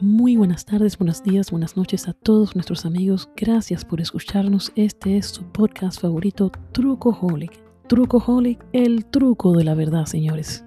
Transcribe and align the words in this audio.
Muy 0.00 0.36
buenas 0.36 0.64
tardes, 0.64 0.96
buenos 0.96 1.22
días, 1.22 1.50
buenas 1.50 1.76
noches 1.76 2.08
a 2.08 2.14
todos 2.14 2.54
nuestros 2.54 2.86
amigos. 2.86 3.28
Gracias 3.36 3.84
por 3.84 4.00
escucharnos. 4.00 4.72
Este 4.74 5.18
es 5.18 5.26
su 5.26 5.44
podcast 5.44 6.00
favorito, 6.00 6.50
Trucoholic. 6.72 7.62
Trucoholic, 7.88 8.64
el 8.72 9.04
truco 9.04 9.52
de 9.52 9.64
la 9.64 9.74
verdad, 9.74 10.06
señores. 10.06 10.64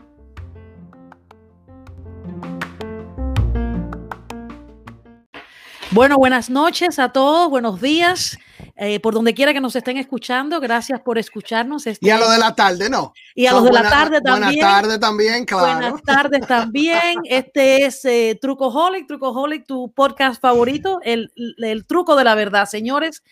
Bueno, 5.90 6.18
buenas 6.18 6.52
noches 6.52 7.00
a 7.00 7.10
todos, 7.10 7.50
buenos 7.50 7.82
días. 7.82 8.38
Eh, 8.76 9.00
por 9.00 9.14
donde 9.14 9.36
quiera 9.36 9.54
que 9.54 9.62
nos 9.62 9.76
estén 9.76 9.98
escuchando, 9.98 10.60
gracias 10.60 11.00
por 11.02 11.20
escucharnos. 11.20 11.86
Este, 11.86 12.08
y 12.08 12.10
a 12.10 12.18
lo 12.18 12.30
de 12.30 12.40
la 12.40 12.56
tarde, 12.56 12.90
¿no? 12.90 13.14
Y 13.36 13.46
a 13.46 13.52
los 13.52 13.64
de 13.66 13.72
la 13.72 13.84
tarde 13.84 14.20
también. 14.20 14.56
Buenas 14.56 14.82
tardes 14.82 15.00
también, 15.00 15.46
claro. 15.46 15.80
Buenas 15.80 16.02
tardes 16.02 16.48
también. 16.48 17.20
Este 17.26 17.86
es 17.86 18.04
eh, 18.06 18.38
Trucoholic, 18.42 19.08
Trucoholic, 19.08 19.66
tu 19.68 19.92
podcast 19.92 20.42
favorito, 20.42 21.00
el, 21.04 21.32
el 21.58 21.86
truco 21.86 22.16
de 22.16 22.24
la 22.24 22.34
verdad, 22.34 22.66
señores. 22.66 23.24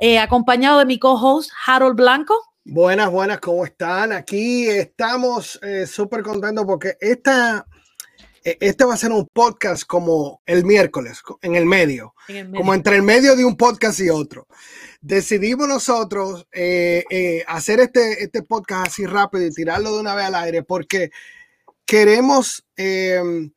Eh, 0.00 0.18
acompañado 0.18 0.78
de 0.78 0.86
mi 0.86 0.98
co-host, 0.98 1.50
Harold 1.66 1.96
Blanco. 1.96 2.34
Buenas, 2.64 3.10
buenas, 3.10 3.40
¿cómo 3.40 3.64
están? 3.64 4.12
Aquí 4.12 4.66
estamos 4.66 5.58
eh, 5.62 5.86
súper 5.86 6.22
contentos 6.22 6.64
porque 6.64 6.96
esta 7.00 7.66
este 8.44 8.84
va 8.84 8.94
a 8.94 8.98
ser 8.98 9.10
un 9.10 9.26
podcast 9.32 9.84
como 9.84 10.42
el 10.44 10.64
miércoles, 10.64 11.22
en 11.40 11.54
el, 11.54 11.64
medio, 11.64 12.14
como 12.54 12.74
entre 12.74 12.96
el 12.96 13.02
medio 13.02 13.36
de 13.36 13.44
un 13.44 13.56
podcast 13.56 13.98
y 14.00 14.10
otro. 14.10 14.46
Decidimos 15.00 15.66
nosotros 15.66 16.46
eh, 16.52 17.04
eh, 17.10 17.42
hacer 17.46 17.80
este, 17.80 18.22
este 18.22 18.42
podcast 18.42 18.88
así 18.88 19.06
rápido 19.06 19.46
y 19.46 19.50
tirarlo 19.50 19.94
de 19.94 20.00
una 20.00 20.14
vez 20.14 20.26
al 20.26 20.34
aire 20.34 20.62
porque 20.62 21.10
queremos 21.86 22.64
em, 22.76 23.50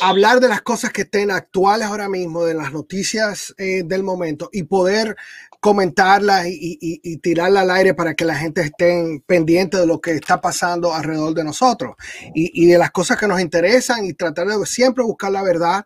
hablar 0.00 0.40
de 0.40 0.48
las 0.48 0.62
cosas 0.62 0.90
que 0.90 1.02
estén 1.02 1.30
actuales 1.30 1.88
ahora 1.88 2.08
mismo, 2.08 2.44
de 2.44 2.54
las 2.54 2.72
noticias 2.72 3.54
eh, 3.58 3.82
del 3.84 4.02
momento 4.02 4.48
y 4.52 4.62
poder 4.64 5.16
comentarlas 5.60 6.46
y, 6.46 6.78
y, 6.80 7.16
tirarla 7.18 7.60
al 7.60 7.70
aire 7.70 7.92
para 7.92 8.14
que 8.14 8.24
la 8.24 8.34
gente 8.34 8.62
esté 8.62 9.22
pendiente 9.26 9.76
de 9.76 9.86
lo 9.86 10.00
que 10.00 10.12
está 10.12 10.40
pasando 10.40 10.94
alrededor 10.94 11.34
de 11.34 11.44
nosotros 11.44 11.96
y, 12.34 12.66
de 12.66 12.78
las 12.78 12.90
cosas 12.90 13.18
que 13.18 13.28
nos 13.28 13.40
interesan 13.40 14.06
y 14.06 14.14
tratar 14.14 14.46
de 14.46 14.66
siempre 14.66 15.04
buscar 15.04 15.30
la 15.30 15.42
verdad 15.42 15.84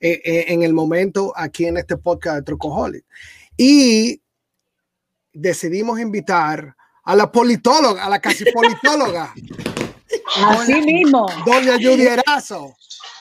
eh, 0.00 0.20
eh, 0.22 0.44
en 0.48 0.62
el 0.62 0.74
momento 0.74 1.32
aquí 1.34 1.64
en 1.64 1.78
este 1.78 1.96
podcast 1.96 2.36
de 2.36 2.42
Trucoholic. 2.42 3.04
Y 3.56 4.20
decidimos 5.32 5.98
invitar 5.98 6.76
a 7.02 7.16
la 7.16 7.32
politóloga, 7.32 8.04
a 8.04 8.10
la 8.10 8.20
casi 8.20 8.44
politóloga. 8.52 9.32
Así 10.36 10.80
mismo. 10.82 11.26
Doña 11.46 11.74
Judy 11.74 12.06
Erazo 12.06 12.76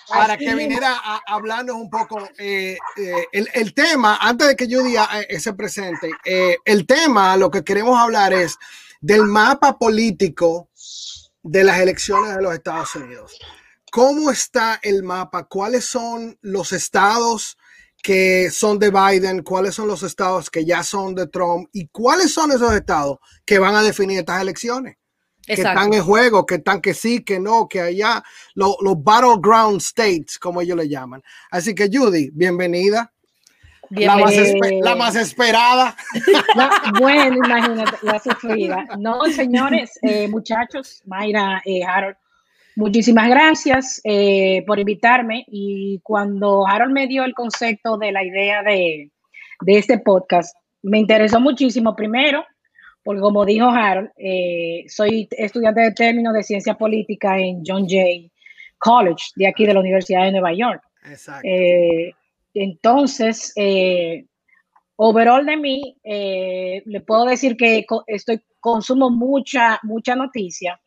para 0.08 0.38
que 0.38 0.54
viniera 0.56 0.94
a, 0.94 1.22
hablarnos 1.28 1.76
un 1.76 1.90
poco 1.90 2.28
eh, 2.38 2.78
eh, 2.98 3.26
el, 3.32 3.74
tema, 3.74 4.18
antes 4.22 4.48
de 4.48 4.56
que 4.56 4.66
Judy 4.66 4.96
eh, 5.30 5.40
se 5.40 5.54
presente, 5.54 6.10
el 6.66 6.86
tema, 6.86 7.38
lo 7.38 7.50
que 7.50 7.64
queremos 7.64 7.98
hablar 8.00 8.34
es 8.34 8.58
del 9.02 9.24
mapa 9.24 9.78
político 9.78 10.70
de 11.44 11.64
las 11.64 11.80
elecciones 11.80 12.36
de 12.36 12.42
los 12.42 12.54
Estados 12.54 12.96
Unidos. 12.96 13.40
¿Cómo 13.92 14.32
está 14.32 14.80
el 14.82 15.04
mapa? 15.04 15.46
¿Cuáles 15.46 15.86
son 15.86 16.38
los 16.42 16.72
estados 16.72 17.58
que 18.02 18.52
son 18.52 18.78
de 18.78 18.92
Biden? 18.92 19.42
¿Cuáles 19.42 19.76
son 19.76 19.88
los 19.88 20.04
estados 20.04 20.50
que 20.50 20.66
ya 20.66 20.84
son 20.84 21.16
de 21.16 21.28
Trump? 21.28 21.70
¿Y 21.72 21.88
cuáles 21.88 22.34
son 22.34 22.52
esos 22.52 22.74
estados 22.74 23.20
que 23.46 23.60
van 23.60 23.76
a 23.76 23.84
definir 23.84 24.20
estas 24.20 24.42
elecciones? 24.42 24.98
Que 25.46 25.54
están 25.54 25.94
en 25.94 26.04
juego, 26.04 26.46
que 26.46 26.56
están 26.56 26.82
que 26.82 26.94
sí, 26.94 27.24
que 27.24 27.40
no, 27.40 27.68
que 27.68 27.82
allá, 27.82 28.24
los 28.56 28.78
battleground 29.04 29.80
states, 29.82 30.40
como 30.40 30.62
ellos 30.62 30.78
le 30.78 30.90
llaman. 30.90 31.22
Así 31.52 31.76
que 31.76 31.90
Judy, 31.92 32.32
bienvenida. 32.34 33.12
La 33.92 34.18
más, 34.18 34.34
la 34.82 34.96
más, 34.96 35.16
esperada. 35.16 35.96
bueno, 37.00 37.36
imagínate, 37.36 37.98
la 38.02 38.20
sufrida. 38.20 38.88
No, 38.98 39.26
señores, 39.26 40.00
eh, 40.02 40.28
muchachos, 40.28 41.04
Mayra, 41.06 41.62
eh, 41.66 41.84
Harold, 41.84 42.16
muchísimas 42.76 43.30
gracias 43.30 44.02
eh, 44.04 44.64
por 44.66 44.80
invitarme. 44.80 45.46
Y 45.48 46.00
cuando 46.04 46.66
Harold 46.66 46.94
me 46.94 47.08
dio 47.08 47.24
el 47.24 47.36
concepto 47.36 47.98
de 47.98 48.12
la 48.12 48.24
idea 48.24 48.64
de, 48.64 49.12
de 49.62 49.78
este 49.78 50.00
podcast, 50.00 50.56
me 50.82 50.98
interesó 50.98 51.40
muchísimo. 51.40 51.96
Primero, 51.96 52.44
porque 53.06 53.22
como 53.22 53.46
dijo 53.46 53.70
Harold, 53.70 54.10
eh, 54.18 54.84
soy 54.88 55.28
estudiante 55.30 55.80
de 55.80 55.92
términos 55.92 56.34
de 56.34 56.42
ciencia 56.42 56.74
política 56.74 57.38
en 57.38 57.62
John 57.64 57.86
Jay 57.88 58.32
College, 58.80 59.26
de 59.36 59.48
aquí 59.48 59.64
de 59.68 59.76
la 59.76 59.80
Universidad 59.80 60.24
de 60.24 60.32
Nueva 60.32 60.52
York. 60.54 60.82
Exacto. 61.08 61.48
Eh, 61.48 62.12
entonces, 62.56 63.54
eh, 63.58 64.26
overall 64.96 65.46
de 65.46 65.56
mí, 65.56 65.96
le 66.04 67.02
puedo 67.06 67.26
decir 67.26 67.56
que 67.56 67.86
estoy 68.08 68.42
consumo 68.60 69.12
mucha, 69.12 69.80
mucha 69.84 70.16
noticia, 70.16 70.82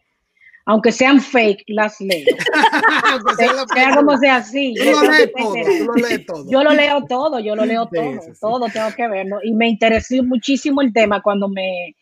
aunque 0.66 0.90
sean 0.90 1.20
fake, 1.20 1.62
las 1.68 2.00
leo. 2.00 2.26
sea, 3.74 3.94
como 3.94 4.18
sea 4.18 4.36
así. 4.36 4.74
Yo 4.74 4.90
lo, 4.90 5.02
leo 5.02 6.24
todo, 6.26 6.50
yo 6.50 6.64
lo 6.64 6.74
leo 6.74 7.04
todo, 7.04 7.38
yo 7.38 7.54
lo 7.54 7.64
leo 7.64 7.86
todo, 7.86 8.18
todo 8.40 8.66
tengo 8.70 8.90
que 8.96 9.06
verlo. 9.06 9.38
Y 9.44 9.54
me 9.54 9.68
interesó 9.68 10.20
muchísimo 10.24 10.82
el 10.82 10.92
tema 10.92 11.22
cuando 11.22 11.48
me, 11.48 11.94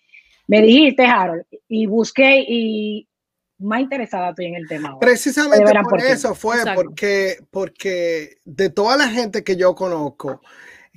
me 0.46 0.62
dijiste, 0.62 1.04
Harold, 1.04 1.44
y 1.68 1.86
busqué 1.86 2.44
y 2.46 3.08
más 3.58 3.80
interesada 3.80 4.30
estoy 4.30 4.46
en 4.46 4.56
el 4.56 4.68
tema. 4.68 4.98
Precisamente 4.98 5.72
por, 5.88 6.00
eso 6.00 6.34
fue, 6.34 6.56
porque, 6.74 7.38
porque 7.50 8.38
de 8.44 8.70
toda 8.70 8.96
la 8.96 9.08
gente 9.08 9.42
que 9.42 9.56
yo 9.56 9.74
conozco, 9.74 10.40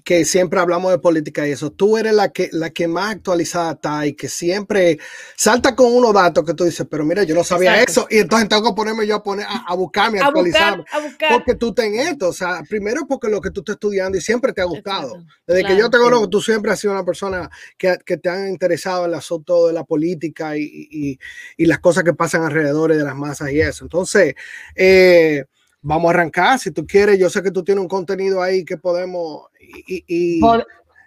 que 0.09 0.25
siempre 0.25 0.59
hablamos 0.59 0.91
de 0.91 0.97
política 0.97 1.47
y 1.47 1.51
eso, 1.51 1.69
tú 1.69 1.95
eres 1.95 2.15
la 2.15 2.29
que, 2.29 2.49
la 2.51 2.71
que 2.71 2.87
más 2.87 3.11
actualizada 3.11 3.73
está 3.73 4.07
y 4.07 4.13
que 4.13 4.27
siempre 4.27 4.97
salta 5.35 5.75
con 5.75 5.93
unos 5.93 6.15
datos 6.15 6.43
que 6.43 6.55
tú 6.55 6.63
dices, 6.63 6.87
pero 6.89 7.05
mira, 7.05 7.21
yo 7.21 7.35
no 7.35 7.43
sabía 7.43 7.79
eso 7.83 8.07
y 8.09 8.17
entonces 8.17 8.49
tengo 8.49 8.63
que 8.63 8.75
ponerme 8.75 9.05
yo 9.05 9.17
a, 9.17 9.21
poner, 9.21 9.45
a, 9.47 9.75
buscarme, 9.75 10.19
a, 10.19 10.25
actualizarme, 10.25 10.83
porque 11.29 11.53
tú 11.53 11.75
ten 11.75 11.93
esto, 11.93 12.29
o 12.29 12.33
sea, 12.33 12.63
primero 12.67 13.05
porque 13.07 13.29
lo 13.29 13.39
que 13.39 13.51
tú 13.51 13.59
estás 13.59 13.75
estudiando 13.75 14.17
y 14.17 14.21
siempre 14.21 14.51
te 14.51 14.61
ha 14.61 14.65
gustado. 14.65 15.23
Desde 15.45 15.63
que 15.63 15.77
yo 15.77 15.91
te 15.91 15.99
conozco, 15.99 16.27
tú 16.27 16.41
siempre 16.41 16.71
has 16.71 16.79
sido 16.79 16.93
una 16.93 17.05
persona 17.05 17.47
que, 17.77 17.99
que 18.03 18.17
te 18.17 18.29
han 18.29 18.49
interesado 18.49 19.05
el 19.05 19.13
asunto 19.13 19.67
de 19.67 19.73
la 19.73 19.83
política 19.83 20.57
y, 20.57 20.63
y, 20.63 21.19
y, 21.55 21.65
las 21.67 21.77
cosas 21.77 22.03
que 22.03 22.15
pasan 22.15 22.41
alrededor 22.41 22.95
de 22.95 23.03
las 23.03 23.15
masas 23.15 23.51
y 23.51 23.61
eso. 23.61 23.85
Entonces, 23.85 24.33
eh, 24.73 25.45
vamos 25.81 26.09
a 26.09 26.13
arrancar. 26.13 26.59
Si 26.59 26.71
tú 26.71 26.85
quieres, 26.85 27.19
yo 27.19 27.29
sé 27.29 27.41
que 27.41 27.51
tú 27.51 27.63
tienes 27.63 27.81
un 27.81 27.87
contenido 27.87 28.41
ahí 28.41 28.65
que 28.65 28.77
podemos 28.77 29.47
y, 29.59 30.39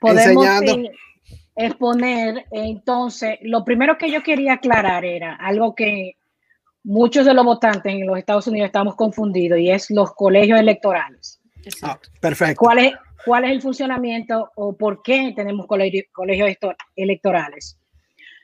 podemos 0.01 0.47
exponer. 1.57 2.47
Entonces, 2.51 3.39
lo 3.43 3.65
primero 3.65 3.99
que 3.99 4.11
yo 4.11 4.23
quería 4.23 4.55
aclarar 4.55 5.05
era 5.05 5.35
algo 5.37 5.75
que 5.75 6.17
muchos 6.85 7.27
de 7.27 7.35
los 7.35 7.45
votantes 7.45 7.93
en 7.93 8.07
los 8.07 8.19
Estados 8.19 8.47
Unidos 8.47 8.67
estamos 8.67 8.97
confundidos 8.97 9.59
y 9.59 9.71
es 9.71 9.91
los 9.91 10.13
colegios 10.15 10.59
electorales. 10.59 11.41
Ah, 11.83 11.99
perfecto. 12.21 12.59
¿Cuál 12.59 12.79
es, 12.79 12.93
¿Cuál 13.25 13.45
es 13.45 13.53
el 13.53 13.63
funcionamiento 13.63 14.51
o 14.57 14.77
por 14.77 15.03
qué 15.03 15.33
tenemos 15.37 15.67
colegios 15.67 16.57
electorales? 16.97 17.79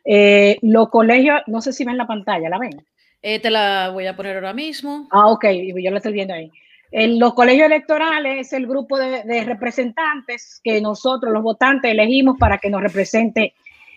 Eh, 0.05 0.57
los 0.63 0.89
colegios, 0.89 1.41
no 1.49 1.61
sé 1.61 1.73
si 1.73 1.85
ven 1.85 1.99
la 1.99 2.07
pantalla, 2.07 2.49
¿la 2.49 2.59
ven? 2.59 2.87
Eh, 3.23 3.41
te 3.41 3.51
la 3.51 3.91
voy 3.91 4.07
a 4.07 4.17
poner 4.17 4.37
ahora 4.37 4.53
mismo. 4.53 5.09
Ah, 5.11 5.27
ok, 5.27 5.47
yo 5.77 5.91
la 5.91 5.97
estoy 5.99 6.13
viendo 6.13 6.35
ahí. 6.35 6.51
En 6.91 7.19
los 7.19 7.35
colegios 7.35 7.67
electorales 7.67 8.47
es 8.47 8.53
el 8.55 8.67
grupo 8.67 8.99
de, 8.99 9.45
representantes 9.45 10.61
que 10.65 10.81
nosotros, 10.81 11.33
los 11.33 11.43
votantes, 11.43 11.91
elegimos 11.91 12.37
para 12.39 12.59
que 12.59 12.71
nos 12.71 12.83
represente 12.83 13.55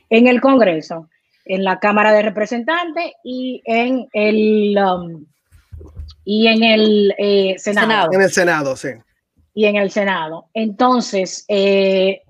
en 0.09 0.27
el 0.27 0.41
Congreso, 0.41 1.07
en 1.45 1.63
la 1.63 1.79
Cámara 1.79 2.11
de 2.11 2.21
Representantes 2.21 3.13
y 3.23 3.61
en 3.65 4.07
el, 4.11 4.77
um, 4.77 5.25
y 6.25 6.47
en 6.47 6.63
el 6.63 7.15
eh, 7.17 7.55
Senado. 7.57 8.11
En 8.11 8.21
el 8.21 8.31
Senado, 8.31 8.75
sí. 8.75 8.89
Y 9.53 9.65
en 9.65 9.77
el 9.77 9.89
Senado. 9.91 10.47
Entonces, 10.53 11.45
eh, 11.47 12.23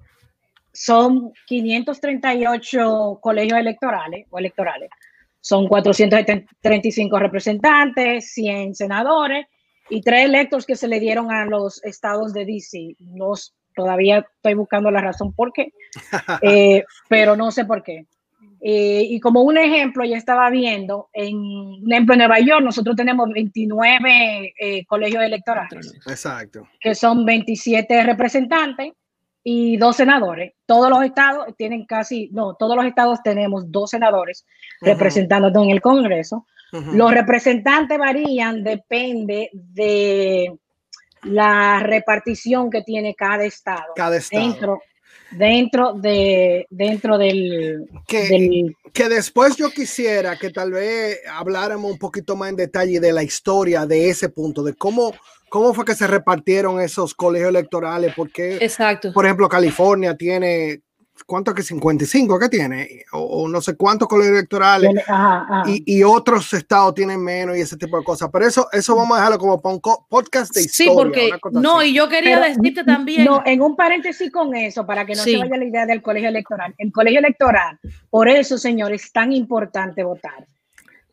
son 0.71 1.33
538 1.47 3.19
colegios 3.19 3.59
electorales 3.59 4.27
o 4.29 4.37
electorales. 4.37 4.89
Son 5.41 5.67
435 5.67 7.19
representantes, 7.19 8.31
100 8.33 8.75
senadores 8.75 9.47
y 9.89 10.01
tres 10.01 10.25
electos 10.25 10.65
que 10.65 10.75
se 10.75 10.87
le 10.87 10.99
dieron 10.99 11.31
a 11.31 11.45
los 11.45 11.83
estados 11.83 12.33
de 12.33 12.45
DC. 12.45 12.95
No, 12.99 13.33
todavía 13.75 14.25
estoy 14.35 14.53
buscando 14.53 14.91
la 14.91 15.01
razón 15.01 15.33
por 15.33 15.51
qué, 15.51 15.73
eh, 16.41 16.83
pero 17.09 17.35
no 17.35 17.51
sé 17.51 17.65
por 17.65 17.83
qué. 17.83 18.05
Eh, 18.63 19.07
y 19.09 19.19
como 19.19 19.41
un 19.41 19.57
ejemplo, 19.57 20.05
ya 20.05 20.17
estaba 20.17 20.49
viendo, 20.51 21.09
en 21.13 21.35
un 21.35 21.91
ejemplo 21.91 22.13
en 22.13 22.19
Nueva 22.19 22.39
York, 22.39 22.61
nosotros 22.63 22.95
tenemos 22.95 23.27
29 23.33 24.53
eh, 24.59 24.85
colegios 24.85 25.23
electorales. 25.23 25.91
Exacto. 26.05 26.67
Que 26.79 26.93
son 26.93 27.25
27 27.25 28.03
representantes 28.03 28.93
y 29.43 29.77
dos 29.77 29.95
senadores. 29.95 30.53
Todos 30.65 30.89
los 30.89 31.03
estados 31.03 31.47
tienen 31.57 31.85
casi, 31.85 32.29
no, 32.31 32.55
todos 32.55 32.75
los 32.75 32.85
estados 32.85 33.19
tenemos 33.23 33.71
dos 33.71 33.89
senadores 33.89 34.45
representándonos 34.81 35.63
en 35.63 35.71
el 35.71 35.81
Congreso. 35.81 36.45
Los 36.71 37.11
representantes 37.13 37.97
varían, 37.97 38.63
depende 38.63 39.49
de 39.51 40.57
la 41.23 41.79
repartición 41.81 42.69
que 42.69 42.81
tiene 42.81 43.13
cada 43.13 43.43
estado. 43.43 43.93
Cada 43.95 44.15
estado. 44.15 44.43
Dentro, 44.43 44.81
dentro 45.31 45.93
de 45.93 46.67
dentro 46.69 47.17
del 47.17 47.87
que, 48.07 48.73
que 48.93 49.09
después 49.09 49.55
yo 49.55 49.69
quisiera 49.69 50.37
que 50.37 50.49
tal 50.49 50.71
vez 50.71 51.19
habláramos 51.31 51.91
un 51.91 51.97
poquito 51.97 52.35
más 52.35 52.49
en 52.49 52.55
detalle 52.57 52.99
de 52.99 53.13
la 53.13 53.23
historia 53.23 53.85
de 53.85 54.09
ese 54.09 54.29
punto, 54.29 54.63
de 54.63 54.73
cómo 54.73 55.13
cómo 55.49 55.73
fue 55.73 55.85
que 55.85 55.95
se 55.95 56.07
repartieron 56.07 56.79
esos 56.79 57.13
colegios 57.13 57.49
electorales, 57.49 58.13
porque 58.15 58.57
Exacto. 58.61 59.11
por 59.13 59.25
ejemplo 59.25 59.49
California 59.49 60.15
tiene 60.15 60.81
¿cuánto 61.25 61.53
que 61.53 61.63
55 61.63 62.39
que 62.39 62.49
tiene? 62.49 63.03
O, 63.11 63.47
no 63.47 63.61
sé 63.61 63.75
cuántos 63.75 64.07
colegios 64.07 64.37
electorales 64.37 64.91
Y, 65.65 66.03
otros 66.03 66.51
estados 66.53 66.93
tienen 66.93 67.23
menos 67.23 67.57
y 67.57 67.61
ese 67.61 67.77
tipo 67.77 67.97
de 67.97 68.03
cosas. 68.03 68.29
Pero 68.31 68.45
eso, 68.45 68.67
eso 68.71 68.95
vamos 68.95 69.17
a 69.17 69.21
dejarlo 69.21 69.37
como 69.37 69.61
podcast 69.61 70.53
de 70.53 70.61
historia. 70.61 70.91
Sí, 70.91 70.95
porque 70.95 71.31
no, 71.51 71.83
y 71.83 71.93
yo 71.93 72.09
quería 72.09 72.39
decirte 72.39 72.83
también. 72.83 73.25
No, 73.25 73.41
en 73.45 73.61
un 73.61 73.75
paréntesis 73.75 74.31
con 74.31 74.55
eso, 74.55 74.85
para 74.85 75.05
que 75.05 75.15
no 75.15 75.23
se 75.23 75.37
vaya 75.37 75.57
la 75.57 75.65
idea 75.65 75.85
del 75.85 76.01
colegio 76.01 76.29
electoral. 76.29 76.73
El 76.77 76.91
colegio 76.91 77.19
electoral, 77.19 77.79
por 78.09 78.27
eso, 78.27 78.57
señores, 78.57 79.05
es 79.05 79.11
tan 79.11 79.31
importante 79.31 80.03
votar. 80.03 80.45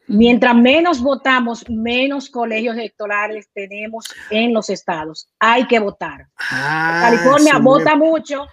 Mientras 0.09 0.55
menos 0.55 1.03
votamos, 1.03 1.69
menos 1.69 2.31
colegios 2.31 2.77
electorales 2.77 3.51
tenemos 3.53 4.07
en 4.31 4.55
los 4.55 4.71
estados. 4.71 5.29
Hay 5.39 5.67
que 5.67 5.79
votar. 5.79 6.27
Ah, 6.51 7.01
California 7.03 7.59
vota 7.59 7.95
mucho, 7.95 8.47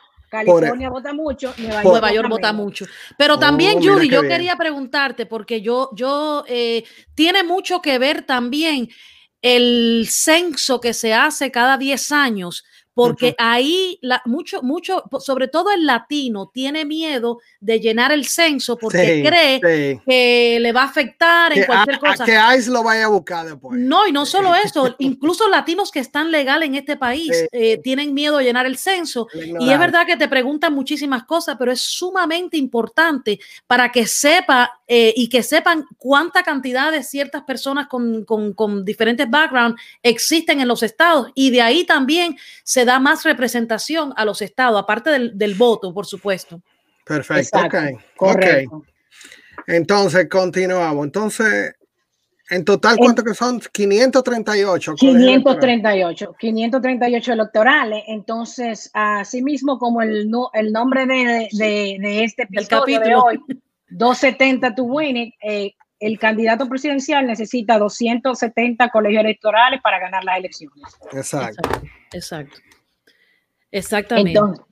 California 0.43 0.89
vota 0.89 1.13
mucho, 1.13 1.53
Nueva 1.57 2.11
York, 2.11 2.29
vota 2.29 2.53
mucho. 2.53 2.85
Pero 3.17 3.39
también, 3.39 3.79
oh, 3.79 3.81
Judy, 3.81 4.09
yo 4.09 4.21
quería 4.21 4.55
preguntarte, 4.55 5.25
porque 5.25 5.61
yo, 5.61 5.89
yo, 5.93 6.43
eh, 6.47 6.83
tiene 7.13 7.43
mucho 7.43 7.81
que 7.81 7.97
ver 7.97 8.23
también 8.23 8.89
el 9.41 10.07
censo 10.09 10.79
que 10.81 10.93
se 10.93 11.13
hace 11.13 11.51
cada 11.51 11.77
10 11.77 12.11
años 12.11 12.63
porque 12.95 13.35
ahí 13.37 13.99
la, 14.01 14.21
mucho, 14.25 14.63
mucho, 14.63 15.03
sobre 15.19 15.49
todo 15.49 15.69
el 15.71 15.85
latino, 15.85 16.49
tiene 16.51 16.85
miedo 16.85 17.39
de 17.59 17.81
llenar 17.81 18.13
el 18.13 18.25
censo 18.25 18.77
porque 18.77 19.21
cree 19.21 19.59
que 19.59 20.57
le 20.61 20.71
va 20.71 20.83
a 20.83 20.85
afectar 20.85 21.55
en 21.55 21.65
cualquier 21.65 21.99
cosa. 21.99 22.23
que 22.23 22.39
ICE 22.57 22.71
lo 22.71 22.83
vaya 22.83 23.05
a 23.05 23.09
buscar 23.09 23.45
después. 23.45 23.77
No, 23.77 24.07
y 24.07 24.13
no 24.13 24.25
solo 24.25 24.55
eso, 24.55 24.95
incluso 24.99 25.49
latinos 25.49 25.91
que 25.91 25.99
están 25.99 26.31
legal 26.31 26.63
en 26.63 26.75
este 26.75 26.95
país 26.95 27.31
eh, 27.51 27.81
tienen 27.83 28.13
miedo 28.13 28.37
de 28.37 28.45
llenar 28.45 28.65
el 28.65 28.77
censo. 28.77 29.27
Y 29.33 29.69
es 29.69 29.77
verdad 29.77 30.05
que 30.05 30.15
te 30.15 30.29
preguntan 30.29 30.73
muchísimas 30.73 31.25
cosas, 31.25 31.57
pero 31.59 31.73
es 31.73 31.81
sumamente 31.81 32.55
importante 32.55 33.41
para 33.67 33.91
que 33.91 34.07
sepa 34.07 34.79
eh, 34.87 35.13
y 35.17 35.27
que 35.27 35.43
sepan 35.43 35.85
cuánta 35.97 36.43
cantidad 36.43 36.93
de 36.93 37.03
ciertas 37.03 37.43
personas 37.43 37.87
con, 37.87 38.23
con, 38.23 38.53
con 38.53 38.85
diferentes 38.85 39.29
backgrounds 39.29 39.81
existen 40.01 40.61
en 40.61 40.69
los 40.69 40.81
estados. 40.81 41.29
Y 41.35 41.49
de 41.49 41.61
ahí 41.61 41.83
también 41.83 42.37
se 42.63 42.84
da 42.85 42.99
más 42.99 43.23
representación 43.23 44.13
a 44.15 44.25
los 44.25 44.41
estados, 44.41 44.81
aparte 44.81 45.09
del, 45.09 45.55
voto, 45.55 45.93
por 45.93 46.05
supuesto. 46.05 46.61
Perfecto, 47.05 47.59
ok. 48.17 48.45
Entonces, 49.67 50.27
continuamos. 50.29 51.05
Entonces, 51.05 51.75
en 52.49 52.63
total, 52.63 52.97
¿cuánto 52.97 53.23
que 53.23 53.33
son? 53.33 53.59
538. 53.59 54.95
538, 54.95 56.35
538 56.37 57.33
electorales. 57.33 58.03
Entonces, 58.07 58.91
así 58.93 59.41
mismo 59.41 59.79
como 59.79 60.01
el, 60.01 60.29
el 60.53 60.71
nombre 60.71 61.07
de, 61.07 61.47
de, 61.51 62.23
este 62.23 62.43
episodio 62.43 62.99
de 62.99 63.15
hoy, 63.15 63.39
270 63.89 64.75
to 64.75 64.83
win 64.83 65.17
it, 65.17 65.33
eh, 65.41 65.73
el 65.99 66.19
candidato 66.19 66.67
presidencial 66.69 67.25
necesita 67.25 67.79
270 67.79 68.89
colegios 68.89 69.23
electorales 69.23 69.81
para 69.81 69.99
ganar 69.99 70.23
las 70.23 70.37
elecciones. 70.37 70.83
Exacto. 71.13 71.69
Exacto. 72.13 72.59
Exactamente. 73.75 74.31
Entonces, 74.31 74.65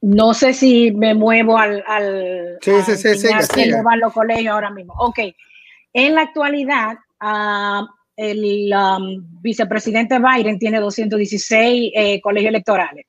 no 0.00 0.32
sé 0.32 0.54
si 0.54 0.92
me 0.92 1.14
muevo 1.14 1.58
al, 1.58 1.84
al 1.86 2.58
sí, 2.62 2.72
sí, 2.86 2.96
sí, 2.96 3.18
sí, 3.18 3.70
los 3.70 4.12
colegios 4.12 4.54
ahora 4.54 4.70
mismo. 4.70 4.94
Ok. 4.98 5.18
En 5.92 6.14
la 6.14 6.22
actualidad, 6.22 6.96
uh, 7.20 7.86
el 8.16 8.72
um, 8.72 9.42
vicepresidente 9.42 10.18
Biden 10.18 10.58
tiene 10.58 10.80
216 10.80 11.92
eh, 11.94 12.20
colegios 12.22 12.48
electorales. 12.48 13.06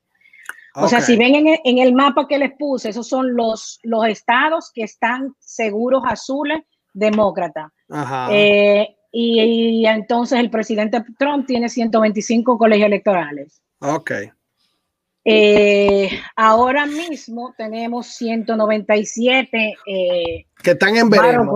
O 0.74 0.88
sea, 0.88 1.01
si 1.01 1.18
ven 1.18 1.36
en, 1.36 1.60
en, 1.66 1.77
el 1.80 1.94
mapa 1.94 2.27
que 2.30 2.38
les 2.38 2.51
puse, 2.57 2.89
esos 2.89 3.06
son 3.06 3.36
los, 3.36 3.80
los 3.84 4.06
estados 4.06 4.72
que 4.74 4.84
están 4.84 5.36
seguros 5.38 6.04
azules, 6.06 6.62
demócrata. 6.94 7.74
Eh, 8.31 8.95
y, 9.12 9.42
y, 9.42 9.86
entonces 9.86 10.39
el 10.39 10.50
presidente 10.50 11.04
Trump 11.19 11.45
tiene 11.45 11.68
125 11.68 12.57
colegios 12.57 12.88
electorales. 12.88 13.62
Ok. 13.80 14.12
Eh, 15.24 16.10
ahora 16.36 16.86
mismo 16.86 17.54
tenemos 17.56 18.08
197 18.16 19.76
eh, 19.86 20.46
que 20.64 20.72
están 20.72 20.98
en 20.98 21.10
veremos. 21.10 21.56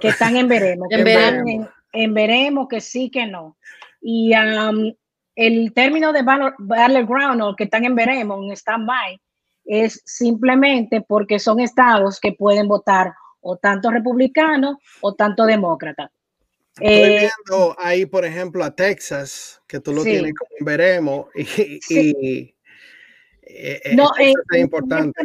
Que 0.00 0.08
están 0.08 0.36
en 0.36 0.48
veremos. 0.48 0.88
en, 0.90 1.04
veremos. 1.04 1.68
En, 1.92 2.14
veremos 2.14 2.68
que 2.68 2.80
sí, 2.80 3.10
que 3.10 3.26
no. 3.26 3.56
Y 4.00 4.34
um, 4.34 4.92
el 5.36 5.72
término 5.74 6.12
de 6.12 6.22
battleground 6.22 7.42
o 7.42 7.56
que 7.56 7.64
están 7.64 7.84
en 7.84 7.94
veremos, 7.94 8.44
en 8.44 8.52
stand-by, 8.52 9.20
es 9.64 10.02
simplemente 10.04 11.02
porque 11.02 11.38
son 11.38 11.60
estados 11.60 12.18
que 12.18 12.32
pueden 12.32 12.66
votar 12.66 13.12
o 13.40 13.56
tanto 13.56 13.90
republicano 13.90 14.78
o 15.00 15.14
tanto 15.14 15.44
demócrata. 15.44 16.10
Estoy 16.80 17.12
eh, 17.14 17.30
viendo 17.46 17.76
ahí, 17.78 18.06
por 18.06 18.24
ejemplo, 18.24 18.64
a 18.64 18.74
Texas, 18.74 19.60
que 19.66 19.78
tú 19.78 19.92
lo 19.92 20.02
tienes 20.02 20.32
como 20.34 20.64
veremos, 20.64 21.26
y, 21.34 21.80
eh, 21.94 22.54
eh, 23.42 23.94
no, 23.94 24.10
es 24.18 24.34
importante. 24.54 25.20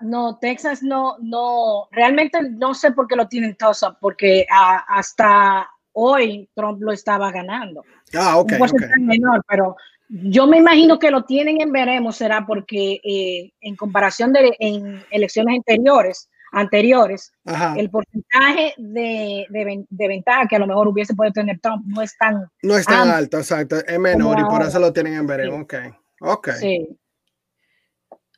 no, 0.00 0.38
Texas 0.38 0.82
no, 0.82 1.16
no, 1.20 1.88
realmente 1.90 2.38
no 2.50 2.74
sé 2.74 2.92
por 2.92 3.08
qué 3.08 3.16
lo 3.16 3.26
tienen 3.26 3.56
Tulsa, 3.56 3.96
porque 4.00 4.46
hasta 4.50 5.68
hoy 5.92 6.48
Trump 6.54 6.82
lo 6.82 6.92
estaba 6.92 7.32
ganando. 7.32 7.82
Ah, 8.14 8.36
ok. 8.38 8.52
menor, 8.98 9.42
pero 9.48 9.76
yo 10.08 10.46
me 10.46 10.58
imagino 10.58 10.98
que 10.98 11.10
lo 11.10 11.24
tienen 11.24 11.60
en 11.60 11.72
veremos, 11.72 12.16
será 12.16 12.44
porque 12.46 13.00
eh, 13.02 13.52
en 13.60 13.76
comparación 13.76 14.32
de 14.32 14.54
en 14.58 15.02
elecciones 15.10 15.56
anteriores, 15.56 16.28
anteriores, 16.52 17.32
el 17.76 17.90
porcentaje 17.90 18.74
de, 18.76 19.46
de, 19.48 20.08
ventaja 20.08 20.46
que 20.46 20.56
a 20.56 20.58
lo 20.60 20.66
mejor 20.66 20.86
hubiese 20.86 21.14
podido 21.14 21.32
tener 21.32 21.58
Trump 21.60 21.84
no 21.86 22.02
es 22.02 22.16
tan 22.16 22.46
no 22.62 22.76
es 22.76 22.84
tan 22.84 23.08
alto, 23.08 23.38
exacto, 23.38 23.76
es 23.84 23.98
menor 23.98 24.38
y 24.38 24.44
por 24.44 24.62
eso 24.62 24.78
lo 24.78 24.92
tienen 24.92 25.14
en 25.14 25.26
veremos. 25.26 25.62
Ok, 25.62 25.74
ok. 26.20 26.48
Sí. 26.60 26.96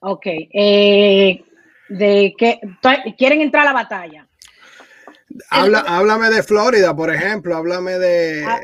Ok. 0.01 0.27
Eh, 0.27 1.43
de 1.89 2.35
que 2.39 2.61
quieren 3.17 3.41
entrar 3.41 3.63
a 3.63 3.71
la 3.71 3.73
batalla. 3.73 4.29
Habla, 5.51 5.81
háblame 5.81 6.31
de 6.31 6.43
Florida, 6.43 6.95
por 6.95 7.13
ejemplo. 7.13 7.57
Háblame 7.57 7.99
de. 7.99 8.45
Ah. 8.47 8.61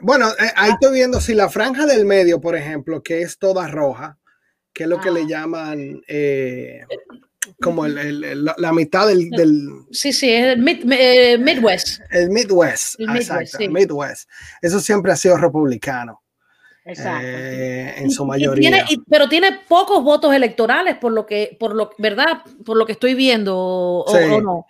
bueno, 0.00 0.30
eh, 0.30 0.52
ahí 0.56 0.70
ah. 0.70 0.74
estoy 0.74 0.94
viendo 0.94 1.20
si 1.20 1.34
la 1.34 1.48
franja 1.48 1.86
del 1.86 2.04
medio, 2.04 2.40
por 2.40 2.56
ejemplo, 2.56 3.02
que 3.02 3.22
es 3.22 3.38
toda 3.38 3.68
roja, 3.68 4.18
que 4.72 4.84
es 4.84 4.88
lo 4.88 5.00
que 5.00 5.10
le 5.10 5.22
ah. 5.22 5.26
llaman 5.28 6.02
eh, 6.06 6.84
como 7.60 7.86
el, 7.86 8.44
la 8.44 8.72
mitad 8.72 9.08
del, 9.08 9.70
Sí, 9.90 10.12
sí, 10.12 10.30
el 10.30 10.58
Midwest. 10.58 12.00
El 12.10 12.30
Midwest, 12.30 13.00
exacto, 13.00 13.58
Midwest. 13.70 14.28
Eso 14.60 14.80
siempre 14.80 15.12
ha 15.12 15.16
sido 15.16 15.36
republicano. 15.36 16.21
Exacto. 16.84 17.26
Eh, 17.26 17.94
en 17.98 18.10
su 18.10 18.24
mayoría. 18.24 18.84
pero 19.08 19.28
tiene 19.28 19.60
pocos 19.68 20.02
votos 20.02 20.34
electorales, 20.34 20.96
por 20.96 21.12
lo 21.12 21.26
que, 21.26 21.56
por 21.58 21.74
lo, 21.74 21.90
¿verdad? 21.98 22.42
Por 22.64 22.76
lo 22.76 22.86
que 22.86 22.92
estoy 22.92 23.14
viendo, 23.14 23.56
o, 23.56 24.40
no. 24.40 24.66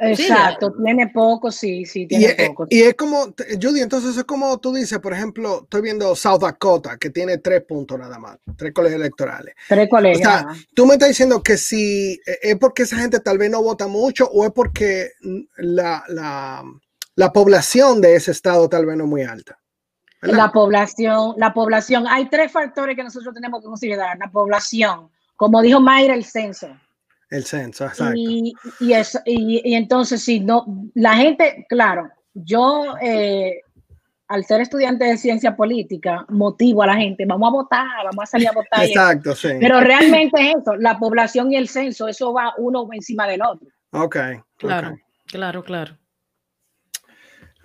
Exacto, 0.00 0.72
tiene 0.82 1.08
poco, 1.08 1.52
sí, 1.52 1.84
sí, 1.84 2.06
tiene 2.06 2.34
y, 2.36 2.48
poco. 2.48 2.66
Y 2.68 2.82
es 2.82 2.94
como, 2.94 3.32
Judy, 3.62 3.80
entonces 3.80 4.16
es 4.16 4.24
como 4.24 4.58
tú 4.58 4.74
dices, 4.74 4.98
por 4.98 5.12
ejemplo, 5.12 5.62
estoy 5.62 5.82
viendo 5.82 6.16
South 6.16 6.40
Dakota, 6.40 6.96
que 6.98 7.10
tiene 7.10 7.38
tres 7.38 7.62
puntos 7.62 7.98
nada 7.98 8.18
más, 8.18 8.38
tres 8.56 8.72
colegios 8.72 9.00
electorales. 9.00 9.54
Tres 9.68 9.88
colegios. 9.88 10.26
O 10.26 10.30
sea, 10.30 10.48
tú 10.74 10.86
me 10.86 10.94
estás 10.94 11.10
diciendo 11.10 11.42
que 11.42 11.56
si 11.56 12.20
e, 12.26 12.38
es 12.42 12.56
porque 12.56 12.82
esa 12.82 12.96
gente 12.96 13.20
tal 13.20 13.38
vez 13.38 13.50
no 13.50 13.62
vota 13.62 13.86
mucho 13.86 14.28
o 14.32 14.44
es 14.44 14.50
porque 14.52 15.12
la, 15.58 16.02
la, 16.08 16.64
la 17.14 17.32
población 17.32 18.00
de 18.00 18.16
ese 18.16 18.32
estado 18.32 18.68
tal 18.68 18.86
vez 18.86 18.96
no 18.96 19.04
es 19.04 19.10
muy 19.10 19.22
alta. 19.22 19.60
La 20.32 20.50
población, 20.52 21.34
la 21.36 21.52
población. 21.52 22.06
Hay 22.08 22.28
tres 22.28 22.50
factores 22.52 22.96
que 22.96 23.04
nosotros 23.04 23.34
tenemos 23.34 23.60
que 23.60 23.66
considerar. 23.66 24.18
La 24.18 24.30
población, 24.30 25.08
como 25.36 25.60
dijo 25.62 25.80
Mayra, 25.80 26.14
el 26.14 26.24
censo. 26.24 26.68
El 27.30 27.44
censo, 27.44 27.86
exacto. 27.86 28.14
Y, 28.16 28.54
y, 28.80 28.94
y, 29.26 29.74
entonces, 29.74 30.22
si 30.22 30.40
no, 30.40 30.64
la 30.94 31.16
gente, 31.16 31.66
claro, 31.68 32.08
yo, 32.34 32.96
eh, 33.00 33.60
al 34.28 34.44
ser 34.44 34.60
estudiante 34.60 35.04
de 35.04 35.16
ciencia 35.16 35.56
política, 35.56 36.24
motivo 36.28 36.82
a 36.82 36.88
la 36.88 36.96
gente, 36.96 37.24
vamos 37.26 37.48
a 37.48 37.52
votar, 37.52 38.04
vamos 38.04 38.22
a 38.22 38.26
salir 38.26 38.48
a 38.48 38.52
votar. 38.52 38.84
Exacto, 38.84 39.34
sí. 39.34 39.48
Pero 39.60 39.80
realmente 39.80 40.40
es 40.40 40.56
eso, 40.60 40.76
la 40.76 40.98
población 40.98 41.52
y 41.52 41.56
el 41.56 41.68
censo, 41.68 42.08
eso 42.08 42.32
va 42.32 42.54
uno 42.58 42.88
encima 42.92 43.26
del 43.26 43.42
otro. 43.42 43.68
Ok. 43.90 44.16
Claro, 44.56 44.96
claro, 45.26 45.64
claro. 45.64 45.96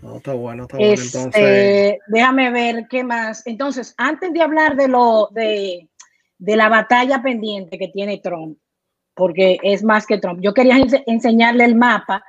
No, 0.02 0.18
está 0.18 0.34
bueno, 0.34 0.64
está 0.64 0.78
bueno. 0.78 0.94
Este, 0.94 1.18
entonces... 1.18 1.98
Déjame 2.08 2.52
ver 2.52 2.88
qué 2.90 3.04
más. 3.04 3.46
Entonces, 3.46 3.94
antes 3.98 4.34
de 4.34 4.42
hablar 4.42 4.76
de 4.76 4.88
lo 4.88 5.30
de, 5.32 5.90
de 6.38 6.56
la 6.56 6.70
batalla 6.70 7.22
pendiente 7.22 7.78
que 7.78 7.90
tiene 7.90 8.20
Trump, 8.20 8.58
porque 9.14 9.58
es 9.64 9.84
más 9.84 10.06
que 10.06 10.18
Trump, 10.18 10.40
yo 10.42 10.54
quería 10.54 10.78
enseñarle 11.06 11.66
el 11.66 11.76
mapa 11.76 12.24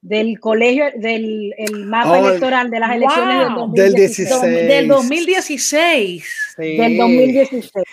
del 0.00 0.38
colegio, 0.38 0.86
del 0.96 1.52
el 1.58 1.86
mapa 1.86 2.20
oh, 2.20 2.28
electoral 2.28 2.70
de 2.70 2.80
las 2.80 2.92
elecciones 2.92 3.38
del 3.38 3.48
2016. 3.48 4.68
Del 4.68 4.88
2016. 4.88 6.54
Del 6.56 6.96
2016. 6.96 7.84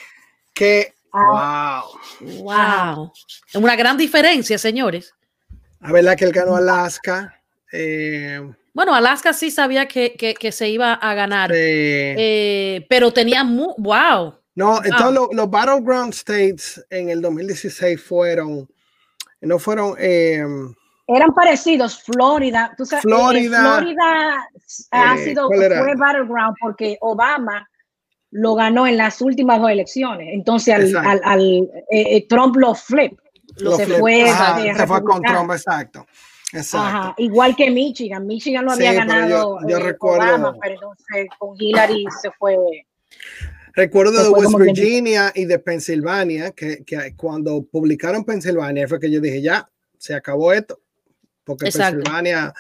Que, 0.53 0.93
ah. 1.11 1.83
wow. 2.21 2.43
Wow. 2.43 3.11
Una 3.55 3.75
gran 3.75 3.97
diferencia, 3.97 4.57
señores. 4.57 5.13
A 5.81 5.91
ver, 5.91 6.15
que 6.15 6.25
él 6.25 6.31
ganó 6.31 6.55
Alaska. 6.55 7.41
Eh, 7.71 8.39
bueno, 8.75 8.93
Alaska 8.93 9.33
sí 9.33 9.49
sabía 9.49 9.87
que, 9.87 10.13
que, 10.13 10.51
se 10.51 10.69
iba 10.69 10.93
a 10.93 11.13
ganar, 11.15 11.49
eh, 11.55 12.85
pero 12.87 13.11
tenía 13.11 13.43
muy, 13.43 13.73
wow. 13.77 14.35
No, 14.53 14.83
entonces 14.83 15.13
los, 15.13 15.29
los, 15.31 15.49
Battleground 15.49 16.13
States 16.13 16.85
en 16.91 17.09
el 17.09 17.21
2016 17.21 17.99
fueron, 17.99 18.69
no 19.41 19.57
fueron... 19.57 19.95
Eh, 19.97 20.45
eran 21.07 21.33
parecidos. 21.33 22.01
Florida, 22.03 22.73
tú 22.77 22.85
sabes, 22.85 23.05
eh, 23.05 23.07
Florida, 23.07 23.77
Florida 23.77 24.49
ha 24.91 25.15
eh, 25.15 25.23
sido 25.23 25.47
fue 25.47 25.95
battleground 25.95 26.55
porque 26.59 26.97
Obama 27.01 27.67
lo 28.31 28.55
ganó 28.55 28.87
en 28.87 28.97
las 28.97 29.21
últimas 29.21 29.61
dos 29.61 29.69
elecciones. 29.69 30.29
Entonces 30.33 30.95
al, 30.95 31.21
al, 31.23 31.69
eh, 31.91 32.27
Trump 32.27 32.55
lo 32.57 32.75
flip. 32.75 33.19
Lo 33.57 33.77
se, 33.77 33.85
Fue 33.85 34.25
se 34.75 34.87
fue 34.87 35.03
con 35.03 35.21
Trump, 35.21 35.51
exacto. 35.51 36.05
Exacto. 36.55 37.15
Igual 37.17 37.55
que 37.55 37.71
Michigan. 37.71 38.25
Michigan 38.25 38.65
lo 38.65 38.71
había 38.71 38.93
ganado 38.93 39.59
yo, 39.67 39.79
recuerdo, 39.79 40.23
Obama, 40.23 40.55
pero 40.61 40.75
entonces 40.75 41.27
con 41.37 41.55
Hillary 41.59 42.05
se 42.21 42.31
fue. 42.31 42.55
Recuerdo 43.73 44.23
de 44.23 44.29
West 44.29 44.57
Virginia 44.57 45.31
y 45.35 45.45
de 45.45 45.59
Pensilvania, 45.59 46.51
que, 46.51 46.83
que, 46.85 47.13
cuando 47.15 47.63
publicaron 47.63 48.23
Pensilvania 48.23 48.87
fue 48.87 48.99
que 48.99 49.11
yo 49.11 49.19
dije, 49.19 49.41
ya, 49.41 49.69
se 49.97 50.15
acabó 50.15 50.53
esto 50.53 50.79
porque 51.45 51.71
Pensilvania, 51.71 52.53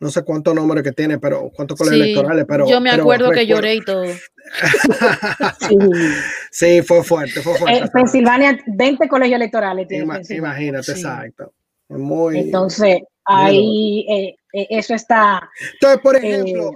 no 0.00 0.10
sé 0.10 0.22
cuántos 0.24 0.54
números 0.54 0.82
que 0.82 0.92
tiene, 0.92 1.18
pero 1.18 1.50
cuántos 1.54 1.78
colegios 1.78 2.06
electorales, 2.06 2.44
pero... 2.46 2.68
Yo 2.68 2.80
me 2.80 2.90
acuerdo 2.90 3.30
que 3.30 3.46
lloré 3.46 3.76
y 3.76 3.80
todo. 3.80 4.04
sí. 6.50 6.82
fue 6.82 7.04
fuerte, 7.04 7.40
fue 7.40 7.56
fuerte. 7.56 7.84
Eh, 7.84 7.88
Pensilvania, 7.92 8.58
20 8.66 9.08
colegios 9.08 9.36
electorales 9.36 9.86
tiene 9.86 10.04
Imagínate, 10.30 10.90
exacto. 10.90 11.52
Muy, 11.88 12.40
Entonces, 12.40 13.02
ahí 13.24 14.06
eh, 14.08 14.36
eh, 14.52 14.66
eso 14.70 14.94
está... 14.94 15.48
Entonces, 15.74 16.00
por 16.00 16.16
ejemplo, 16.16 16.72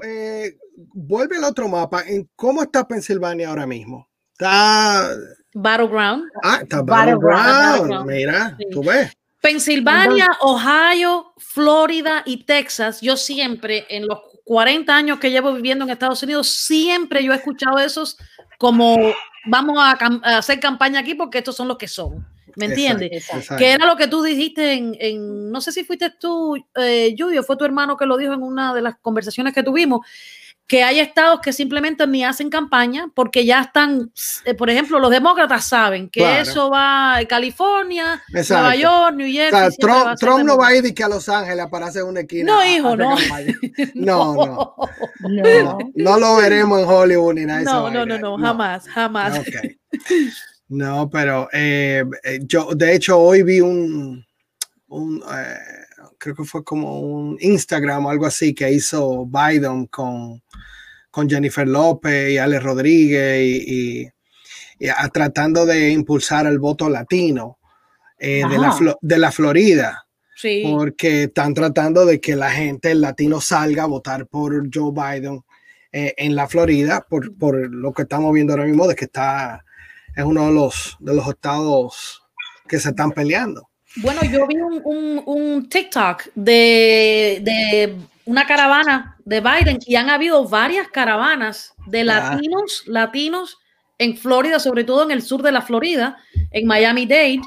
vuelve 0.95 1.37
al 1.37 1.45
otro 1.45 1.69
mapa, 1.69 2.03
¿en 2.07 2.29
cómo 2.37 2.62
está 2.62 2.87
Pensilvania 2.87 3.49
ahora 3.49 3.67
mismo? 3.67 4.09
Está... 4.33 5.11
Battleground. 5.55 6.25
Ah, 6.43 6.61
está 6.62 6.83
Battleground. 6.83 8.07
Mira, 8.07 8.57
tú 8.71 8.83
ves. 8.83 9.11
Pensilvania, 9.41 10.29
Ohio, 10.41 11.33
Florida 11.37 12.23
y 12.26 12.45
Texas, 12.45 13.00
yo 13.00 13.17
siempre, 13.17 13.87
en 13.88 14.09
los 14.09 14.19
40 14.45 14.95
años 14.95 15.19
que 15.19 15.31
llevo 15.31 15.53
viviendo 15.53 15.85
en 15.85 15.91
Estados 15.91 16.23
Unidos, 16.23 16.49
siempre 16.49 17.23
yo 17.23 17.33
he 17.33 17.37
escuchado 17.37 17.79
esos 17.79 18.17
como 18.59 18.97
vamos 19.47 19.79
a, 19.79 19.93
hacer 20.38 20.61
campaña 20.61 21.00
aquí 21.00 21.15
porque 21.15 21.38
estos 21.38 21.57
son 21.57 21.69
los 21.69 21.79
que 21.79 21.88
son. 21.88 22.26
¿Me 22.57 22.67
entiendes? 22.67 23.29
Que 23.57 23.73
era 23.73 23.87
lo 23.87 23.97
que 23.97 24.09
tú 24.09 24.23
dijiste 24.23 24.73
en, 24.73 25.51
no 25.51 25.61
sé 25.61 25.73
si 25.73 25.85
fuiste 25.85 26.11
tú, 26.11 26.57
eh, 26.75 27.15
Julio, 27.17 27.43
fue 27.43 27.57
tu 27.57 27.65
hermano 27.65 27.97
que 27.97 28.07
lo 28.07 28.17
dijo 28.17 28.33
en 28.33 28.43
una 28.43 28.75
de 28.75 28.83
las 28.83 28.97
conversaciones 28.97 29.53
que 29.55 29.63
tuvimos, 29.63 30.01
que 30.67 30.83
hay 30.83 30.99
estados 30.99 31.41
que 31.41 31.53
simplemente 31.53 32.07
ni 32.07 32.25
hacen 32.25 32.51
campaña 32.51 33.09
porque 33.15 33.45
ya 33.45 33.61
están, 33.61 34.11
eh, 34.45 34.55
por 34.55 34.69
ejemplo, 34.69 34.99
los 34.99 35.11
demócratas 35.11 35.65
saben 35.69 36.09
que 36.09 36.41
eso 36.41 36.71
va 36.71 37.19
a 37.19 37.25
California, 37.27 38.23
Nueva 38.33 38.75
York, 38.75 39.15
New 39.15 39.31
Jersey. 39.31 39.77
Trump, 39.79 40.45
no 40.45 40.57
va 40.57 40.69
a 40.69 40.75
ir 40.75 40.95
que 40.95 41.05
a 41.05 41.09
Los 41.09 41.29
Ángeles 41.29 41.67
para 41.71 41.87
hacer 41.87 42.03
una 42.03 42.21
esquina. 42.21 42.55
No, 42.55 42.67
hijo, 42.67 42.97
no. 42.97 43.17
no. 43.95 44.35
no. 44.35 44.77
No, 45.21 45.79
no. 45.95 46.19
lo 46.19 46.37
veremos 46.37 46.81
en 46.81 46.89
Hollywood 46.89 47.35
ni 47.35 47.45
nada. 47.45 47.63
No, 47.63 47.91
no, 47.91 48.05
no, 48.05 48.19
no, 48.19 48.39
jamás, 48.39 48.89
jamás. 48.89 49.41
No, 50.69 51.09
pero 51.09 51.49
eh, 51.53 52.05
eh, 52.25 52.41
yo, 52.43 52.71
de 52.75 52.95
hecho, 52.95 53.19
hoy 53.19 53.43
vi 53.43 53.61
un, 53.61 54.25
un 54.89 55.23
creo 56.19 56.35
que 56.35 56.45
fue 56.45 56.65
como 56.65 57.01
un 57.01 57.37
Instagram 57.41 58.07
o 58.07 58.11
algo 58.11 58.27
así 58.27 58.55
que 58.55 58.71
hizo 58.71 59.27
Biden 59.27 59.87
con, 59.87 60.43
con 61.11 61.29
Jennifer 61.29 61.67
López 61.67 62.33
y 62.33 62.39
Alex 62.39 62.63
Rodríguez 62.63 63.43
y, 63.47 64.09
tratando 65.13 65.65
de 65.65 65.91
impulsar 65.91 66.47
el 66.47 66.59
voto 66.59 66.91
latino 66.91 67.59
eh, 68.19 68.43
de, 68.49 68.59
la, 68.59 68.97
de 69.01 69.19
la 69.19 69.33
Florida. 69.33 70.07
Porque 70.63 71.25
están 71.25 71.55
tratando 71.55 72.05
de 72.05 72.21
que 72.21 72.37
la 72.37 72.51
gente, 72.51 72.91
el 72.91 73.01
latino, 73.01 73.41
salga 73.41 73.85
a 73.85 73.87
votar 73.87 74.27
por 74.27 74.69
Joe 74.73 74.93
Biden 74.93 75.41
eh, 75.91 76.13
en 76.19 76.37
la 76.37 76.47
Florida, 76.47 77.07
por, 77.09 77.35
por, 77.39 77.57
lo 77.75 77.95
que 77.95 78.03
estamos 78.03 78.35
viendo 78.35 78.53
ahora 78.53 78.67
mismo, 78.67 78.87
de 78.87 78.95
que 78.95 79.07
está, 79.07 79.65
es 80.17 80.25
uno 80.25 80.47
de 80.47 80.53
los, 80.53 80.97
de 80.99 81.15
los 81.15 81.29
estados 81.29 82.23
que 82.67 82.81
se 82.81 82.89
están 82.89 83.13
peleando. 83.13 83.69
Bueno, 83.97 84.21
yo 84.25 84.47
vi 84.47 84.57
un, 84.57 85.23
un, 85.25 85.69
TikTok 85.69 86.25
de, 86.35 87.39
de, 87.43 87.95
una 88.25 88.47
caravana 88.47 89.17
de 89.25 89.41
Biden 89.41 89.79
y 89.87 89.97
han 89.97 90.11
habido 90.11 90.47
varias 90.49 90.89
caravanas 90.89 91.75
de 91.87 92.05
latinos, 92.05 92.83
latinos 92.87 93.59
en 93.99 94.17
Florida, 94.17 94.59
sobre 94.59 94.85
todo 94.85 95.05
en 95.05 95.13
el 95.13 95.23
sur 95.23 95.43
de 95.43 95.53
la 95.53 95.63
Florida, 95.63 96.19
en 96.51 96.67
Miami-Dade, 96.67 97.41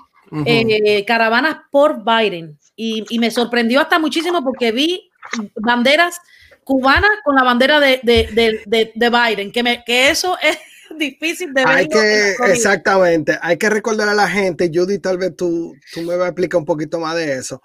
eh, 0.45 1.05
caravanas 1.05 1.57
por 1.71 2.03
Biden. 2.03 2.57
Y, 2.75 3.03
y, 3.09 3.19
me 3.19 3.29
sorprendió 3.29 3.81
hasta 3.81 3.99
muchísimo 3.99 4.43
porque 4.43 4.71
vi 4.71 5.11
banderas 5.55 6.19
cubanas 6.63 7.11
con 7.23 7.35
la 7.35 7.43
bandera 7.43 7.79
de, 7.79 7.99
de, 8.03 8.61
de, 8.65 8.91
de 8.95 9.09
Biden, 9.09 9.51
que, 9.51 9.63
me, 9.63 9.83
que 9.83 10.09
eso 10.09 10.37
es 10.41 10.57
difícil 10.99 11.53
de 11.53 11.65
ver. 11.65 11.75
Hay 11.75 11.87
que, 11.87 12.35
exactamente, 12.51 13.37
hay 13.41 13.57
que 13.57 13.69
recordar 13.69 14.07
a 14.07 14.13
la 14.13 14.29
gente, 14.29 14.69
Judy, 14.71 14.99
tal 14.99 15.17
vez 15.17 15.35
tú, 15.35 15.73
tú 15.93 16.01
me 16.01 16.15
vas 16.15 16.25
a 16.25 16.29
explicar 16.29 16.59
un 16.59 16.65
poquito 16.65 16.99
más 16.99 17.15
de 17.15 17.33
eso. 17.33 17.61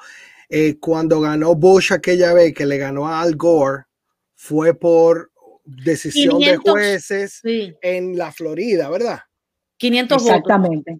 Eh, 0.48 0.76
cuando 0.78 1.20
ganó 1.20 1.54
Bush 1.54 1.92
aquella 1.92 2.32
vez 2.32 2.54
que 2.54 2.66
le 2.66 2.78
ganó 2.78 3.08
a 3.08 3.20
Al 3.20 3.36
Gore, 3.36 3.84
fue 4.34 4.74
por 4.74 5.32
decisión 5.64 6.38
de 6.38 6.56
jueces 6.56 7.40
en 7.44 8.16
la 8.16 8.30
Florida, 8.32 8.88
¿verdad? 8.88 9.20
500 9.78 10.22
Exactamente. 10.22 10.98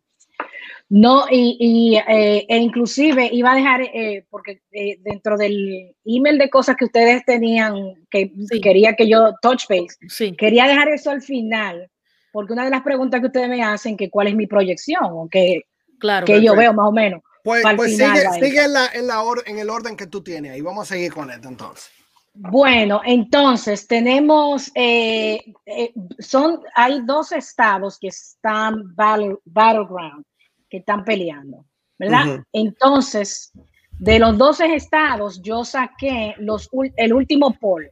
No, 0.89 1.25
y, 1.31 1.97
eh, 1.97 2.47
e 2.49 2.57
inclusive 2.59 3.29
iba 3.33 3.53
a 3.53 3.57
dejar, 3.57 3.83
eh, 3.83 4.27
porque 4.31 4.61
dentro 5.01 5.37
del 5.37 5.95
email 6.05 6.39
de 6.39 6.51
cosas 6.51 6.77
que 6.77 6.85
ustedes 6.85 7.25
tenían, 7.25 7.95
que 8.11 8.31
quería 8.63 8.95
que 8.95 9.09
yo 9.09 9.35
touch 9.41 9.65
base, 9.69 10.37
quería 10.37 10.67
dejar 10.67 10.89
eso 10.89 11.11
al 11.11 11.23
final, 11.23 11.91
porque 12.35 12.53
una 12.53 12.65
de 12.65 12.71
las 12.71 12.83
preguntas 12.83 13.21
que 13.21 13.29
ustedes 13.29 13.49
me 13.49 13.63
hacen, 13.63 13.97
que 13.97 14.11
cuál 14.11 14.27
es 14.27 14.35
mi 14.35 14.49
proyección, 14.49 15.05
o 15.05 15.29
que, 15.31 15.63
claro, 16.01 16.27
que 16.27 16.43
yo 16.43 16.57
veo 16.57 16.75
más 16.75 16.89
o 16.89 16.91
menos. 16.91 17.23
Pues, 17.45 17.63
pues 17.77 17.97
sigue, 17.97 18.29
sigue 18.41 18.65
en, 18.65 18.73
la, 18.73 18.87
en, 18.93 19.07
la 19.07 19.23
en 19.47 19.59
el 19.61 19.71
orden 19.71 19.97
que 19.97 20.09
tú 20.09 20.21
tienes 20.21 20.51
ahí. 20.51 20.61
Vamos 20.61 20.91
a 20.91 20.95
seguir 20.95 21.15
con 21.15 21.31
esto 21.31 21.47
entonces. 21.47 21.93
Bueno, 22.35 23.03
entonces 23.05 23.87
tenemos, 23.87 24.73
eh, 24.75 25.45
eh, 25.65 25.93
son, 26.19 26.59
hay 26.75 27.03
dos 27.05 27.31
estados 27.31 28.01
que 28.01 28.09
están 28.09 28.83
battleground, 28.97 30.25
que 30.69 30.79
están 30.79 31.05
peleando, 31.05 31.65
¿verdad? 31.97 32.43
Entonces, 32.53 33.53
de 33.93 34.19
los 34.19 34.37
12 34.37 34.75
estados, 34.75 35.41
yo 35.41 35.65
saqué 35.65 36.35
los, 36.39 36.69
el 36.97 37.13
último 37.13 37.57
poll. 37.61 37.89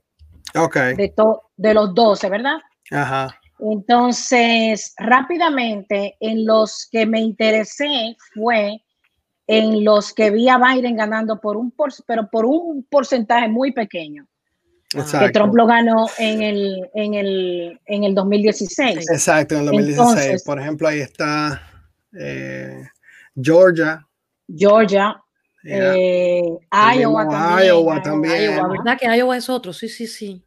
Ok. 0.57 0.77
De, 0.97 1.15
de 1.57 1.75
los 1.75 1.95
12, 1.95 2.29
¿verdad? 2.29 2.57
Ajá. 2.91 3.39
Entonces, 3.59 4.95
rápidamente, 4.99 6.17
en 6.21 6.45
los 6.45 6.89
que 6.91 7.07
me 7.07 7.21
interesé 7.21 8.17
fue 8.35 8.83
en 9.47 9.85
los 9.85 10.13
que 10.13 10.31
vi 10.31 10.49
a 10.49 10.59
Biden 10.59 10.97
ganando 10.97 11.41
por 11.41 11.57
un 11.57 11.73
pero 12.07 12.29
por 12.31 12.47
un 12.47 12.87
porcentaje 12.89 13.49
muy 13.49 13.73
pequeño. 13.73 14.27
Que 14.89 15.31
Trump 15.31 15.55
lo 15.55 15.67
ganó 15.67 16.07
en 16.19 16.43
el, 16.43 16.91
en 16.95 17.15
el, 17.15 17.81
en 17.87 18.05
el 18.05 18.15
2016. 18.15 19.11
Exacto, 19.11 19.55
en 19.55 19.61
el 19.61 19.67
2016. 19.67 20.43
por 20.45 20.61
ejemplo, 20.61 20.87
ahí 20.87 21.01
está 21.01 21.63
eh, 22.19 22.85
Georgia. 23.41 24.07
Georgia. 24.55 25.17
Eh, 25.65 26.43
Iowa, 26.97 27.29
también, 27.29 27.69
Iowa 27.69 28.03
también. 28.03 28.55
Iowa, 28.55 28.69
¿verdad 28.69 28.99
que 28.99 29.17
Iowa 29.17 29.37
es 29.37 29.49
otro? 29.49 29.73
Sí, 29.73 29.89
sí, 29.89 30.07
sí. 30.07 30.45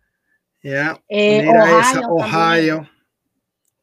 Yeah. 0.61 0.99
Eh, 1.07 1.47
Ohio, 1.47 2.07
Ohio. 2.09 2.89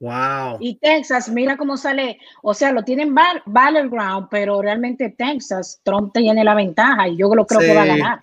Wow. 0.03 0.57
Y 0.59 0.81
Texas, 0.81 1.29
mira 1.29 1.57
cómo 1.57 1.77
sale, 1.77 2.19
o 2.43 2.55
sea, 2.55 2.73
lo 2.73 2.83
tienen 2.83 3.15
battleground, 3.15 4.27
pero 4.29 4.61
realmente 4.61 5.15
Texas, 5.17 5.81
Trump 5.85 6.13
tiene 6.13 6.43
la 6.43 6.57
ventaja 6.57 7.07
y 7.07 7.17
yo 7.17 7.33
lo 7.33 7.47
creo 7.47 7.61
que 7.61 7.73
va 7.73 7.83
a 7.83 7.87
ganar. 7.87 8.19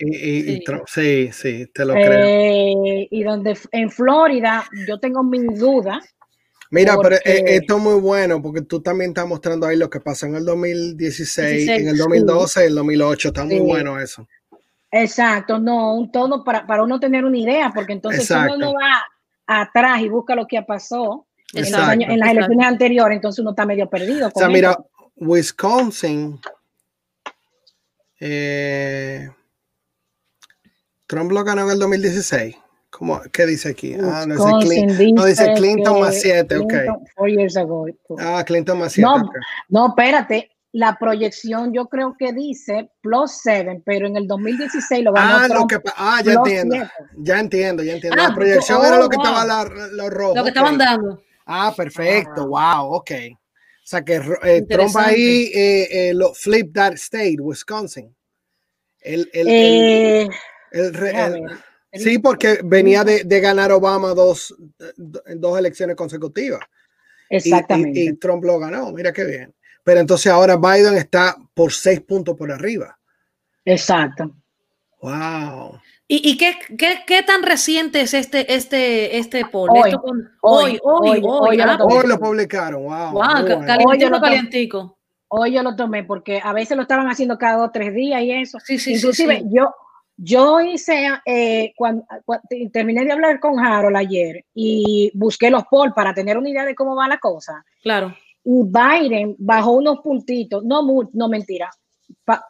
sí. 0.88 1.32
sí, 1.32 1.72
te 1.74 1.86
lo 1.86 1.94
creo. 1.94 2.26
Eh, 2.26 3.08
y 3.10 3.24
donde 3.24 3.58
en 3.72 3.90
Florida, 3.90 4.66
yo 4.86 5.00
tengo 5.00 5.24
mi 5.24 5.40
duda. 5.56 6.02
Mira, 6.70 6.98
pero 7.02 7.16
eh, 7.16 7.44
esto 7.46 7.78
es 7.78 7.82
muy 7.82 8.02
bueno 8.02 8.42
porque 8.42 8.64
tú 8.64 8.82
también 8.82 9.12
estás 9.12 9.26
mostrando 9.26 9.66
ahí 9.66 9.78
lo 9.78 9.90
que 9.90 10.02
pasó 10.02 10.26
en 10.26 10.36
el 10.36 10.44
2016, 10.44 11.70
en 11.70 11.88
el 11.88 11.98
2012, 11.98 12.60
en 12.60 12.68
el 12.68 12.76
2008, 12.76 13.28
está 13.30 13.46
muy 13.46 13.60
bueno 13.60 13.98
eso. 13.98 14.28
Exacto, 14.92 15.58
no, 15.60 15.96
un 15.96 16.12
todo 16.12 16.44
para, 16.44 16.68
para 16.68 16.84
uno 16.84 17.00
tener 17.00 17.24
una 17.24 17.38
idea, 17.38 17.72
porque 17.74 17.94
entonces 17.94 18.28
si 18.28 18.34
uno 18.34 18.74
va 18.74 19.02
atrás 19.48 20.02
y 20.02 20.10
busca 20.10 20.36
lo 20.36 20.46
que 20.46 20.62
pasó, 20.62 21.26
en, 21.54 21.72
las 22.20 22.32
elecciones 22.32 22.68
anteriores, 22.68 23.16
entonces 23.16 23.40
uno 23.40 23.52
está 23.52 23.66
medio 23.66 23.90
perdido. 23.90 24.30
o 24.34 24.40
sea, 24.40 24.50
mira, 24.50 24.78
Wisconsin, 25.16 26.40
eh, 28.20 29.30
Trump 31.08 31.32
lo 31.32 31.44
ganó 31.44 31.64
en 31.64 31.72
el 31.72 31.80
2016. 31.80 32.56
¿Cómo, 32.90 33.22
¿Qué 33.32 33.46
dice 33.46 33.70
aquí? 33.70 33.94
Ah, 33.94 34.26
no, 34.28 34.36
dice 34.36 34.68
Clinton, 34.68 35.16
no 35.16 35.26
dice 35.26 35.54
Clinton 35.56 36.00
más 36.02 36.20
7, 36.22 36.58
ok. 36.58 36.74
Ah, 38.20 38.44
Clinton 38.46 38.80
más 38.80 38.94
7. 38.94 39.08
No, 39.08 39.30
no, 39.70 39.88
espérate. 39.90 40.52
La 40.72 40.98
proyección 41.00 41.74
yo 41.74 41.88
creo 41.88 42.16
que 42.18 42.32
dice 42.32 42.92
plus 43.02 43.40
7, 43.42 43.82
pero 43.86 44.06
en 44.06 44.18
el 44.18 44.28
2016 44.28 45.04
lo 45.04 45.14
ganó 45.14 45.38
ah, 45.38 45.48
Trump. 45.48 45.72
Lo 45.72 45.82
que, 45.82 45.90
ah, 45.96 46.22
ya 46.24 46.34
entiendo. 46.34 46.76
Ya 47.18 47.40
entiendo, 47.40 47.84
ya 47.84 47.94
entiendo. 47.94 48.16
la 48.18 48.28
ah, 48.28 48.36
proyección 48.36 48.86
era 48.86 48.98
lo 48.98 49.10
que 49.10 49.18
estaba 49.18 49.46
la, 49.46 49.64
lo 49.64 50.10
rojo. 50.10 50.36
Lo 50.36 50.44
que 50.44 50.50
estaban 50.50 50.78
dando. 50.78 51.22
Ah, 51.52 51.74
perfecto, 51.76 52.48
wow, 52.48 52.94
ok. 52.94 53.12
O 53.32 53.38
sea 53.90 54.06
que 54.06 54.22
eh, 54.44 54.62
Trump 54.70 54.96
ahí 54.98 55.52
eh, 55.52 56.10
eh, 56.10 56.14
lo 56.14 56.32
flip 56.36 56.72
that 56.76 56.94
state, 56.94 57.38
Wisconsin. 57.40 58.16
El, 59.02 59.28
el, 59.34 59.48
el, 59.48 60.30
eh, 60.72 61.20
sí, 61.94 62.20
porque 62.20 62.60
venía 62.64 63.04
de, 63.04 63.24
de, 63.24 63.40
ganar 63.40 63.72
Obama 63.72 64.14
dos, 64.14 64.56
dos 64.96 65.58
elecciones 65.58 65.96
consecutivas. 65.96 66.62
Exactamente. 67.32 68.00
Y, 68.00 68.10
y, 68.10 68.14
Trump 68.18 68.44
lo 68.44 68.60
ganó, 68.60 68.92
mira 68.92 69.12
qué 69.12 69.24
bien. 69.24 69.56
Pero 69.84 70.02
entonces 70.02 70.32
ahora 70.32 70.56
Biden 70.56 70.96
está 70.98 71.36
por 71.56 71.74
seis 71.74 72.00
puntos 72.02 72.38
por 72.38 72.52
arriba. 72.52 73.00
Exacto. 73.66 74.36
Wow. 75.02 75.80
¿Y, 76.12 76.38
qué, 76.38 76.56
qué, 76.76 77.02
qué, 77.06 77.22
tan 77.22 77.44
reciente 77.44 78.02
es 78.02 78.16
este, 78.16 78.56
este, 78.56 79.20
este 79.20 79.46
poll? 79.46 79.70
Hoy, 79.70 79.92
con, 79.92 80.28
hoy, 80.42 80.80
hoy, 80.82 81.22
hoy, 81.24 81.62
ah, 81.62 81.78
hoy, 81.80 82.08
lo, 82.08 82.20
publicaron. 82.20 82.82
Wow. 82.82 83.12
wow 83.12 83.66
calientico, 83.68 84.20
calientico. 84.20 84.98
Hoy 85.28 85.52
yo 85.54 85.62
lo 85.62 85.76
tomé 85.76 86.04
porque 86.04 86.42
a 86.44 86.52
veces 86.52 86.76
lo 86.76 86.82
estaban 86.82 87.08
haciendo 87.08 87.38
cada 87.38 87.58
dos 87.58 87.68
o 87.68 87.72
tres 87.72 87.94
días 87.94 88.24
y 88.24 88.32
eso. 88.32 88.58
Sí, 88.60 88.80
sí, 88.80 88.96
Inclusive 88.96 89.38
sí, 89.38 89.46
yo, 89.52 89.72
yo 90.18 90.60
hice, 90.62 91.10
eh, 91.28 91.74
cuando, 91.76 92.04
terminé 92.74 93.06
de 93.06 93.12
hablar 93.12 93.40
con 93.40 93.60
Harold 93.60 93.96
ayer 93.96 94.44
y 94.56 95.12
busqué 95.14 95.52
los 95.52 95.66
polls 95.66 95.94
para 95.94 96.16
tener 96.16 96.40
una 96.40 96.50
idea 96.50 96.66
de 96.66 96.74
cómo 96.74 96.96
va 96.96 97.08
la 97.08 97.20
cosa. 97.20 97.64
Claro. 97.84 98.16
Y 98.44 98.64
Biden 98.64 99.36
bajó 99.38 99.74
unos 99.74 100.00
puntitos, 100.00 100.64
no, 100.66 100.82
no 101.14 101.30
mentira, 101.30 101.70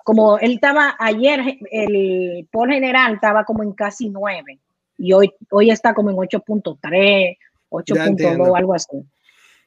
como 0.03 0.38
él 0.39 0.53
estaba 0.53 0.95
ayer, 1.00 1.57
el 1.71 2.48
por 2.51 2.69
general 2.69 3.15
estaba 3.15 3.43
como 3.43 3.63
en 3.63 3.74
casi 3.74 4.09
9 4.09 4.59
y 4.98 5.13
hoy, 5.13 5.31
hoy 5.51 5.71
está 5.71 5.93
como 5.93 6.09
en 6.12 6.17
8.3, 6.17 7.38
8.2, 7.69 8.57
algo 8.57 8.74
así. 8.74 8.98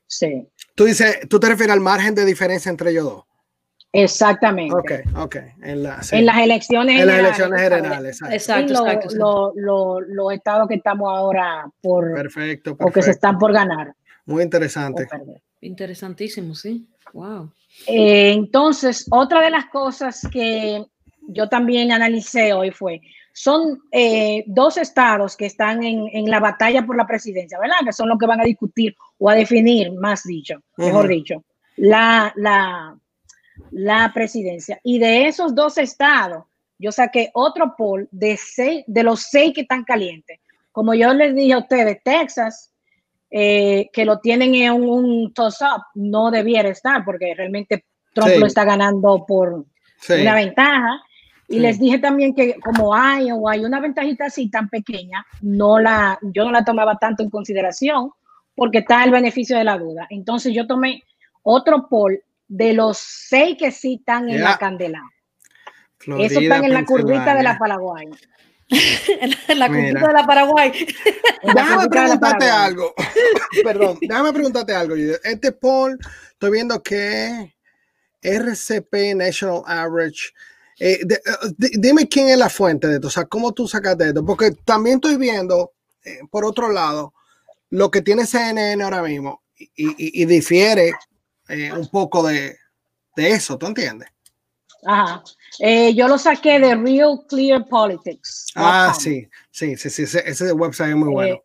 Sí. 0.06 0.46
Tú 0.74 0.84
dices, 0.84 1.20
tú 1.28 1.40
te 1.40 1.48
refieres 1.48 1.72
al 1.72 1.80
margen 1.80 2.14
de 2.14 2.24
diferencia 2.24 2.70
entre 2.70 2.90
ellos 2.90 3.04
dos. 3.04 3.24
Exactamente. 3.94 4.74
Ok, 4.74 4.92
ok. 5.16 5.36
En, 5.62 5.82
la, 5.82 6.00
en 6.12 6.26
las 6.26 6.38
elecciones 6.38 7.00
en 7.00 7.06
las 7.06 7.18
elecciones 7.18 7.60
generales. 7.60 8.22
Exacto. 8.30 8.72
exacto, 8.72 9.52
Los 9.54 10.32
estados 10.32 10.66
que 10.68 10.76
estamos 10.76 11.10
ahora 11.10 11.70
por. 11.82 12.14
Perfecto, 12.14 12.76
O 12.78 12.90
que 12.90 13.02
se 13.02 13.10
están 13.10 13.38
por 13.38 13.52
ganar. 13.52 13.94
Muy 14.24 14.42
interesante. 14.42 15.06
Interesantísimo, 15.60 16.54
sí. 16.54 16.88
Wow. 17.12 17.52
Eh, 17.86 18.32
entonces, 18.32 19.06
otra 19.10 19.40
de 19.42 19.50
las 19.50 19.66
cosas 19.66 20.26
que 20.30 20.84
yo 21.28 21.48
también 21.48 21.92
analicé 21.92 22.52
hoy 22.52 22.70
fue, 22.70 23.00
son 23.32 23.80
eh, 23.90 24.44
dos 24.46 24.76
estados 24.76 25.36
que 25.36 25.46
están 25.46 25.82
en, 25.82 26.30
la 26.30 26.40
batalla 26.40 26.84
por 26.84 26.96
la 26.96 27.06
presidencia, 27.06 27.58
¿verdad? 27.58 27.78
Que 27.84 27.92
son 27.92 28.08
los 28.08 28.18
que 28.18 28.26
van 28.26 28.40
a 28.40 28.44
discutir 28.44 28.94
o 29.18 29.30
a 29.30 29.34
definir, 29.34 29.92
más 29.92 30.24
dicho, 30.24 30.62
mejor 30.76 31.08
dicho, 31.08 31.42
la, 31.76 32.32
la, 32.36 32.96
la 33.70 34.10
presidencia. 34.12 34.78
Y 34.82 34.98
de 34.98 35.26
esos 35.26 35.54
dos 35.54 35.78
estados, 35.78 36.44
yo 36.78 36.92
saqué 36.92 37.30
otro 37.34 37.74
poll 37.76 38.08
de, 38.10 38.36
seis, 38.36 38.84
de 38.86 39.02
los 39.02 39.22
seis 39.22 39.52
que 39.54 39.62
están 39.62 39.84
calientes. 39.84 40.40
Como 40.72 40.94
yo 40.94 41.12
les 41.14 41.34
dije 41.34 41.54
a 41.54 41.58
ustedes, 41.58 42.02
Texas, 42.02 42.71
eh, 43.34 43.88
que 43.94 44.04
lo 44.04 44.18
tienen 44.18 44.54
en 44.54 44.74
un, 44.74 45.32
toss-up, 45.32 45.84
no 45.94 46.30
debiera 46.30 46.68
estar, 46.68 47.02
porque 47.02 47.32
realmente 47.34 47.86
Trump 48.12 48.32
lo 48.38 48.44
está 48.44 48.62
ganando 48.64 49.24
por 49.26 49.64
una 50.10 50.34
ventaja. 50.34 51.00
Y 51.48 51.58
les 51.58 51.78
dije 51.78 51.98
también 51.98 52.34
que 52.34 52.56
como 52.60 52.94
hay 52.94 53.30
o 53.32 53.48
hay 53.48 53.64
una 53.64 53.80
ventajita 53.80 54.26
así 54.26 54.50
tan 54.50 54.68
pequeña, 54.68 55.24
no 55.40 55.78
la, 55.78 56.18
yo 56.22 56.44
no 56.44 56.52
la 56.52 56.62
tomaba 56.62 56.96
tanto 56.96 57.22
en 57.22 57.30
consideración 57.30 58.10
porque 58.54 58.78
está 58.78 59.02
el 59.02 59.10
beneficio 59.10 59.56
de 59.56 59.64
la 59.64 59.78
duda. 59.78 60.06
Entonces 60.10 60.54
yo 60.54 60.66
tomé 60.66 61.02
otro 61.42 61.88
poll 61.88 62.20
de 62.48 62.74
los 62.74 62.98
seis 62.98 63.56
que 63.58 63.70
sí 63.70 63.96
están 63.98 64.28
en 64.28 64.42
la 64.42 64.58
candela. 64.58 65.02
Eso 66.18 66.40
están 66.40 66.64
en 66.64 66.74
la 66.74 66.84
curvita 66.84 67.34
de 67.34 67.42
la 67.42 67.58
Paraguay. 67.58 68.10
en 69.48 69.58
la 69.58 69.68
cultura 69.68 70.08
de 70.08 70.12
la 70.12 70.26
Paraguay. 70.26 70.72
Déjame 71.42 71.88
preguntarte 71.88 72.46
algo. 72.46 72.94
Perdón, 73.64 73.98
déjame 74.00 74.32
preguntarte 74.32 74.74
algo. 74.74 74.94
Este 75.24 75.52
poll, 75.52 75.98
estoy 76.32 76.50
viendo 76.50 76.82
que 76.82 77.54
RCP 78.22 79.14
National 79.16 79.62
Average. 79.66 80.30
Eh, 80.78 81.00
eh, 81.02 81.18
dime 81.58 82.08
quién 82.08 82.28
es 82.28 82.38
la 82.38 82.48
fuente 82.48 82.88
de 82.88 82.94
esto, 82.94 83.08
o 83.08 83.10
sea, 83.10 83.26
cómo 83.26 83.52
tú 83.52 83.68
sacaste 83.68 84.08
esto, 84.08 84.24
porque 84.24 84.52
también 84.64 84.96
estoy 84.96 85.16
viendo, 85.16 85.72
eh, 86.04 86.20
por 86.30 86.44
otro 86.44 86.72
lado, 86.72 87.12
lo 87.70 87.90
que 87.90 88.02
tiene 88.02 88.26
CNN 88.26 88.82
ahora 88.82 89.02
mismo 89.02 89.42
y, 89.56 90.24
difiere 90.24 90.92
un 91.76 91.88
poco 91.88 92.26
de, 92.26 92.56
de 93.14 93.30
eso, 93.30 93.58
¿tú 93.58 93.66
entiendes? 93.66 94.08
Ajá. 94.84 95.22
Eh, 95.58 95.94
yo 95.94 96.08
lo 96.08 96.18
saqué 96.18 96.58
de 96.58 96.74
Real 96.74 97.20
Clear 97.28 97.66
Politics. 97.66 98.46
Ah, 98.54 98.94
sí, 98.98 99.28
sí, 99.50 99.76
sí, 99.76 99.90
sí, 99.90 100.02
ese, 100.02 100.52
website 100.52 100.90
es 100.90 100.96
muy 100.96 101.10
eh, 101.10 101.12
bueno. 101.12 101.42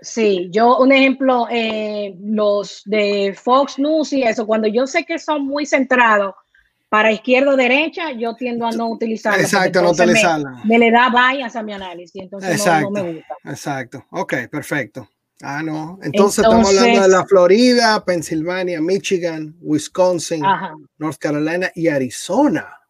sí, 0.00 0.48
yo, 0.50 0.78
un 0.78 0.92
ejemplo, 0.92 1.46
eh, 1.50 2.14
los 2.20 2.82
de 2.84 3.36
Fox 3.40 3.78
News 3.78 4.12
y 4.12 4.22
eso, 4.22 4.46
cuando 4.46 4.68
yo 4.68 4.86
sé 4.86 5.04
que 5.04 5.18
son 5.18 5.46
muy 5.46 5.66
centrados 5.66 6.34
para 6.88 7.12
izquierda 7.12 7.52
o 7.52 7.56
derecha, 7.56 8.12
yo 8.12 8.34
tiendo 8.34 8.66
a 8.66 8.70
no 8.70 8.88
utilizarlo. 8.90 9.40
Exacto, 9.40 9.82
no 9.82 9.90
utilizarla. 9.90 10.62
Me, 10.64 10.78
le 10.78 10.90
da 10.90 11.10
bias 11.10 11.56
a 11.56 11.62
mi 11.62 11.72
análisis, 11.72 12.22
entonces 12.22 12.52
exacto, 12.52 12.90
no, 12.90 13.02
me 13.02 13.12
gusta. 13.14 13.36
Exacto, 13.44 14.06
ok, 14.10 14.34
perfecto. 14.50 15.08
Ah, 15.46 15.62
no. 15.62 15.98
Entonces, 16.02 16.42
estamos 16.42 16.68
hablando 16.68 17.02
de 17.02 17.08
la 17.08 17.24
Florida, 17.26 18.02
Pensilvania, 18.02 18.80
Michigan, 18.80 19.54
Wisconsin, 19.60 20.42
North 20.96 21.18
Carolina 21.18 21.70
y 21.74 21.88
Arizona. 21.88 22.80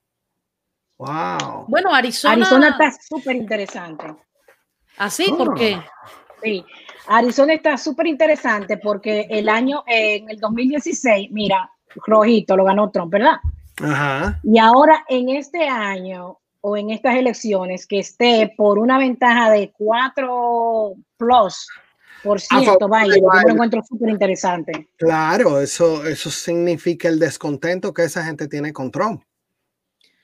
Wow. 0.99 1.67
Bueno, 1.67 1.93
Arizona. 1.93 2.35
Arizona 2.35 2.69
está 2.69 2.93
súper 3.09 3.35
interesante. 3.35 4.15
¿Así? 4.99 5.27
¿Ah, 5.33 5.37
¿Por 5.37 5.55
qué? 5.55 5.81
Sí. 6.45 6.65
Arizona 7.09 7.55
está 7.55 7.77
súper 7.77 8.07
interesante 8.07 8.79
porque 8.79 9.27
el 9.29 9.49
año, 9.49 9.83
en 9.89 10.31
el 10.31 10.39
2016, 10.39 11.31
mira, 11.33 11.69
rojito 12.07 12.57
lo 12.57 12.65
ganó 12.65 12.89
Trump, 12.91 13.13
¿verdad? 13.13 13.41
Ajá. 13.83 14.39
Y 14.45 14.59
ahora 14.61 15.05
en 15.09 15.31
este 15.31 15.67
año 15.69 16.39
o 16.61 16.77
en 16.77 16.91
estas 16.91 17.17
elecciones 17.17 17.87
que 17.87 17.99
esté 17.99 18.55
por 18.57 18.79
una 18.79 18.97
ventaja 18.97 19.51
de 19.51 19.73
4 19.77 20.95
plus 21.17 21.69
por 22.25 22.41
cierto, 22.41 22.89
vaya, 22.89 23.15
yo 23.17 23.29
lo 23.47 23.53
encuentro 23.53 23.83
súper 23.87 24.09
interesante. 24.09 24.89
Claro, 24.97 25.61
eso, 25.61 26.07
eso 26.07 26.31
significa 26.31 27.09
el 27.09 27.19
descontento 27.19 27.93
que 27.93 28.05
esa 28.05 28.25
gente 28.25 28.49
tiene 28.49 28.73
con 28.73 28.91
Trump. 28.91 29.23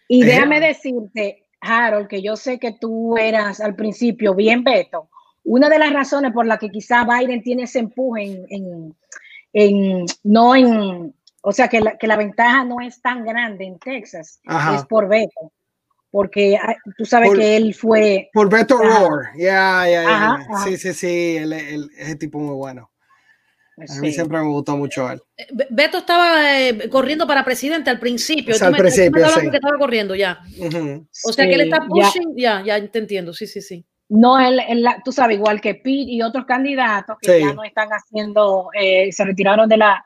Y 0.08 0.24
déjame 0.24 0.60
decirte, 0.60 1.44
Harold, 1.60 2.08
que 2.08 2.22
yo 2.22 2.36
sé 2.36 2.58
que 2.58 2.72
tú 2.72 3.18
eras 3.18 3.60
al 3.60 3.76
principio 3.76 4.34
bien 4.34 4.64
veto. 4.64 5.10
Una 5.44 5.68
de 5.68 5.78
las 5.78 5.92
razones 5.92 6.32
por 6.32 6.46
las 6.46 6.58
que 6.58 6.70
quizá 6.70 7.04
Biden 7.04 7.42
tiene 7.42 7.64
ese 7.64 7.80
empuje 7.80 8.44
en, 8.48 8.96
en, 9.52 10.06
no 10.24 10.56
en, 10.56 11.14
o 11.42 11.52
sea, 11.52 11.68
que 11.68 11.80
la, 11.80 11.98
que 11.98 12.06
la, 12.06 12.16
ventaja 12.16 12.64
no 12.64 12.80
es 12.80 13.00
tan 13.00 13.24
grande 13.24 13.66
en 13.66 13.78
Texas, 13.78 14.40
es 14.74 14.84
por 14.86 15.06
veto. 15.06 15.52
Porque 16.10 16.56
ah, 16.56 16.76
tú 16.96 17.04
sabes 17.04 17.32
que 17.34 17.56
él 17.56 17.74
fue... 17.74 18.28
Por 18.32 18.50
Beto 18.50 18.78
Roar, 18.78 19.30
ya, 19.36 19.88
ya, 19.88 20.38
Sí, 20.64 20.76
sí, 20.76 20.92
sí, 20.92 21.36
ese 21.98 22.16
tipo 22.16 22.38
muy 22.38 22.56
bueno. 22.56 22.90
A 23.88 24.00
mí 24.00 24.12
siempre 24.12 24.38
me 24.38 24.48
gustó 24.48 24.76
mucho 24.76 25.10
él. 25.10 25.22
Eh, 25.36 25.46
Beto 25.70 25.98
estaba 25.98 26.60
eh, 26.60 26.88
corriendo 26.90 27.26
para 27.26 27.44
presidente 27.44 27.88
al 27.88 27.98
principio. 27.98 28.54
al 28.60 28.76
principio, 28.76 29.26
sí. 29.28 29.50
que 29.50 29.56
estaba 29.56 29.78
corriendo 29.78 30.14
ya. 30.14 30.40
O 31.24 31.32
sea 31.32 31.46
que 31.46 31.54
él 31.54 31.62
está 31.62 31.86
pushing, 31.86 32.34
ya. 32.36 32.62
ya, 32.62 32.86
te 32.86 32.98
entiendo, 32.98 33.32
sí, 33.32 33.46
sí, 33.46 33.62
sí. 33.62 33.86
No, 34.08 34.40
él, 34.40 34.60
tú 35.04 35.12
sabes, 35.12 35.36
igual 35.36 35.60
que 35.60 35.76
Pete 35.76 36.10
y 36.10 36.20
otros 36.20 36.44
candidatos 36.44 37.16
que 37.20 37.40
ya 37.40 37.54
no 37.54 37.62
están 37.62 37.88
haciendo, 37.90 38.68
eh, 38.78 39.12
se 39.12 39.24
retiraron 39.24 39.68
de 39.68 39.76
la, 39.76 40.04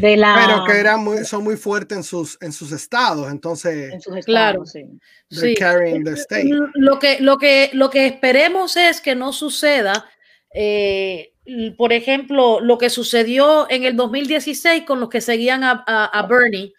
de 0.00 0.16
la... 0.16 0.44
Pero 0.46 0.64
que 0.64 0.80
eran 0.80 1.04
muy, 1.04 1.24
son 1.24 1.44
muy 1.44 1.56
fuertes 1.56 1.98
en 1.98 2.04
sus, 2.04 2.38
en 2.40 2.52
sus 2.52 2.72
estados, 2.72 3.30
entonces... 3.30 3.92
En 3.92 4.00
sus 4.00 4.16
estados, 4.16 4.72
claro. 4.72 4.88
sí. 5.30 5.54
Carrying 5.54 6.04
the 6.04 6.12
state. 6.12 6.48
Lo 6.74 6.98
que, 6.98 7.20
lo, 7.20 7.38
que, 7.38 7.70
lo 7.72 7.90
que 7.90 8.06
esperemos 8.06 8.76
es 8.76 9.00
que 9.00 9.14
no 9.14 9.32
suceda... 9.32 10.06
Eh, 10.54 11.32
por 11.76 11.92
ejemplo, 11.92 12.60
lo 12.60 12.78
que 12.78 12.90
sucedió 12.90 13.70
en 13.70 13.84
el 13.84 13.96
2016 13.96 14.84
con 14.84 15.00
los 15.00 15.08
que 15.08 15.20
seguían 15.20 15.62
a, 15.62 16.26
Bernie, 16.28 16.72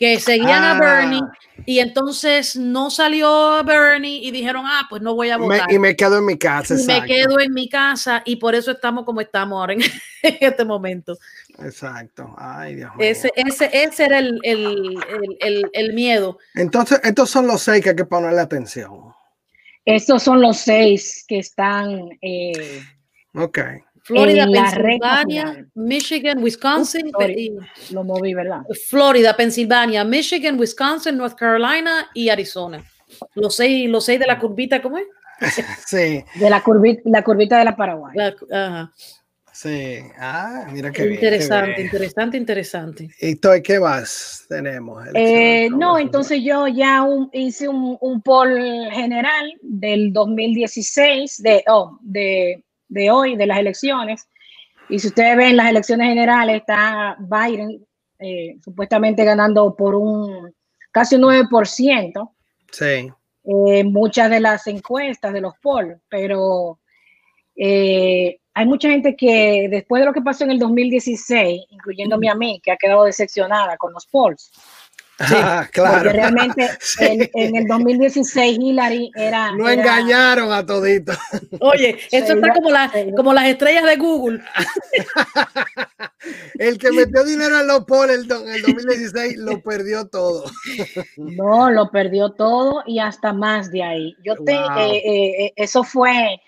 que 0.00 0.18
seguían 0.18 0.64
a 0.64 0.80
Bernie 0.80 1.20
ah. 1.22 1.62
y 1.66 1.78
entonces 1.78 2.56
no 2.56 2.88
salió 2.88 3.62
Bernie 3.64 4.26
y 4.26 4.30
dijeron, 4.30 4.64
ah, 4.66 4.86
pues 4.88 5.02
no 5.02 5.14
voy 5.14 5.28
a 5.28 5.36
votar. 5.36 5.70
y 5.70 5.78
me 5.78 5.94
quedo 5.94 6.16
en 6.16 6.24
mi 6.24 6.38
casa. 6.38 6.74
Y 6.74 6.86
me 6.86 7.04
quedo 7.04 7.38
en 7.38 7.52
mi 7.52 7.68
casa 7.68 8.22
y 8.24 8.36
por 8.36 8.54
eso 8.54 8.70
estamos 8.70 9.04
como 9.04 9.20
estamos 9.20 9.60
ahora 9.60 9.74
en, 9.74 9.82
este 10.22 10.64
momento. 10.64 11.18
Exacto. 11.58 12.34
Ay, 12.38 12.76
Dios 12.76 12.96
mío. 12.96 13.06
Ese, 13.06 13.30
ese, 13.36 13.68
ese 13.74 14.06
era 14.06 14.20
el, 14.20 14.40
el, 14.42 15.04
el, 15.40 15.70
el, 15.70 15.92
miedo. 15.92 16.38
Entonces, 16.54 16.98
estos 17.04 17.28
son 17.28 17.46
los 17.46 17.60
seis 17.60 17.84
que 17.84 17.90
hay 17.90 17.96
que 17.96 18.06
ponerle 18.06 18.40
atención. 18.40 19.12
Estos 19.84 20.22
son 20.22 20.40
los 20.40 20.56
seis 20.56 21.26
que 21.28 21.40
están... 21.40 22.08
Eh, 22.22 22.82
ok. 23.34 23.58
Florida, 24.10 24.46
Pensilvania, 24.50 25.66
Michigan, 25.74 26.42
Wisconsin. 26.42 27.12
lo 27.90 28.04
moví, 28.04 28.34
¿verdad? 28.34 28.62
Florida, 28.88 29.36
Pensilvania, 29.36 30.04
Michigan, 30.04 30.58
Wisconsin, 30.58 31.16
North 31.16 31.36
Carolina 31.36 32.10
y 32.12 32.28
Arizona. 32.28 32.84
Los 33.34 33.56
seis, 33.56 33.88
los 33.88 34.04
seis 34.04 34.18
de 34.18 34.26
la 34.26 34.38
curvita, 34.38 34.82
¿cómo 34.82 34.98
es? 34.98 35.06
Sí. 35.86 36.24
De 36.34 36.50
la 36.50 36.62
curvita, 36.62 37.02
la 37.04 37.22
curvita 37.22 37.58
de 37.58 37.64
la 37.64 37.76
Paraguay. 37.76 38.14
ajá. 38.52 38.92
Sí, 39.52 39.98
ah, 40.18 40.68
mira 40.72 40.90
qué 40.90 41.12
interesante, 41.12 41.72
bien, 41.72 41.84
interesante, 41.84 42.36
interesante. 42.38 43.08
¿Y 43.20 43.38
qué 43.62 43.78
más 43.78 44.46
tenemos? 44.48 45.04
Eh, 45.12 45.68
no, 45.68 45.98
entonces 45.98 46.40
yo 46.42 46.66
ya 46.66 47.04
hice 47.34 47.68
un, 47.68 47.98
un 48.00 48.22
poll 48.22 48.58
general 48.90 49.52
del 49.60 50.14
2016, 50.14 51.42
de, 51.42 51.62
oh, 51.66 51.98
de 52.00 52.64
de 52.90 53.10
hoy, 53.10 53.36
de 53.36 53.46
las 53.46 53.58
elecciones. 53.58 54.28
Y 54.90 54.98
si 54.98 55.06
ustedes 55.06 55.36
ven 55.36 55.56
las 55.56 55.70
elecciones 55.70 56.08
generales, 56.08 56.56
está 56.56 57.16
Biden 57.18 57.86
eh, 58.18 58.56
supuestamente 58.62 59.24
ganando 59.24 59.74
por 59.74 59.94
un 59.94 60.54
casi 60.90 61.14
un 61.14 61.22
9%. 61.22 62.30
Sí. 62.70 63.10
Eh, 63.44 63.84
muchas 63.84 64.28
de 64.28 64.40
las 64.40 64.66
encuestas 64.66 65.32
de 65.32 65.40
los 65.40 65.54
polls, 65.62 65.98
pero 66.08 66.78
eh, 67.56 68.38
hay 68.52 68.66
mucha 68.66 68.90
gente 68.90 69.16
que 69.16 69.68
después 69.70 70.00
de 70.00 70.06
lo 70.06 70.12
que 70.12 70.20
pasó 70.20 70.44
en 70.44 70.50
el 70.50 70.58
2016, 70.58 71.62
incluyéndome 71.70 72.28
a 72.28 72.34
mí, 72.34 72.60
que 72.62 72.70
ha 72.70 72.76
quedado 72.76 73.04
decepcionada 73.04 73.76
con 73.76 73.92
los 73.92 74.06
polls, 74.06 74.52
Ah, 75.20 75.68
claro. 75.70 75.96
Porque 75.96 76.12
realmente 76.12 76.70
en, 77.34 77.56
el 77.56 77.66
2016 77.66 78.58
Hillary 78.60 79.10
era. 79.14 79.52
No 79.52 79.68
engañaron 79.68 80.52
a 80.52 80.64
todito. 80.64 81.12
Oye, 81.60 81.98
eso 82.10 82.34
está 82.34 82.54
como, 82.54 82.70
como 83.16 83.34
las 83.34 83.46
estrellas 83.46 83.84
de 83.84 83.96
Google. 83.96 84.42
el 86.58 86.78
que 86.78 86.92
metió 86.92 87.24
dinero 87.24 87.60
en 87.60 87.66
los 87.66 87.84
polls 87.84 88.30
en 88.30 88.48
el 88.48 88.62
2016 88.62 89.36
lo 89.36 89.60
perdió 89.60 90.06
todo. 90.06 90.44
No, 91.16 91.70
lo 91.70 91.90
perdió 91.90 92.30
todo 92.30 92.82
y 92.86 92.98
hasta 92.98 93.32
más 93.32 93.70
de 93.70 93.82
ahí. 93.82 94.16
Yo 94.24 94.34
te, 94.44 94.52
eh, 94.52 95.46
eh, 95.46 95.52
eso 95.56 95.84
fue 95.84 96.40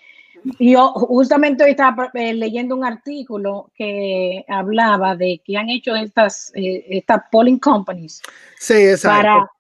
yo 0.59 0.93
justamente 0.93 1.65
hoy 1.65 1.71
estaba 1.71 2.11
eh, 2.15 2.35
leyendo 2.35 2.75
un 2.75 2.85
artículo 2.85 3.71
que 3.75 4.45
hablaba 4.49 5.15
de 5.17 5.41
que 5.45 5.57
han 5.57 5.69
hecho 5.69 5.95
estas, 5.95 6.53
eh, 6.55 6.85
estas 6.89 7.23
polling 7.31 7.59
companies. 7.59 8.21
Sí, 8.59 8.75
exacto. 8.75 9.23
Para, 9.23 9.51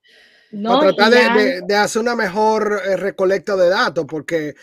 ¿no? 0.53 0.81
tratar 0.81 1.65
de, 1.65 1.77
hacer 1.77 2.03
una 2.03 2.17
mejor 2.17 2.81
eh, 2.85 2.97
recolecta 2.97 3.57
de 3.57 3.69
datos, 3.69 4.07
porque 4.07 4.55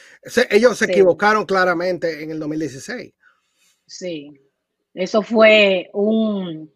ellos 0.50 0.78
se 0.78 0.86
equivocaron 0.86 1.46
claramente 1.46 2.24
en 2.24 2.32
el 2.32 2.40
2016. 2.40 3.14
Sí, 3.86 4.32
eso 4.94 5.22
fue 5.22 5.90
un, 5.94 6.70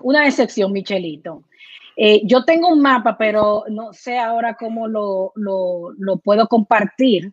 una 0.00 0.26
excepción, 0.26 0.72
Michelito. 0.72 1.44
yo 2.24 2.44
tengo 2.44 2.68
un 2.68 2.80
mapa, 2.80 3.16
pero 3.16 3.64
no 3.68 3.92
sé 3.92 4.18
ahora 4.18 4.56
cómo 4.58 4.88
lo, 4.88 5.32
lo, 5.36 5.92
lo 5.98 6.16
puedo 6.16 6.48
compartir 6.48 7.32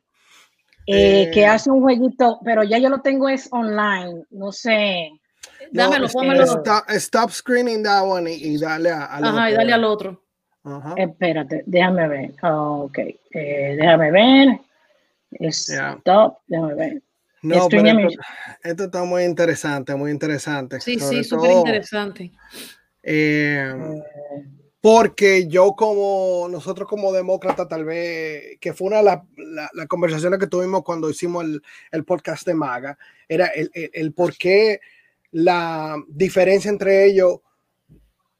eh, 0.91 1.31
que 1.31 1.41
eh, 1.41 1.45
hace 1.45 1.69
un 1.69 1.81
jueguito, 1.81 2.39
pero 2.43 2.63
ya 2.63 2.77
yo 2.79 2.89
lo 2.89 3.01
tengo 3.01 3.29
es 3.29 3.47
online, 3.51 4.23
no 4.31 4.51
sé. 4.51 5.11
Dámelo, 5.71 6.07
pónmelo. 6.07 6.45
Stop, 6.87 7.31
screening 7.31 7.83
that 7.83 8.03
one 8.03 8.31
y, 8.31 8.57
dale 8.57 8.89
a, 8.89 9.05
al 9.05 9.23
Ajá, 9.25 9.51
y 9.51 9.53
dale 9.53 9.73
al 9.73 9.83
otro. 9.83 10.23
Espérate, 10.95 11.63
déjame 11.65 12.07
ver. 12.07 12.31
ok, 12.41 12.97
eh, 12.97 13.77
déjame 13.79 14.11
ver. 14.11 14.59
Stop, 15.51 16.39
déjame 16.47 16.73
ver. 16.75 17.03
No, 17.41 17.67
pero 17.69 18.09
esto, 18.63 18.83
está 18.85 19.03
muy 19.03 19.23
interesante, 19.23 19.95
muy 19.95 20.11
interesante. 20.11 20.81
Sí, 20.81 20.99
sí, 20.99 21.23
súper 21.23 21.51
interesante. 21.51 22.31
Eh, 23.01 23.73
porque 24.81 25.47
yo 25.47 25.73
como, 25.73 26.47
nosotros 26.49 26.87
como 26.87 27.11
demócrata 27.11 27.67
tal 27.67 27.83
vez, 27.83 28.57
que 28.61 28.73
fue 28.73 28.87
una 28.87 28.97
de 28.97 29.03
las 29.03 29.19
la, 29.73 29.87
conversaciones 29.87 30.39
que 30.39 30.47
tuvimos 30.47 30.83
cuando 30.83 31.09
hicimos 31.09 31.43
el, 31.43 31.61
el 31.91 32.05
podcast 32.05 32.45
de 32.45 32.53
Maga, 32.53 32.97
era 33.27 33.47
el, 33.47 33.69
el, 33.73 34.13
por 34.13 34.37
qué 34.37 34.79
la 35.31 35.97
diferencia 36.07 36.69
entre 36.69 37.05
ellos, 37.05 37.39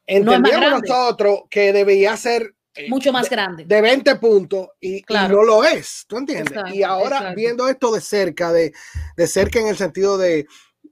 entendíamos 0.08 0.82
nosotros 0.82 1.42
que 1.50 1.74
debía 1.74 2.16
ser 2.16 2.56
eh, 2.74 2.90
mucho 2.90 3.12
más 3.12 3.30
grande. 3.30 3.66
De 3.66 3.82
20 3.82 4.16
puntos 4.16 4.70
y, 4.80 5.04
no 5.10 5.44
lo 5.44 5.66
es, 5.66 6.06
¿tú 6.08 6.18
entiendes? 6.18 6.58
y 6.74 6.84
ahora 6.84 7.34
viendo 7.36 7.68
esto 7.68 7.92
de 7.92 8.00
cerca, 8.00 8.54
de, 8.54 8.72
de, 9.18 9.28
cerca 9.28 9.60
en 9.60 9.68
el 9.68 9.78
sentido 9.78 10.18
de, 10.18 10.48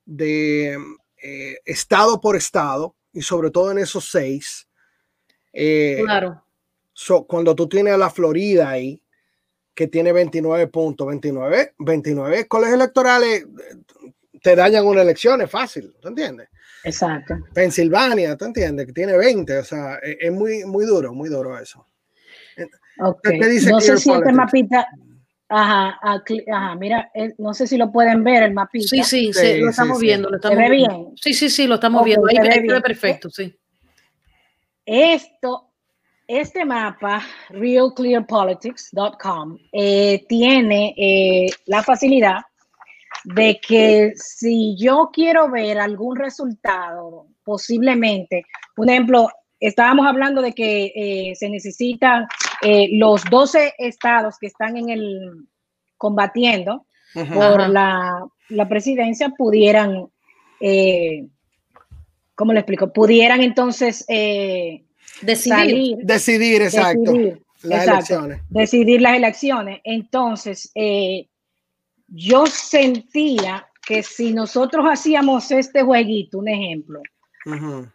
de 0.05 0.77
eh, 1.23 1.57
estado 1.63 2.19
por 2.19 2.35
estado, 2.35 2.95
y 3.13 3.21
sobre 3.21 3.49
todo 3.49 3.71
en 3.71 3.79
esos 3.79 4.09
seis, 4.11 4.66
eh, 5.57 6.01
claro. 6.03 6.43
cuando 7.27 7.55
tú 7.55 7.67
tienes 7.67 7.93
a 7.93 7.97
la 7.97 8.09
Florida 8.09 8.69
ahí, 8.69 9.01
que 9.73 9.87
tiene 9.87 10.11
29 10.11 10.67
puntos, 10.67 11.07
29, 11.07 11.73
29 11.79 12.47
colegios 12.47 12.75
electorales 12.75 13.43
eh, 13.43 14.07
te 14.41 14.55
dañan 14.55 14.85
una 14.85 15.01
elección, 15.01 15.41
es 15.41 15.49
fácil, 15.49 15.93
¿tú 15.99 16.09
entiendes? 16.09 16.49
Exacto. 16.83 17.35
Pensilvania, 17.53 18.35
¿tú 18.37 18.45
entiendes? 18.45 18.85
Que 18.85 18.93
tiene 18.93 19.17
20, 19.17 19.57
o 19.57 19.63
sea, 19.63 19.95
e, 20.01 20.17
es, 20.19 20.31
muy, 20.31 20.63
muy 20.65 20.85
duro, 20.85 21.13
muy 21.13 21.29
duro 21.29 21.59
eso. 21.59 21.85
Okay. 22.99 23.39
dice 23.39 23.69
no 23.69 23.79
sé 23.79 23.97
si 23.97 24.11
este 24.11 24.31
mapita, 24.31 24.87
Ajá, 25.49 25.97
ajá, 26.01 26.75
mira, 26.75 27.09
eh, 27.13 27.33
no 27.37 27.53
sé 27.53 27.67
si 27.67 27.77
lo 27.77 27.89
pueden 27.89 28.23
ver 28.23 28.43
el 28.43 28.53
mapita. 28.53 28.87
Sí, 28.87 29.03
sí, 29.03 29.31
sí, 29.31 29.59
lo 29.59 29.69
estamos 29.69 29.99
viendo. 29.99 30.29
Lo 30.29 30.35
estamos 30.35 30.57
¿Se 30.57 30.63
ve 30.63 30.69
bien? 30.69 31.13
Sí, 31.15 31.33
sí, 31.33 31.49
sí, 31.49 31.67
lo 31.67 31.75
estamos 31.75 32.03
viendo. 32.03 32.27
Ahí, 32.27 32.35
se 32.35 32.61
ve 32.61 32.81
perfecto, 32.81 33.29
sí. 33.29 33.57
Esto, 34.87 35.73
este 36.25 36.63
mapa, 36.63 37.21
realclearpolitics.com, 37.49 39.57
eh, 39.73 40.23
tiene 40.29 40.95
eh, 40.95 41.47
la 41.65 41.83
facilidad 41.83 42.37
de 43.25 43.59
que 43.59 44.13
si 44.15 44.77
yo 44.77 45.09
quiero 45.11 45.51
ver 45.51 45.77
algún 45.77 46.15
resultado, 46.15 47.27
posiblemente, 47.43 48.45
por 48.77 48.89
ejemplo, 48.89 49.27
estábamos 49.59 50.07
hablando 50.07 50.41
de 50.41 50.53
que 50.53 50.93
eh, 50.95 51.35
se 51.35 51.49
necesitan 51.49 52.25
los 52.91 53.25
12 53.25 53.73
estados 53.79 54.37
que 54.39 54.47
están 54.47 54.77
en 54.77 54.89
el 54.89 55.49
combatiendo 55.97 56.85
por 57.13 57.67
la, 57.69 58.25
la, 58.49 58.69
presidencia 58.69 59.29
pudieran 59.37 60.07
¿cómo 62.37 62.53
le 62.53 62.59
explico? 62.59 62.93
Pudieran 62.93 63.41
entonces 63.41 64.05
eh, 64.07 64.83
decidir. 65.21 65.97
decidir, 66.03 66.61
exacto. 66.61 67.11
Decidir, 67.11 67.41
las 67.63 67.87
elecciones. 67.87 68.41
Decidir 68.49 69.01
las 69.01 69.17
elecciones. 69.17 69.81
Entonces, 69.83 70.71
eh, 70.75 71.27
yo 72.07 72.45
sentía 72.45 73.67
que 73.85 74.03
si 74.03 74.33
nosotros 74.33 74.85
hacíamos 74.87 75.49
este 75.49 75.81
jueguito, 75.81 76.37
un 76.37 76.47
ejemplo, 76.47 77.01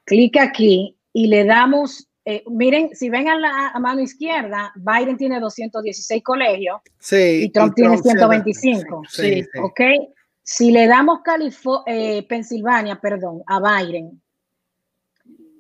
clic 0.05 0.37
aquí 0.39 0.97
y 1.13 1.29
le 1.29 1.45
damos 1.45 2.09
eh, 2.25 2.45
miren, 2.49 2.95
si 2.95 3.11
ven 3.11 3.29
a 3.29 3.37
la 3.37 3.73
mano 3.81 4.01
izquierda, 4.01 4.73
Biden 4.77 5.17
tiene 5.17 5.41
216 5.41 6.23
colegios 6.23 6.81
sí, 7.01 7.45
y 7.45 7.51
Trump, 7.51 7.75
tiene 7.75 7.99
125. 7.99 9.03
Sí, 9.09 9.45
¿Ok? 9.61 9.81
Si 10.45 10.71
le 10.71 10.87
damos 10.87 11.21
eh, 11.87 12.25
Pensilvania, 12.29 13.01
perdón, 13.01 13.43
a 13.47 13.61
Biden, 13.61 14.22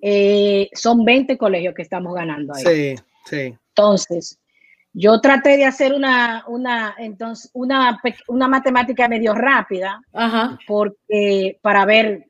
eh, 0.05 0.69
son 0.75 1.05
20 1.05 1.39
colegios 1.39 1.75
que 1.75 1.83
estamos 1.83 2.13
ganando 2.15 2.53
ahí. 2.55 2.65
Sí, 2.65 3.03
sí. 3.25 3.55
Entonces, 3.69 4.41
yo 4.93 5.21
traté 5.21 5.57
de 5.57 5.65
hacer 5.65 5.95
una, 5.95 6.45
una, 6.49 6.97
entonces, 6.99 7.51
una, 7.55 8.01
una 8.27 8.49
matemática 8.49 9.09
medio 9.09 9.33
rápida, 9.33 10.03
porque 10.67 11.59
para 11.63 11.85
ver 11.87 12.27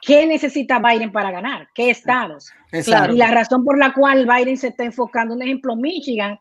qué 0.00 0.26
necesita 0.26 0.78
Biden 0.78 1.10
para 1.10 1.32
ganar, 1.32 1.68
qué 1.74 1.90
estados. 1.90 2.50
Y 2.72 3.16
la 3.16 3.30
razón 3.32 3.64
por 3.64 3.76
la 3.76 3.92
cual 3.92 4.26
Biden 4.26 4.56
se 4.56 4.68
está 4.68 4.84
enfocando, 4.84 5.34
un 5.34 5.42
ejemplo, 5.42 5.74
Michigan, 5.74 6.38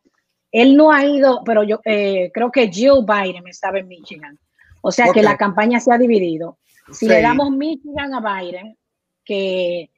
él 0.51 0.77
no 0.77 0.91
ha 0.91 1.03
ido, 1.03 1.41
pero 1.43 1.63
yo 1.63 1.81
eh, 1.85 2.29
creo 2.33 2.51
que 2.51 2.71
Joe 2.73 3.03
Biden 3.03 3.47
estaba 3.47 3.79
en 3.79 3.87
Michigan. 3.87 4.39
O 4.81 4.91
sea 4.91 5.11
que 5.11 5.23
la 5.23 5.35
campaña 5.37 5.79
se 5.79 5.91
ha 5.91 5.97
dividido. 5.97 6.59
Si 6.91 7.07
le 7.07 7.21
damos 7.21 7.51
Michigan 7.51 8.13
a 8.13 8.21
Biden, 8.21 8.77
que 9.25 9.89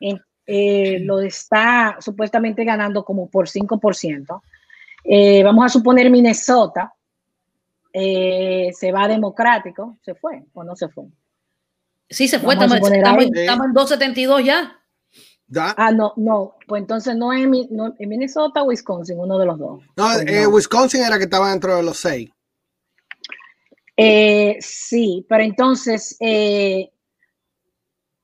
eh, 0.00 0.98
lo 1.00 1.20
está 1.20 1.96
supuestamente 2.00 2.64
ganando 2.64 3.04
como 3.04 3.28
por 3.28 3.48
5%, 3.48 4.42
eh, 5.04 5.42
vamos 5.42 5.64
a 5.64 5.68
suponer 5.68 6.10
Minnesota, 6.10 6.92
se 7.92 8.92
va 8.92 9.08
democrático, 9.08 9.98
se 10.02 10.14
fue 10.14 10.44
o 10.52 10.64
no 10.64 10.76
se 10.76 10.88
fue. 10.88 11.04
Sí, 12.08 12.26
se 12.26 12.38
fue, 12.38 12.54
estamos, 12.54 12.76
en 12.90 13.72
272 13.72 14.44
ya. 14.44 14.80
Ah, 15.56 15.90
no, 15.90 16.12
no, 16.16 16.56
pues 16.66 16.80
entonces 16.80 17.16
no 17.16 17.32
es, 17.32 17.42
en 17.42 18.08
Minnesota 18.08 18.62
o 18.62 18.66
Wisconsin, 18.66 19.18
uno 19.18 19.36
de 19.36 19.46
los 19.46 19.58
dos. 19.58 19.80
No, 19.96 20.08
pues 20.14 20.24
eh, 20.26 20.46
Wisconsin 20.46 21.02
era 21.02 21.18
que 21.18 21.24
estaba 21.24 21.50
dentro 21.50 21.76
de 21.76 21.82
los 21.82 21.96
seis. 21.96 22.30
Eh, 23.96 24.56
sí, 24.60 25.26
pero 25.28 25.42
entonces 25.42 26.16
eh, 26.20 26.90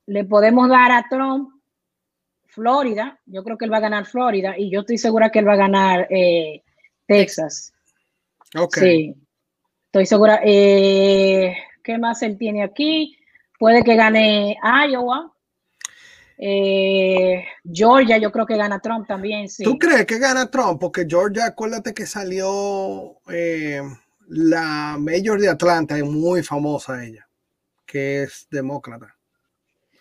le 0.06 0.24
podemos 0.24 0.68
dar 0.68 0.92
a 0.92 1.06
Trump 1.08 1.55
Florida. 2.56 3.20
Yo 3.26 3.44
creo 3.44 3.56
que 3.56 3.66
él 3.66 3.72
va 3.72 3.76
a 3.76 3.80
ganar 3.88 4.06
Florida 4.06 4.54
y 4.58 4.70
yo 4.70 4.80
estoy 4.80 4.98
segura 4.98 5.30
que 5.30 5.38
él 5.38 5.46
va 5.46 5.52
a 5.52 5.56
ganar 5.56 6.08
Texas. 7.06 7.72
Ok. 8.56 8.78
Sí, 8.78 9.14
estoy 9.84 10.06
segura. 10.06 10.40
¿Qué 10.42 11.98
más 12.00 12.22
él 12.22 12.38
tiene 12.38 12.64
aquí? 12.64 13.16
Puede 13.58 13.84
que 13.84 13.94
gane 13.94 14.56
Iowa. 14.88 15.32
Eh, 16.38 17.44
Georgia, 17.64 18.18
yo 18.18 18.30
creo 18.30 18.46
que 18.46 18.56
gana 18.56 18.80
Trump 18.80 19.06
también. 19.06 19.48
Sí. 19.48 19.64
¿Tú 19.64 19.78
crees 19.78 20.04
que 20.06 20.18
gana 20.18 20.50
Trump? 20.50 20.80
Porque 20.80 21.06
Georgia, 21.08 21.46
acuérdate 21.46 21.94
que 21.94 22.06
salió 22.06 23.16
eh, 23.30 23.80
la 24.28 24.96
Mayor 24.98 25.40
de 25.40 25.48
Atlanta, 25.48 25.96
es 25.96 26.04
muy 26.04 26.42
famosa 26.42 27.04
ella, 27.04 27.26
que 27.86 28.24
es 28.24 28.46
demócrata. 28.50 29.14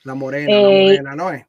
La 0.03 0.13
morena, 0.13 0.53
la 0.53 0.69
eh, 0.69 0.83
morena, 0.83 1.15
¿no 1.15 1.31
es? 1.31 1.45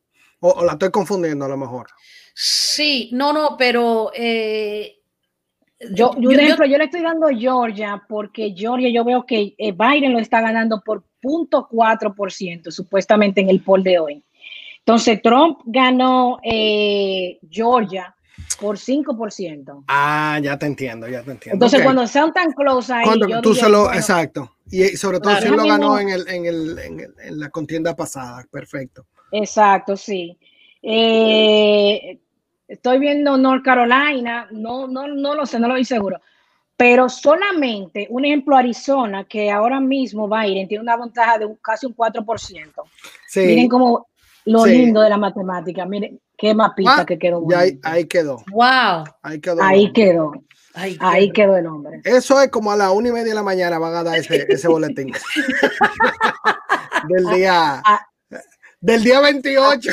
O, 0.55 0.65
la 0.65 0.73
estoy 0.73 0.91
confundiendo 0.91 1.45
a 1.45 1.49
lo 1.49 1.57
mejor. 1.57 1.89
Sí, 2.35 3.11
no, 3.13 3.33
no, 3.33 3.57
pero 3.57 4.11
yo, 4.15 6.13
yo, 6.19 6.31
le 6.31 6.85
estoy 6.85 7.03
dando 7.03 7.29
Georgia 7.29 8.03
porque 8.09 8.55
Georgia 8.57 8.91
yo 8.91 9.05
veo 9.05 9.25
que 9.25 9.55
Biden 9.59 10.13
lo 10.13 10.19
está 10.19 10.41
ganando 10.41 10.83
por 10.83 11.05
0.4% 11.23 12.71
supuestamente 12.71 13.41
en 13.41 13.51
el 13.51 13.63
poll 13.63 13.83
de 13.83 13.99
hoy. 13.99 14.25
Entonces 14.79 15.21
Trump 15.21 15.59
ganó 15.65 16.39
eh, 16.45 17.39
Georgia 17.51 18.15
por 18.61 18.79
5%. 18.79 19.85
Ah, 19.89 20.39
ya 20.43 20.59
te 20.59 20.67
entiendo, 20.67 21.09
ya 21.09 21.23
te 21.23 21.33
entiendo. 21.33 21.57
Entonces 21.57 21.83
cuando 21.83 22.07
sean 22.07 22.33
tan 22.33 22.53
close 22.53 22.93
ahí. 22.93 23.05
Cuando 23.05 23.41
tú 23.41 23.55
solo, 23.55 23.93
exacto. 23.93 24.57
Y 24.71 24.97
sobre 24.97 25.21
todo 25.21 25.37
si 25.41 25.49
lo 25.49 25.67
ganó 25.67 25.99
en, 25.99 26.11
el, 26.11 26.29
en, 26.29 26.47
el, 26.47 26.79
en, 26.79 27.41
la 27.41 27.51
contienda 27.51 27.97
pasada, 27.97 28.45
perfecto. 28.51 29.07
Exacto, 29.33 29.97
sí. 29.97 30.39
Eh, 30.83 32.19
estoy 32.69 32.99
viendo 32.99 33.37
North 33.37 33.65
Carolina, 33.65 34.49
no, 34.51 34.87
no, 34.87 35.09
no 35.09 35.35
lo 35.35 35.47
sé, 35.47 35.59
no 35.59 35.69
lo 35.69 35.77
estoy 35.77 35.97
seguro 35.97 36.21
pero 36.77 37.09
solamente, 37.09 38.07
un 38.11 38.25
ejemplo, 38.25 38.57
Arizona, 38.57 39.25
que 39.25 39.51
ahora 39.51 39.81
mismo 39.81 40.29
Biden 40.29 40.69
tiene 40.69 40.83
una 40.83 40.97
ventaja 40.97 41.39
de 41.39 41.49
casi 41.63 41.87
un 41.87 41.97
4%. 41.97 42.73
Miren 43.37 43.69
cómo 43.69 44.09
lo 44.45 44.67
lindo 44.67 45.01
de 45.01 45.09
la 45.09 45.17
matemática, 45.17 45.87
miren 45.87 46.21
qué 46.37 46.55
mapita 46.55 47.01
ah, 47.01 47.07
que 47.07 47.19
quedó. 47.19 47.43
ahí, 47.83 48.05
quedó. 48.05 48.43
Wow. 48.51 49.05
Ahí 49.23 49.41
quedó. 49.41 49.63
Ahí 49.63 49.93
quedó. 49.93 50.33
Ahí, 50.75 51.33
quedó. 51.33 51.57
el 51.57 51.67
hombre. 51.67 52.03
Eso 52.05 52.39
es 52.43 52.51
como 52.51 52.71
a 52.71 52.77
las 52.77 52.93
una 52.93 53.09
y 53.09 53.13
media 53.13 53.29
de 53.29 53.35
la 53.35 53.43
mañana 53.43 53.79
van 53.79 53.95
a 53.95 54.03
dar 54.03 54.19
ese, 54.19 54.45
ese 54.47 54.69
boletín. 54.69 55.11
del 57.09 57.27
día. 57.35 57.81
Ah. 57.83 58.07
Del 58.81 59.03
día 59.03 59.21
28. 59.21 59.91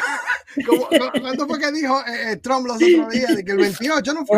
¿Cuánto 1.22 1.48
fue 1.48 1.60
que 1.60 1.72
dijo 1.72 2.00
eh, 2.02 2.32
eh, 2.32 2.36
Trump 2.38 2.67
los 2.67 2.76
otros 2.76 3.10
días? 3.10 3.36
De 3.36 3.43
que 3.43 3.52
el 3.52 3.58
28 3.58 4.13
no 4.13 4.26
fue. 4.26 4.38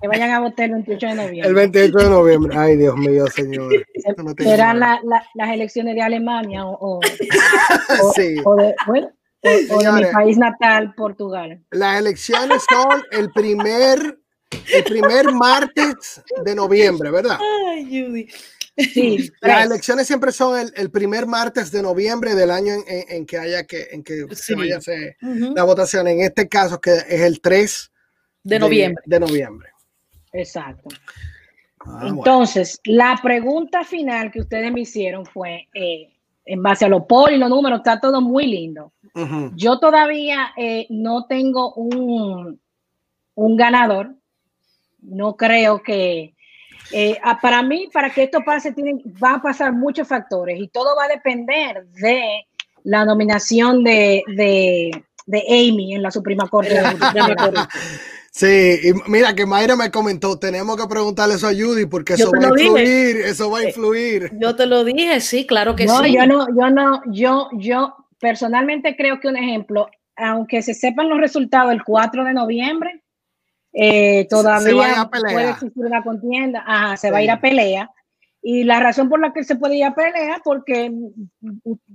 Que 0.00 0.06
vayan 0.06 0.30
a 0.30 0.38
votar 0.40 0.66
el 0.66 0.74
28 0.74 1.06
de 1.06 1.14
noviembre. 1.14 1.48
El 1.48 1.54
28 1.54 1.98
de 1.98 2.10
noviembre. 2.10 2.56
Ay, 2.56 2.76
Dios 2.76 2.96
mío, 2.96 3.26
señor. 3.26 3.84
¿Serán 4.38 4.78
las 4.78 5.50
elecciones 5.52 5.96
de 5.96 6.02
Alemania 6.02 6.64
o, 6.64 7.00
sí. 8.14 8.36
de, 8.36 8.74
bueno, 8.86 9.10
de 9.42 9.92
mi 9.92 10.04
país 10.12 10.38
natal, 10.38 10.94
Portugal? 10.96 11.60
Las 11.72 11.98
elecciones 11.98 12.64
son 12.70 13.02
el 13.10 13.32
primer, 13.32 14.20
el 14.72 14.84
primer 14.84 15.32
martes 15.32 16.22
de 16.44 16.54
noviembre, 16.54 17.10
¿verdad? 17.10 17.38
Ay, 17.66 17.84
Judy. 17.84 18.28
Sí, 18.78 19.30
las 19.40 19.66
elecciones 19.66 20.06
siempre 20.06 20.30
son 20.30 20.70
el, 20.74 20.90
primer 20.90 21.26
martes 21.26 21.72
de 21.72 21.82
noviembre 21.82 22.34
del 22.34 22.50
año 22.50 22.74
en, 22.86 23.26
que 23.26 23.38
haya 23.38 23.64
que, 23.64 23.88
en 23.90 24.04
que 24.04 24.24
se 24.34 24.54
vaya 24.54 24.76
a 24.76 24.78
hacer 24.78 25.16
la 25.20 25.64
votación. 25.64 26.06
En 26.06 26.20
este 26.20 26.48
caso, 26.48 26.80
que 26.80 26.94
es 26.94 27.20
el 27.20 27.40
3 27.40 27.92
de 28.44 28.58
noviembre. 28.58 29.02
de 29.04 29.20
noviembre. 29.20 29.68
Exacto. 30.32 30.88
Ah, 31.80 32.06
Entonces, 32.06 32.80
la 32.84 33.18
pregunta 33.22 33.84
final 33.84 34.30
que 34.30 34.40
ustedes 34.40 34.72
me 34.72 34.80
hicieron 34.80 35.26
fue, 35.26 35.68
eh, 35.74 36.12
en 36.44 36.62
base 36.62 36.84
a 36.84 36.88
los 36.88 37.04
polos 37.04 37.36
y 37.36 37.38
los 37.38 37.50
números, 37.50 37.78
está 37.78 38.00
todo 38.00 38.20
muy 38.20 38.46
lindo. 38.46 38.92
Yo 39.56 39.80
todavía 39.80 40.52
eh, 40.56 40.86
no 40.90 41.26
tengo 41.26 41.74
un, 41.74 42.60
un 43.34 43.56
ganador. 43.56 44.14
No 45.00 45.36
creo 45.36 45.82
que... 45.82 46.34
Eh, 46.92 47.18
para 47.42 47.62
mí, 47.62 47.88
para 47.92 48.10
que 48.10 48.24
esto 48.24 48.40
pase, 48.44 48.72
tienen, 48.72 49.02
va 49.22 49.34
a 49.34 49.42
pasar 49.42 49.72
muchos 49.72 50.08
factores 50.08 50.58
y 50.60 50.68
todo 50.68 50.96
va 50.96 51.04
a 51.04 51.08
depender 51.08 51.86
de 52.00 52.46
la 52.84 53.04
nominación 53.04 53.84
de, 53.84 54.22
de, 54.28 55.04
de 55.26 55.44
Amy 55.48 55.94
en 55.94 56.02
la 56.02 56.10
Suprema 56.10 56.48
Corte. 56.48 56.74
De, 56.74 56.82
Sí, 58.30 58.78
y 58.84 59.10
mira 59.10 59.34
que 59.34 59.46
Mayra 59.46 59.74
me 59.74 59.90
comentó, 59.90 60.38
tenemos 60.38 60.76
que 60.76 60.86
preguntarle 60.86 61.34
eso 61.34 61.48
a 61.48 61.52
Judy 61.52 61.86
porque 61.86 62.12
eso 62.12 62.30
va 62.30 62.46
a 62.46 62.50
influir, 62.50 63.16
eso 63.16 63.50
va 63.50 63.58
a 63.58 63.64
influir. 63.64 64.30
Yo 64.38 64.54
te 64.54 64.66
lo 64.66 64.84
dije, 64.84 65.20
sí, 65.20 65.44
claro 65.44 65.74
que 65.74 65.86
no, 65.86 66.04
sí. 66.04 66.12
Yo 66.12 66.24
no, 66.24 66.46
yo 66.48 66.70
no, 66.70 67.02
yo, 67.06 67.48
yo 67.54 67.96
personalmente 68.20 68.94
creo 68.96 69.18
que 69.18 69.26
un 69.26 69.36
ejemplo, 69.36 69.88
aunque 70.14 70.62
se 70.62 70.74
sepan 70.74 71.08
los 71.08 71.18
resultados 71.18 71.72
el 71.72 71.82
4 71.82 72.24
de 72.24 72.32
noviembre, 72.32 73.02
eh, 73.72 74.26
todavía 74.28 75.08
puede 75.10 75.50
existir 75.50 75.84
una 75.84 76.02
contienda, 76.02 76.64
Ajá, 76.66 76.96
se 76.96 77.10
va 77.10 77.18
a 77.18 77.22
ir 77.22 77.30
a 77.30 77.40
pelea. 77.40 77.90
Y 78.40 78.62
la 78.62 78.78
razón 78.78 79.08
por 79.08 79.20
la 79.20 79.32
que 79.32 79.42
se 79.42 79.56
puede 79.56 79.76
ir 79.76 79.84
a 79.84 79.94
pelea, 79.94 80.40
porque 80.44 80.92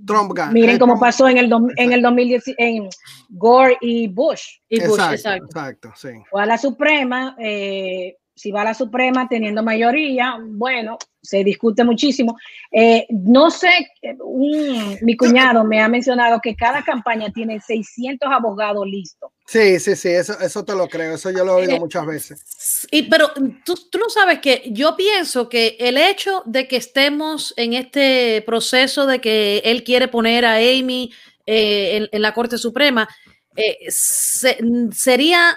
Trump 0.06 0.38
miren 0.52 0.78
cómo 0.78 1.00
pasó 1.00 1.26
en 1.26 1.38
el, 1.38 1.50
en 1.76 1.92
el 1.92 2.02
2010 2.02 2.44
en 2.58 2.88
Gore 3.30 3.78
y 3.80 4.08
Bush. 4.08 4.58
Y 4.68 4.78
Bush 4.80 5.00
exacto, 5.00 5.44
exacto. 5.46 5.92
sí. 5.96 6.10
O 6.30 6.38
a 6.38 6.46
la 6.46 6.58
Suprema, 6.58 7.34
eh, 7.38 8.18
si 8.36 8.50
va 8.50 8.62
a 8.62 8.64
la 8.64 8.74
Suprema 8.74 9.28
teniendo 9.28 9.62
mayoría, 9.62 10.36
bueno, 10.40 10.98
se 11.22 11.44
discute 11.44 11.84
muchísimo. 11.84 12.36
Eh, 12.70 13.06
no 13.10 13.50
sé, 13.50 13.70
mi 15.02 15.16
cuñado 15.16 15.64
me 15.64 15.80
ha 15.80 15.88
mencionado 15.88 16.40
que 16.42 16.56
cada 16.56 16.82
campaña 16.82 17.32
tiene 17.32 17.60
600 17.60 18.28
abogados 18.30 18.86
listos. 18.86 19.30
Sí, 19.46 19.78
sí, 19.78 19.94
sí, 19.94 20.08
eso, 20.08 20.38
eso 20.40 20.64
te 20.64 20.74
lo 20.74 20.88
creo, 20.88 21.14
eso 21.14 21.30
yo 21.30 21.44
lo 21.44 21.52
he 21.52 21.62
oído 21.62 21.76
eh, 21.76 21.80
muchas 21.80 22.06
veces. 22.06 22.86
Y, 22.90 23.04
pero 23.04 23.30
tú, 23.64 23.74
tú 23.90 23.98
no 23.98 24.10
sabes 24.10 24.40
que 24.40 24.64
yo 24.66 24.96
pienso 24.96 25.48
que 25.48 25.76
el 25.78 25.96
hecho 25.96 26.42
de 26.44 26.66
que 26.66 26.76
estemos 26.76 27.54
en 27.56 27.74
este 27.74 28.42
proceso 28.44 29.06
de 29.06 29.20
que 29.20 29.62
él 29.64 29.84
quiere 29.84 30.08
poner 30.08 30.44
a 30.44 30.56
Amy 30.56 31.12
eh, 31.46 32.08
en, 32.10 32.22
la 32.22 32.34
Corte 32.34 32.58
Suprema, 32.58 33.08
sería 34.00 35.56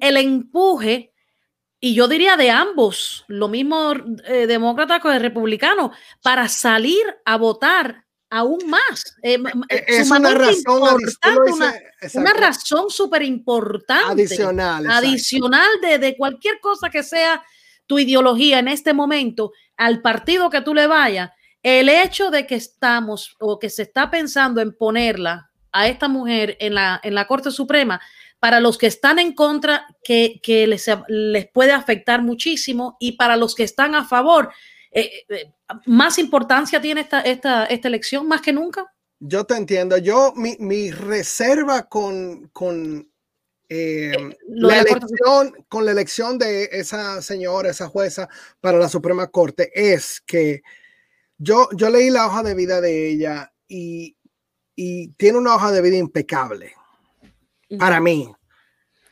el 0.00 0.16
empuje 0.16 1.12
y 1.86 1.94
yo 1.94 2.08
diría 2.08 2.36
de 2.36 2.50
ambos, 2.50 3.24
lo 3.28 3.46
mismo 3.46 3.92
eh, 4.24 4.48
demócrata 4.48 4.98
que 4.98 5.20
republicano, 5.20 5.92
para 6.20 6.48
salir 6.48 7.04
a 7.24 7.36
votar 7.36 8.04
aún 8.28 8.58
más. 8.66 9.04
Eh, 9.22 9.38
e, 9.68 9.84
es 9.86 10.10
una 10.10 10.34
razón 10.34 10.98
una, 12.14 12.32
razón 12.32 12.90
súper 12.90 13.22
importante. 13.22 14.24
Adicional. 14.24 14.84
Adicional 14.90 15.68
de, 15.80 15.98
de, 16.00 16.16
cualquier 16.16 16.58
cosa 16.58 16.90
que 16.90 17.04
sea 17.04 17.40
tu 17.86 18.00
ideología 18.00 18.58
en 18.58 18.66
este 18.66 18.92
momento, 18.92 19.52
al 19.76 20.02
partido 20.02 20.50
que 20.50 20.62
tú 20.62 20.74
le 20.74 20.88
vayas, 20.88 21.30
el 21.62 21.88
hecho 21.88 22.32
de 22.32 22.48
que 22.48 22.56
estamos 22.56 23.36
o 23.38 23.60
que 23.60 23.70
se 23.70 23.82
está 23.82 24.10
pensando 24.10 24.60
en 24.60 24.76
ponerla 24.76 25.52
a 25.70 25.86
esta 25.86 26.08
mujer 26.08 26.56
en 26.58 26.74
la, 26.74 26.98
en 27.04 27.14
la 27.14 27.28
Corte 27.28 27.52
Suprema, 27.52 28.00
para 28.38 28.60
los 28.60 28.78
que 28.78 28.86
están 28.86 29.18
en 29.18 29.32
contra, 29.32 29.86
que, 30.04 30.40
que 30.42 30.66
les, 30.66 30.86
les 31.08 31.48
puede 31.50 31.72
afectar 31.72 32.22
muchísimo, 32.22 32.96
y 33.00 33.12
para 33.12 33.36
los 33.36 33.54
que 33.54 33.64
están 33.64 33.94
a 33.94 34.04
favor, 34.04 34.50
eh, 34.90 35.24
eh, 35.28 35.52
más 35.86 36.18
importancia 36.18 36.80
tiene 36.80 37.02
esta, 37.02 37.20
esta, 37.20 37.66
esta 37.66 37.88
elección 37.88 38.28
más 38.28 38.40
que 38.40 38.52
nunca. 38.52 38.92
Yo 39.18 39.44
te 39.44 39.56
entiendo. 39.56 39.96
Yo, 39.96 40.32
mi, 40.36 40.56
mi 40.58 40.90
reserva 40.90 41.88
con, 41.88 42.48
con 42.48 43.10
eh, 43.68 44.36
la 44.48 44.80
elección, 44.80 45.54
con 45.68 45.84
la 45.84 45.92
elección 45.92 46.38
de 46.38 46.68
esa 46.72 47.22
señora, 47.22 47.70
esa 47.70 47.88
jueza 47.88 48.28
para 48.60 48.78
la 48.78 48.88
Suprema 48.88 49.26
Corte 49.28 49.70
es 49.74 50.20
que 50.20 50.62
yo, 51.38 51.68
yo 51.72 51.90
leí 51.90 52.10
la 52.10 52.26
hoja 52.26 52.42
de 52.42 52.54
vida 52.54 52.80
de 52.80 53.10
ella 53.10 53.52
y, 53.66 54.16
y 54.74 55.08
tiene 55.14 55.38
una 55.38 55.54
hoja 55.54 55.72
de 55.72 55.82
vida 55.82 55.96
impecable 55.96 56.74
para 57.78 58.00
mí. 58.00 58.30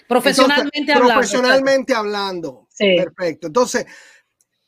Profesionalmente 0.08 0.92
hablando. 0.92 1.14
Profesionalmente 1.14 1.94
hablando. 1.94 2.68
Perfecto. 2.76 3.46
Entonces, 3.46 3.86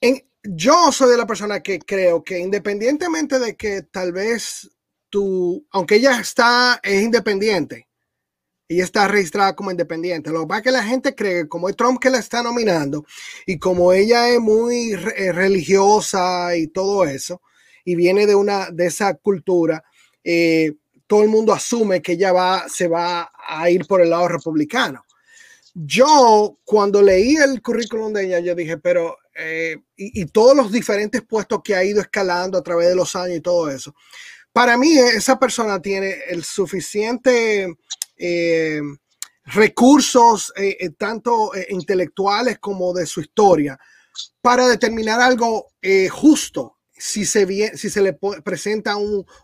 en, 0.01 0.23
yo 0.43 0.93
soy 0.93 1.11
de 1.11 1.17
la 1.17 1.27
persona 1.27 1.61
que 1.61 1.79
creo 1.79 2.23
que 2.23 2.39
independientemente 2.39 3.39
de 3.39 3.57
que 3.57 3.83
tal 3.83 4.13
vez 4.13 4.71
tú, 5.11 5.67
aunque 5.71 5.97
ella 5.97 6.21
está, 6.21 6.81
es 6.83 7.03
independiente, 7.03 7.89
ella 8.69 8.85
está 8.85 9.09
registrada 9.09 9.55
como 9.55 9.71
independiente. 9.71 10.31
Lo 10.31 10.43
que 10.43 10.47
pasa 10.47 10.59
es 10.59 10.65
que 10.65 10.71
la 10.73 10.85
gente 10.85 11.15
cree 11.15 11.43
que 11.43 11.49
como 11.49 11.69
es 11.69 11.77
Trump 11.77 12.01
que 12.01 12.11
la 12.11 12.19
está 12.19 12.43
nominando 12.43 13.05
y 13.47 13.59
como 13.59 13.93
ella 13.93 14.29
es 14.29 14.41
muy 14.41 14.93
eh, 14.93 15.33
religiosa 15.33 16.57
y 16.57 16.69
todo 16.69 17.05
eso, 17.05 17.43
y 17.85 17.95
viene 17.95 18.27
de 18.27 18.35
una 18.35 18.71
de 18.71 18.87
esa 18.87 19.15
cultura, 19.15 19.85
eh, 20.25 20.73
todo 21.07 21.23
el 21.23 21.29
mundo 21.29 21.53
asume 21.53 22.03
que 22.03 22.13
ella 22.13 22.33
va, 22.33 22.69
se 22.69 22.89
va 22.89 23.31
a 23.49 23.71
ir 23.71 23.87
por 23.87 24.01
el 24.01 24.11
lado 24.11 24.29
republicano. 24.29 25.05
Yo, 25.75 26.59
cuando 26.65 27.03
leí 27.03 27.37
el 27.37 27.61
currículum 27.61 28.13
de 28.13 28.25
ella, 28.25 28.41
yo 28.41 28.55
dije, 28.55 28.79
pero 28.79 29.19
eh, 29.39 29.77
y, 29.97 30.25
todos 30.27 30.57
los 30.57 30.73
diferentes 30.73 31.23
puestos 31.23 31.61
que 31.63 31.75
ha 31.75 31.85
ido 31.85 32.01
escalando 32.01 32.57
a 32.57 32.63
través 32.63 32.89
de 32.89 32.97
los 32.97 33.15
años 33.15 33.37
y 33.37 33.43
todo 33.43 33.71
eso. 33.71 33.95
Para 34.53 34.79
mí, 34.79 34.97
esa 34.97 35.39
persona 35.39 35.81
tiene 35.83 36.17
el 36.29 36.43
suficiente 36.45 37.77
eh, 38.17 38.81
recursos, 39.45 40.51
eh, 40.57 40.91
tanto 40.97 41.53
intelectuales 41.69 42.59
como 42.59 42.95
de 42.95 43.05
su 43.05 43.21
historia, 43.21 43.79
para 44.41 44.67
determinar 44.67 45.21
algo 45.21 45.67
justo 46.11 46.76
si 46.99 47.25
se, 47.25 47.77
si 47.77 47.91
se 47.91 48.03
le 48.03 48.19
presenta 48.43 48.97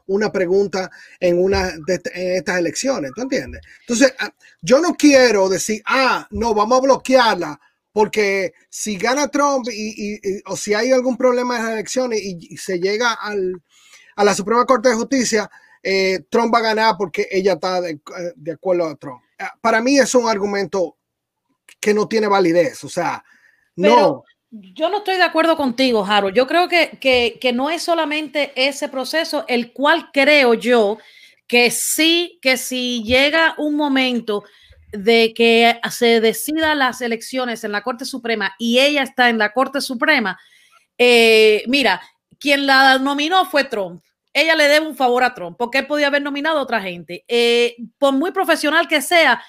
una 0.06 0.32
pregunta 0.32 0.90
en 1.20 1.42
una 1.42 1.72
de 1.86 2.00
estas 2.36 2.58
elecciones. 2.58 3.12
¿Tú 3.14 3.22
entiendes? 3.22 3.62
Entonces, 3.80 4.14
ah, 4.18 4.32
yo 4.60 4.80
no 4.80 4.94
quiero 4.94 5.48
decir, 5.48 5.82
ah, 5.86 6.26
no, 6.30 6.54
vamos 6.54 6.78
a 6.78 6.82
bloquearla 6.82 7.60
porque 7.92 8.54
si 8.70 8.96
gana 8.96 9.28
Trump 9.28 9.68
y, 9.70 10.18
o 10.46 10.56
si 10.56 10.72
hay 10.72 10.92
algún 10.92 11.16
problema 11.16 11.56
en 11.56 11.64
las 11.64 11.72
elecciones 11.72 12.20
y, 12.22 12.56
se 12.56 12.80
llega 12.80 13.12
al, 13.12 13.62
a 14.16 14.24
la 14.24 14.34
Suprema 14.34 14.64
Corte 14.64 14.88
de 14.88 14.94
Justicia, 14.94 15.50
eh, 15.82 16.20
Trump 16.30 16.54
va 16.54 16.58
a 16.58 16.62
ganar 16.62 16.94
porque 16.96 17.28
ella 17.30 17.54
está 17.54 17.80
de, 17.80 18.00
acuerdo 18.52 18.86
a 18.86 18.96
Trump. 18.96 19.22
Ah, 19.38 19.52
para 19.60 19.82
mí 19.82 19.98
es 19.98 20.14
un 20.14 20.28
argumento 20.28 20.96
que 21.78 21.92
no 21.92 22.08
tiene 22.08 22.28
validez, 22.28 22.82
o 22.84 22.88
sea, 22.88 23.22
no. 23.76 24.24
Yo 24.54 24.90
no 24.90 24.98
estoy 24.98 25.16
de 25.16 25.22
acuerdo 25.22 25.56
contigo, 25.56 26.04
Harold. 26.04 26.36
Yo 26.36 26.46
creo 26.46 26.68
que, 26.68 26.98
que, 27.00 27.38
que 27.40 27.54
no 27.54 27.70
es 27.70 27.82
solamente 27.82 28.52
ese 28.54 28.90
proceso, 28.90 29.46
el 29.48 29.72
cual 29.72 30.10
creo 30.12 30.52
yo 30.52 30.98
que 31.46 31.70
sí, 31.70 32.38
que 32.42 32.58
si 32.58 33.02
llega 33.02 33.54
un 33.56 33.76
momento 33.76 34.44
de 34.92 35.32
que 35.32 35.80
se 35.90 36.20
decida 36.20 36.74
las 36.74 37.00
elecciones 37.00 37.64
en 37.64 37.72
la 37.72 37.82
Corte 37.82 38.04
Suprema 38.04 38.54
y 38.58 38.78
ella 38.78 39.02
está 39.02 39.30
en 39.30 39.38
la 39.38 39.54
Corte 39.54 39.80
Suprema, 39.80 40.38
eh, 40.98 41.62
mira, 41.66 42.02
quien 42.38 42.66
la 42.66 42.98
nominó 42.98 43.46
fue 43.46 43.64
Trump. 43.64 44.02
Ella 44.34 44.54
le 44.54 44.68
debe 44.68 44.86
un 44.86 44.96
favor 44.96 45.24
a 45.24 45.32
Trump 45.32 45.56
porque 45.58 45.78
él 45.78 45.86
podía 45.86 46.08
haber 46.08 46.20
nominado 46.20 46.58
a 46.58 46.62
otra 46.62 46.82
gente. 46.82 47.24
Eh, 47.26 47.74
por 47.96 48.12
muy 48.12 48.32
profesional 48.32 48.86
que 48.86 49.00
sea, 49.00 49.42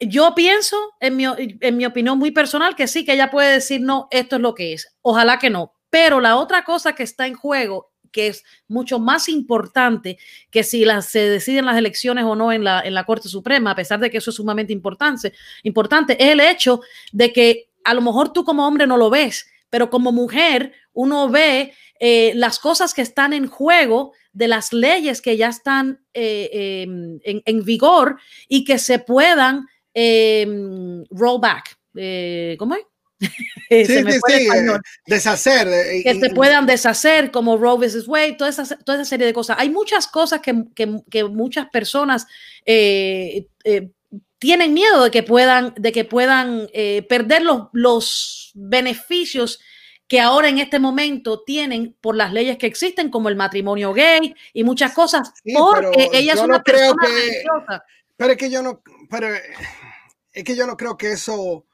yo 0.00 0.34
pienso, 0.34 0.76
en 1.00 1.16
mi, 1.16 1.24
en 1.26 1.76
mi 1.76 1.84
opinión 1.84 2.18
muy 2.18 2.30
personal, 2.30 2.74
que 2.74 2.88
sí, 2.88 3.04
que 3.04 3.12
ella 3.12 3.30
puede 3.30 3.52
decir, 3.52 3.80
no, 3.80 4.08
esto 4.10 4.36
es 4.36 4.42
lo 4.42 4.54
que 4.54 4.72
es. 4.72 4.94
Ojalá 5.02 5.38
que 5.38 5.50
no. 5.50 5.74
Pero 5.90 6.20
la 6.20 6.36
otra 6.36 6.64
cosa 6.64 6.94
que 6.94 7.02
está 7.02 7.26
en 7.26 7.34
juego 7.34 7.90
que 8.12 8.28
es 8.28 8.44
mucho 8.68 8.98
más 8.98 9.28
importante 9.28 10.18
que 10.50 10.64
si 10.64 10.84
las, 10.84 11.06
se 11.06 11.28
deciden 11.28 11.66
las 11.66 11.76
elecciones 11.76 12.24
o 12.24 12.34
no 12.34 12.52
en 12.52 12.64
la, 12.64 12.80
en 12.80 12.94
la 12.94 13.04
Corte 13.04 13.28
Suprema, 13.28 13.70
a 13.70 13.76
pesar 13.76 14.00
de 14.00 14.10
que 14.10 14.18
eso 14.18 14.30
es 14.30 14.36
sumamente 14.36 14.72
importante, 14.72 15.32
importante, 15.62 16.16
es 16.22 16.30
el 16.30 16.40
hecho 16.40 16.80
de 17.12 17.32
que 17.32 17.70
a 17.84 17.94
lo 17.94 18.00
mejor 18.00 18.32
tú 18.32 18.44
como 18.44 18.66
hombre 18.66 18.86
no 18.86 18.96
lo 18.96 19.10
ves, 19.10 19.46
pero 19.70 19.90
como 19.90 20.12
mujer 20.12 20.72
uno 20.92 21.28
ve 21.28 21.72
eh, 22.00 22.32
las 22.34 22.58
cosas 22.58 22.94
que 22.94 23.02
están 23.02 23.32
en 23.32 23.46
juego 23.46 24.12
de 24.32 24.48
las 24.48 24.72
leyes 24.72 25.20
que 25.20 25.36
ya 25.36 25.48
están 25.48 26.04
eh, 26.14 26.82
em, 26.82 27.20
en, 27.24 27.64
vigor 27.64 28.18
y 28.48 28.64
que 28.64 28.78
se 28.78 28.98
puedan 28.98 29.66
em, 29.94 31.04
roll 31.10 31.40
back. 31.40 31.76
Eh, 31.94 32.56
¿Cómo 32.58 32.74
es? 32.74 32.82
sí, 33.68 33.84
sí, 33.84 34.02
sí, 34.26 34.48
deshacer. 35.06 35.68
que 36.02 36.14
se 36.18 36.30
puedan 36.30 36.64
deshacer 36.66 37.30
como 37.30 37.58
Roe 37.58 37.86
vs. 37.86 38.08
Wade, 38.08 38.32
toda 38.32 38.48
esa, 38.48 38.64
toda 38.78 38.96
esa 39.00 39.04
serie 39.04 39.26
de 39.26 39.34
cosas. 39.34 39.56
Hay 39.58 39.68
muchas 39.68 40.08
cosas 40.08 40.40
que, 40.40 40.64
que, 40.74 41.00
que 41.10 41.24
muchas 41.24 41.68
personas 41.68 42.26
eh, 42.64 43.46
eh, 43.64 43.90
tienen 44.38 44.72
miedo 44.72 45.04
de 45.04 45.10
que 45.10 45.22
puedan, 45.22 45.74
de 45.76 45.92
que 45.92 46.04
puedan 46.04 46.68
eh, 46.72 47.04
perder 47.08 47.42
los, 47.42 47.68
los 47.72 48.52
beneficios 48.54 49.60
que 50.08 50.18
ahora 50.18 50.48
en 50.48 50.58
este 50.58 50.80
momento 50.80 51.42
tienen 51.44 51.94
por 52.00 52.16
las 52.16 52.32
leyes 52.32 52.56
que 52.56 52.66
existen, 52.66 53.10
como 53.10 53.28
el 53.28 53.36
matrimonio 53.36 53.92
gay 53.92 54.34
y 54.52 54.64
muchas 54.64 54.92
cosas, 54.92 55.30
porque 55.54 56.08
ella 56.12 56.32
es 56.32 56.40
una 56.40 56.62
persona 56.62 57.06
religiosa. 57.06 57.84
Pero 58.16 58.32
es 58.32 58.38
que 58.38 58.50
yo 58.50 58.60
no, 58.62 58.82
pero 59.10 59.28
es 60.32 60.44
que 60.44 60.56
yo 60.56 60.66
no 60.66 60.76
creo 60.76 60.96
que 60.96 61.12
eso 61.12 61.66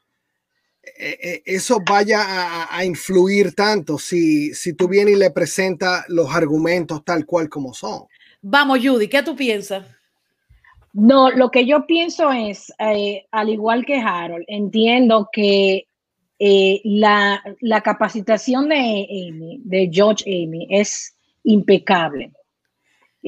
eh, 0.98 1.18
eh, 1.20 1.42
eso 1.44 1.78
vaya 1.84 2.68
a, 2.70 2.84
influir 2.84 3.54
tanto 3.54 3.98
si, 3.98 4.54
si 4.54 4.72
tú 4.72 4.86
vienes 4.86 5.14
y 5.14 5.18
le 5.18 5.30
presentas 5.30 6.04
los 6.08 6.32
argumentos 6.32 7.04
tal 7.04 7.26
cual 7.26 7.48
como 7.48 7.74
son. 7.74 8.04
Vamos, 8.40 8.78
Judy, 8.82 9.08
¿qué 9.08 9.22
tú 9.22 9.34
piensas? 9.34 9.84
No, 10.92 11.30
lo 11.30 11.50
que 11.50 11.66
yo 11.66 11.86
pienso 11.86 12.30
es, 12.30 12.72
eh, 12.78 13.26
al 13.32 13.48
igual 13.48 13.84
que 13.84 13.98
Harold, 13.98 14.44
entiendo 14.46 15.28
que 15.32 15.88
la, 16.38 17.42
la, 17.60 17.80
capacitación 17.80 18.68
de 18.68 18.76
Amy, 18.76 19.60
de 19.64 19.90
George 19.92 20.24
Amy, 20.24 20.68
es 20.70 21.16
impecable. 21.42 22.32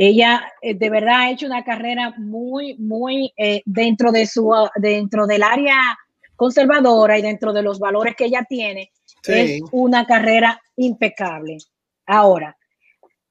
Ella 0.01 0.53
de 0.63 0.91
verdad 0.91 1.23
ha 1.23 1.31
hecho 1.31 1.47
una 1.47 1.65
carrera 1.65 2.15
muy, 2.19 2.77
muy 2.79 3.33
dentro 3.65 4.13
de 4.13 4.27
su, 4.27 4.53
dentro 4.77 5.27
del 5.27 5.43
área 5.43 5.99
conservadora 6.37 7.19
y 7.19 7.23
dentro 7.23 7.53
de 7.53 7.63
los 7.63 7.81
valores 7.81 8.15
que 8.15 8.27
ella 8.27 8.47
tiene, 8.49 8.93
es 9.27 9.61
una 9.73 10.07
carrera 10.07 10.63
impecable. 10.77 11.59
Ahora, 12.07 12.57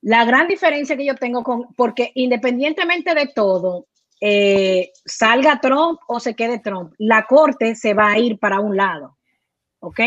la 0.01 0.25
gran 0.25 0.47
diferencia 0.47 0.97
que 0.97 1.05
yo 1.05 1.15
tengo 1.15 1.41
con, 1.41 1.73
porque 1.75 2.11
independientemente 2.15 3.15
de 3.15 3.27
todo, 3.27 3.87
eh, 4.19 4.91
salga 5.05 5.61
Trump 5.61 5.99
o 6.07 6.19
se 6.19 6.35
quede 6.35 6.59
Trump, 6.59 6.93
la 6.97 7.25
corte 7.25 7.75
se 7.75 7.93
va 7.93 8.11
a 8.11 8.19
ir 8.19 8.39
para 8.39 8.59
un 8.59 8.75
lado. 8.75 9.17
¿Ok? 9.79 10.01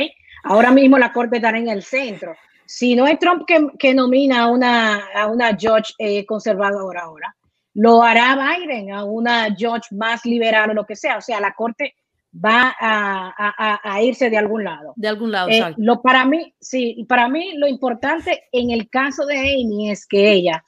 Ahora 0.44 0.70
mismo 0.70 0.98
la 0.98 1.12
corte 1.12 1.36
estará 1.36 1.58
en 1.58 1.68
el 1.68 1.82
centro. 1.82 2.36
Si 2.72 2.94
no 2.94 3.08
es 3.08 3.18
Trump 3.18 3.48
que, 3.80 3.94
nomina 3.94 4.44
a 4.44 4.46
una, 4.46 5.08
a 5.12 5.26
una 5.26 5.50
judge 5.60 5.92
eh, 5.98 6.24
conservadora 6.24 7.00
ahora, 7.02 7.34
lo 7.74 8.00
hará 8.00 8.36
Biden 8.36 8.92
a 8.92 9.02
una 9.02 9.48
judge 9.48 9.88
más 9.90 10.24
liberal 10.24 10.70
o 10.70 10.74
lo 10.74 10.86
que 10.86 10.94
sea. 10.94 11.18
O 11.18 11.20
sea, 11.20 11.40
la 11.40 11.52
corte 11.52 11.96
va 12.32 12.72
a, 12.78 14.00
irse 14.02 14.30
de 14.30 14.38
algún 14.38 14.62
lado. 14.62 14.92
De 14.94 15.08
algún 15.08 15.32
lado, 15.32 15.48
eh, 15.48 15.74
Lo, 15.78 16.00
para 16.00 16.24
mí, 16.24 16.54
sí, 16.60 17.04
para 17.08 17.26
mí 17.26 17.54
lo 17.56 17.66
importante 17.66 18.44
en 18.52 18.70
el 18.70 18.88
caso 18.88 19.26
de 19.26 19.36
Amy 19.36 19.90
es 19.90 20.06
que 20.06 20.30
ella 20.30 20.64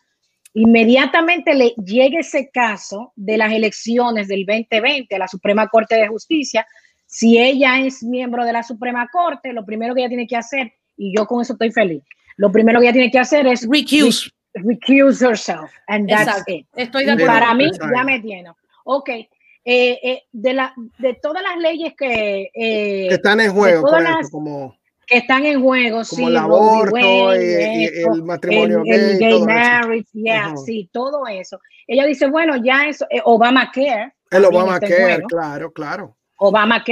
inmediatamente 0.54 1.54
le 1.54 1.72
llegue 1.76 2.18
ese 2.18 2.50
caso 2.50 3.12
de 3.14 3.36
las 3.36 3.52
elecciones 3.52 4.26
del 4.26 4.44
2020 4.44 5.14
a 5.14 5.20
la 5.20 5.28
Suprema 5.28 5.68
Corte 5.68 5.94
de 5.94 6.08
Justicia. 6.08 6.66
Si 7.06 7.38
ella 7.38 7.78
es 7.78 8.02
miembro 8.02 8.44
de 8.44 8.54
la 8.54 8.64
Suprema 8.64 9.06
Corte, 9.06 9.52
lo 9.52 9.64
primero 9.64 9.94
que 9.94 10.00
ella 10.00 10.08
tiene 10.08 10.26
que 10.26 10.36
hacer, 10.36 10.72
y 11.02 11.12
yo 11.16 11.26
con 11.26 11.42
eso 11.42 11.54
estoy 11.54 11.72
feliz, 11.72 12.02
lo 12.36 12.52
primero 12.52 12.78
que 12.78 12.86
ella 12.86 12.92
tiene 12.92 13.10
que 13.10 13.18
hacer 13.18 13.46
es 13.48 13.66
recuse. 13.68 14.30
recuse 14.54 15.24
yourself, 15.24 15.70
and 15.88 16.08
that's 16.08 16.44
it. 16.46 16.66
Estoy 16.76 17.04
de 17.04 17.12
acuerdo. 17.12 17.32
Para 17.32 17.54
mí, 17.54 17.70
ya 17.94 18.04
me 18.04 18.20
tiene. 18.20 18.50
Ok, 18.84 19.08
eh, 19.08 19.28
eh, 19.64 20.22
de, 20.30 20.52
la, 20.52 20.74
de 20.98 21.14
todas 21.14 21.42
las 21.42 21.56
leyes 21.58 21.94
que, 21.96 22.50
eh, 22.54 23.06
que 23.08 23.14
están 23.14 23.40
en 23.40 23.52
juego, 23.52 23.84
como 24.30 24.76
que 25.06 25.18
están 25.18 25.44
en 25.44 25.60
juego, 25.60 26.02
como 26.08 26.28
el 26.28 26.36
aborto 26.36 27.34
y, 27.36 27.84
el 27.84 28.22
matrimonio 28.22 28.82
el, 28.84 29.18
gay, 29.18 29.42
marriage, 29.42 30.08
yeah, 30.12 30.54
sí, 30.56 30.88
todo 30.92 31.26
eso. 31.26 31.58
Ella 31.86 32.06
dice, 32.06 32.28
bueno, 32.28 32.56
ya 32.56 32.86
eso, 32.86 33.06
Obama 33.24 33.70
Care. 33.72 34.14
El 34.30 34.44
Obama 34.44 34.78
Care, 34.78 35.22
claro, 35.28 35.72
claro. 35.72 36.16
Obama 36.36 36.82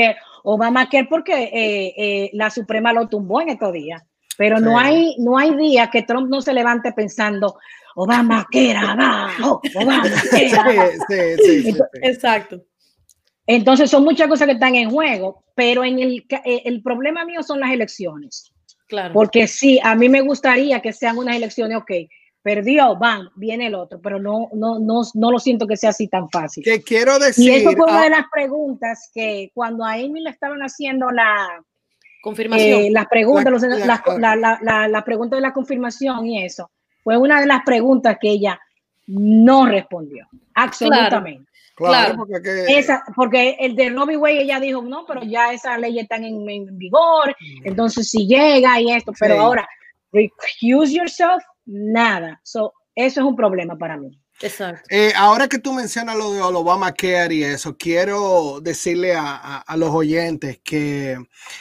Obama 0.45 0.88
Care 0.88 1.07
porque 1.09 2.30
la 2.32 2.51
Suprema 2.51 2.93
lo 2.93 3.09
tumbó 3.09 3.41
en 3.41 3.51
estos 3.51 3.72
días. 3.72 4.03
Pero 4.36 4.59
no 4.59 4.78
hay, 4.78 5.16
no 5.18 5.36
hay 5.36 5.55
día 5.55 5.91
que 5.91 6.03
Trump 6.03 6.30
no 6.30 6.41
se 6.41 6.55
levante 6.55 6.93
pensando, 6.93 7.59
Obama 7.95 8.47
quiera 8.51 8.93
abajo, 8.93 9.61
Obama 9.74 10.03
quiera 10.30 10.91
Sí, 11.09 11.14
sí, 11.45 11.72
sí, 11.72 11.78
Exacto. 12.03 12.62
Entonces 13.47 13.91
son 13.91 14.05
muchas 14.05 14.28
cosas 14.28 14.47
que 14.47 14.55
están 14.55 14.76
en 14.76 14.91
juego, 14.91 15.45
pero 15.55 15.84
en 15.84 15.99
el, 15.99 16.24
eh, 16.45 16.62
el 16.64 16.82
problema 16.82 17.24
mío 17.24 17.43
son 17.43 17.61
las 17.61 17.72
elecciones. 17.72 18.53
Claro. 18.88 19.12
Porque 19.12 19.47
sí, 19.47 19.78
a 19.82 19.95
mí 19.95 20.09
me 20.09 20.20
gustaría 20.20 20.80
que 20.80 20.93
sean 20.93 21.18
unas 21.18 21.36
elecciones, 21.36 21.76
ok, 21.76 21.91
perdió, 22.43 22.97
van, 22.97 23.28
viene 23.36 23.66
el 23.66 23.74
otro, 23.74 24.01
pero 24.01 24.18
no, 24.18 24.49
no, 24.55 24.78
no, 24.78 25.03
no 25.14 25.30
lo 25.30 25.38
siento 25.38 25.66
que 25.66 25.76
sea 25.76 25.91
así 25.91 26.09
tan 26.09 26.28
fácil. 26.30 26.64
Que 26.64 26.82
quiero 26.82 27.18
decir. 27.18 27.51
Y 27.51 27.55
eso 27.57 27.72
fue 27.72 27.91
una 27.91 28.05
de 28.05 28.11
las 28.11 28.24
preguntas 28.32 29.11
que 29.14 29.51
cuando 29.55 29.84
a 29.84 29.93
Amy 29.93 30.20
le 30.20 30.30
estaban 30.30 30.61
haciendo 30.61 31.11
la, 31.11 31.62
Confirmación. 32.20 32.80
Eh, 32.80 32.91
las 32.91 33.07
preguntas, 33.07 33.62
la, 34.18 34.36
la, 34.36 34.88
la, 34.88 35.05
pregunta 35.05 35.36
de 35.36 35.43
la 35.43 35.55
confirmación 35.55 36.26
y 36.26 36.45
eso, 36.45 36.70
fue 37.03 37.16
una 37.16 37.41
de 37.41 37.47
las 37.47 37.62
preguntas 37.64 38.18
que 38.20 38.28
ella 38.28 38.61
no 39.07 39.66
respondió. 39.66 40.28
Absolutamente. 40.55 41.49
Claro, 41.74 42.16
Porque, 42.16 42.66
Esa, 42.68 43.03
porque 43.16 43.57
el 43.59 43.74
de 43.74 43.88
Robbie 43.88 44.18
Way 44.18 44.38
ella 44.41 44.61
dijo, 44.61 44.82
no, 44.82 45.07
pero 45.07 45.22
ya 45.22 45.51
esas 45.55 45.80
leyes 45.80 46.03
están 46.03 46.24
en, 46.24 46.45
vigor, 46.76 47.34
entonces 47.64 48.11
si 48.11 48.26
llega 48.26 48.78
y 48.82 48.93
esto, 48.93 49.14
pero 49.18 49.41
ahora, 49.41 49.66
recuse 50.12 50.93
yourself, 50.93 51.43
nada. 51.70 52.40
So, 52.44 52.74
eso 52.94 53.20
es 53.20 53.26
un 53.26 53.36
problema 53.36 53.76
para 53.76 53.96
mí. 53.96 54.20
Exacto. 54.42 54.82
Eh, 54.88 55.12
ahora 55.14 55.48
que 55.48 55.58
tú 55.58 55.72
mencionas 55.72 56.16
lo 56.16 56.32
de 56.32 56.40
Obamacare 56.40 57.34
y 57.34 57.44
eso, 57.44 57.76
quiero 57.76 58.60
decirle 58.62 59.14
a, 59.14 59.64
los 59.76 59.90
oyentes 59.90 60.60
que 60.64 61.18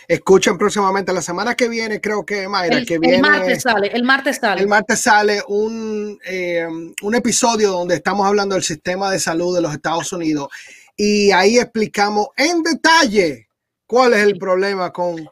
escuchen 0.08 0.58
próximamente 0.58 1.12
la 1.12 1.22
semana 1.22 1.56
que 1.56 1.68
viene, 1.68 2.00
creo 2.00 2.26
que 2.26 2.48
Mayra, 2.48 2.78
el, 2.78 2.86
que 2.86 2.98
viene. 2.98 3.18
El 3.18 3.22
martes 3.22 3.64
sale, 3.64 3.88
el 3.88 4.04
martes 4.04 4.38
sale. 4.38 4.62
El 4.62 4.68
martes 4.68 5.02
sale 5.02 5.42
un, 5.50 6.18
eh, 6.26 6.68
un 7.02 7.16
episodio 7.16 7.72
donde 7.72 7.96
estamos 7.96 8.26
hablando 8.26 8.56
del 8.56 8.64
sistema 8.64 9.12
de 9.12 9.20
salud 9.20 9.54
de 9.54 9.62
los 9.62 9.74
Estados 9.74 10.12
Unidos 10.14 10.48
y 10.96 11.32
ahí 11.32 11.58
explicamos 11.58 12.28
en 12.38 12.64
detalle 12.64 13.50
cuál 13.86 14.14
es 14.14 14.20
el 14.20 14.38
problema 14.38 14.92
con 14.92 15.28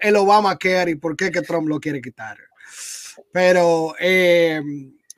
el 0.00 0.16
Obamacare 0.16 0.90
y 0.90 0.94
por 0.96 1.16
qué 1.16 1.30
que 1.30 1.42
Trump 1.42 1.68
lo 1.68 1.78
quiere 1.78 2.00
quitar. 2.00 2.38
Pero 3.32 3.94
eh, 3.98 4.60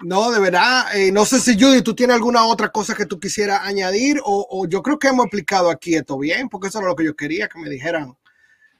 no, 0.02 0.30
de 0.30 0.40
verdad, 0.40 0.96
eh, 0.96 1.12
no 1.12 1.24
sé 1.24 1.40
si 1.40 1.60
Judy, 1.60 1.82
tú 1.82 1.94
tienes 1.94 2.16
alguna 2.16 2.46
otra 2.46 2.70
cosa 2.70 2.94
que 2.94 3.06
tú 3.06 3.20
quisieras 3.20 3.60
añadir 3.62 4.20
o, 4.24 4.66
yo 4.66 4.82
creo 4.82 4.98
que 4.98 5.08
hemos 5.08 5.26
explicado 5.26 5.70
aquí 5.70 5.94
esto 5.94 6.18
bien, 6.18 6.48
porque 6.48 6.68
eso 6.68 6.78
era 6.78 6.88
lo 6.88 6.96
que 6.96 7.04
yo 7.04 7.14
quería 7.14 7.48
que 7.48 7.58
me 7.58 7.68
dijeran. 7.68 8.14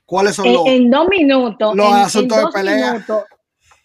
¿Cuáles 0.06 0.34
son 0.34 0.52
los, 0.52 0.66
en 0.66 0.90
dos 0.90 1.06
minutos, 1.08 1.76
los 1.76 1.92
asuntos 1.92 2.38
de 2.38 2.46
pelea? 2.52 3.06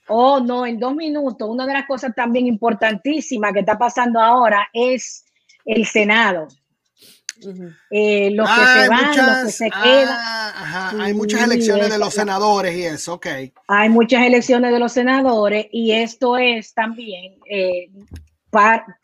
oh, 0.08 0.40
no, 0.40 0.66
en 0.66 0.80
dos 0.80 0.96
minutos, 0.96 1.48
una 1.48 1.68
de 1.68 1.74
las 1.74 1.86
cosas 1.86 2.16
también 2.16 2.48
importantísimas 2.48 3.54
que 3.54 3.60
está 3.60 3.78
pasando 3.78 4.20
ahora 4.20 4.68
es 4.74 5.26
el 5.66 5.86
Senado. 5.86 6.48
Eh, 7.90 8.32
los 8.32 8.50
que 8.50 8.66
se 8.66 8.90
van, 8.90 9.18
los 9.18 9.46
que 9.46 9.52
se 9.52 9.70
quedan. 9.70 11.02
hay 11.02 11.14
muchas 11.14 11.44
elecciones 11.44 11.90
de 11.90 11.98
los 11.98 12.14
senadores 12.14 12.76
y 12.76 12.84
eso, 12.84 13.14
ok. 13.16 13.28
Hay 13.68 13.90
muchas 13.90 14.24
elecciones 14.24 14.72
de 14.72 14.80
los 14.80 14.92
senadores 14.92 15.68
y 15.72 15.92
esto 15.92 16.38
es 16.38 16.74
también 16.74 17.36
eh, 17.50 17.90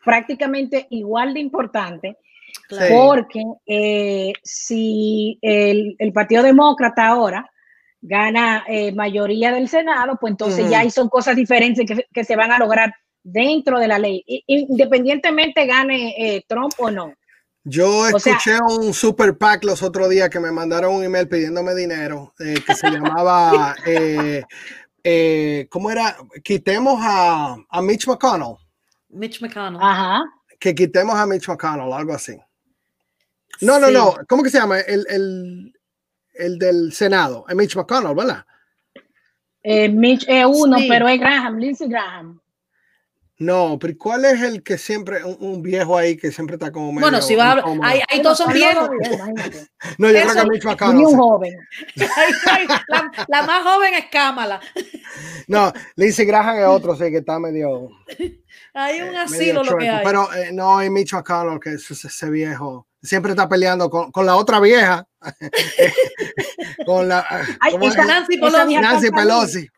prácticamente 0.04 0.86
igual 0.90 1.34
de 1.34 1.40
importante 1.40 2.18
porque 2.68 3.42
eh, 3.66 4.32
si 4.42 5.38
el, 5.42 5.96
Partido 6.12 6.42
Demócrata 6.42 7.06
ahora 7.06 7.50
gana 8.00 8.64
mayoría 8.94 9.52
del 9.52 9.68
Senado, 9.68 10.16
pues 10.20 10.32
entonces 10.32 10.68
ya 10.68 10.80
ahí 10.80 10.90
son 10.90 11.08
cosas 11.08 11.36
diferentes 11.36 11.86
que, 11.86 12.06
que, 12.12 12.24
se 12.24 12.34
van 12.34 12.50
a 12.50 12.58
lograr 12.58 12.94
dentro 13.22 13.78
de 13.78 13.88
la 13.88 13.98
ley, 13.98 14.24
independientemente 14.46 15.66
gane 15.66 16.44
Trump 16.48 16.72
o 16.78 16.90
no. 16.90 17.12
Yo 17.64 18.08
escuché 18.08 18.58
un 18.60 18.92
super 18.92 19.38
pack 19.38 19.64
los 19.64 19.82
otros 19.82 20.10
días 20.10 20.28
que 20.28 20.40
me 20.40 20.50
mandaron 20.50 20.96
un 20.96 21.04
email 21.04 21.28
pidiéndome 21.28 21.74
dinero 21.74 22.34
eh, 22.40 22.56
que 22.66 22.74
se 22.74 22.90
llamaba, 22.90 23.76
eh, 23.86 24.42
eh, 25.04 25.68
¿cómo 25.70 25.90
era? 25.90 26.16
Quitemos 26.42 26.98
a, 27.00 27.56
a, 27.68 27.82
Mitch 27.82 28.08
McConnell. 28.08 28.56
Mitch 29.10 29.40
McConnell. 29.40 29.80
Ajá. 29.80 30.24
Que 30.58 30.74
quitemos 30.74 31.14
a 31.14 31.24
Mitch 31.26 31.48
McConnell, 31.48 31.92
algo 31.92 32.14
así. 32.14 32.36
No, 33.60 33.78
no, 33.78 33.90
no. 33.92 34.16
¿Cómo 34.28 34.42
que 34.42 34.50
se 34.50 34.58
llama? 34.58 34.80
El, 34.80 35.06
el, 35.08 35.72
el 36.34 36.58
del 36.58 36.92
Senado. 36.92 37.44
Mitch 37.54 37.76
McConnell, 37.76 38.16
¿verdad? 38.16 38.44
Mitch 39.64 40.24
es 40.26 40.44
uno, 40.44 40.78
pero 40.88 41.08
es 41.08 41.20
Graham, 41.20 41.58
Lindsey 41.58 41.88
Graham. 41.88 42.41
No, 43.42 43.76
pero 43.76 43.94
¿cuál 43.98 44.24
es 44.24 44.40
el 44.40 44.62
que 44.62 44.78
siempre, 44.78 45.24
un, 45.24 45.62
viejo 45.62 45.98
ahí 45.98 46.16
que 46.16 46.30
siempre 46.30 46.54
está 46.54 46.70
como 46.70 46.92
medio 46.92 47.00
Bueno, 47.00 47.20
si 47.20 47.34
va 47.34 47.46
a 47.46 47.50
hablar, 47.52 47.66
ahí, 47.82 48.22
todos 48.22 48.38
son 48.38 48.52
viejos. 48.52 48.88
no, 49.98 50.10
yo 50.10 50.20
creo 50.20 50.34
que 50.34 50.48
Mitch 50.48 50.64
McConnell. 50.64 51.06
un 51.06 51.16
joven. 51.16 51.58
la, 53.28 53.42
más 53.42 53.64
joven 53.64 53.94
es 53.94 54.06
Kamala. 54.12 54.60
no, 55.48 55.72
Lindsey 55.96 56.24
Graham 56.24 56.60
es 56.60 56.66
otro, 56.66 56.94
sí, 56.94 57.10
que 57.10 57.18
está 57.18 57.40
medio... 57.40 57.88
Hay 58.74 59.02
un 59.02 59.16
asilo 59.16 59.64
lo 59.64 59.76
que 59.76 59.90
hay. 59.90 60.04
Pero 60.04 60.32
eh, 60.34 60.50
no 60.52 60.78
hay 60.78 60.88
Mitch 60.88 61.12
McConnell, 61.12 61.58
que 61.58 61.74
es 61.74 61.90
ese 61.90 62.30
viejo. 62.30 62.86
Siempre 63.02 63.32
está 63.32 63.48
peleando 63.48 63.90
con, 63.90 64.12
con 64.12 64.24
la 64.24 64.36
otra 64.36 64.60
vieja. 64.60 65.04
con 66.86 67.08
la... 67.08 67.26
Ay, 67.60 67.76
Nancy 67.76 68.38
Pelosi. 68.38 68.74
Nancy 68.76 69.10
Pelosi. 69.10 69.68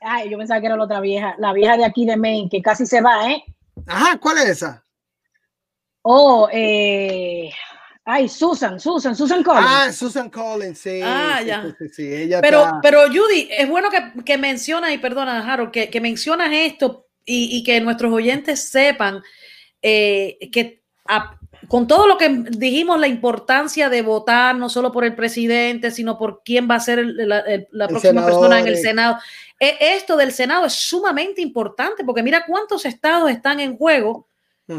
Ay, 0.00 0.30
yo 0.30 0.38
pensaba 0.38 0.60
que 0.60 0.66
era 0.66 0.76
la 0.76 0.84
otra 0.84 1.00
vieja, 1.00 1.34
la 1.38 1.52
vieja 1.52 1.76
de 1.76 1.84
aquí 1.84 2.04
de 2.04 2.16
Maine, 2.16 2.48
que 2.50 2.60
casi 2.60 2.86
se 2.86 3.00
va, 3.00 3.30
¿eh? 3.30 3.44
Ajá, 3.86 4.18
¿cuál 4.18 4.38
es 4.38 4.48
esa? 4.48 4.84
Oh, 6.02 6.48
eh, 6.52 7.50
ay, 8.04 8.28
Susan, 8.28 8.80
Susan, 8.80 9.14
Susan 9.14 9.42
Collins. 9.42 9.66
Ah, 9.68 9.92
Susan 9.92 10.30
Collins, 10.30 10.78
sí. 10.78 11.00
Ah, 11.02 11.40
ya. 11.42 11.74
Sí, 11.78 11.88
sí, 11.90 12.14
ella 12.14 12.40
pero, 12.40 12.80
pero 12.82 13.06
Judy, 13.06 13.48
es 13.50 13.68
bueno 13.68 13.88
que, 13.90 14.24
que 14.24 14.38
mencionas, 14.38 14.92
y 14.92 14.98
perdona, 14.98 15.52
Harold, 15.52 15.70
que, 15.70 15.90
que 15.90 16.00
mencionas 16.00 16.50
esto 16.52 17.06
y, 17.24 17.56
y, 17.58 17.62
que 17.62 17.80
nuestros 17.80 18.12
oyentes 18.12 18.68
sepan 18.68 19.22
eh, 19.82 20.38
que 20.50 20.82
con 21.68 21.86
todo 21.86 22.06
lo 22.06 22.16
que 22.16 22.28
dijimos, 22.50 22.98
la 22.98 23.08
importancia 23.08 23.90
de 23.90 24.02
votar 24.02 24.56
no 24.56 24.68
solo 24.70 24.90
por 24.90 25.04
el 25.04 25.14
presidente, 25.14 25.90
sino 25.90 26.18
por 26.18 26.42
quién 26.42 26.68
va 26.68 26.76
a 26.76 26.80
ser 26.80 27.04
la, 27.04 27.44
la 27.70 27.88
próxima 27.88 28.24
persona 28.24 28.58
en 28.58 28.68
el 28.68 28.78
Senado. 28.78 29.18
E, 29.60 29.76
esto 29.80 30.16
del 30.16 30.32
Senado 30.32 30.66
es 30.66 30.72
sumamente 30.72 31.42
importante 31.42 32.04
porque 32.04 32.22
mira 32.22 32.44
cuántos 32.46 32.86
estados 32.86 33.30
están 33.30 33.60
en 33.60 33.76
juego 33.76 34.26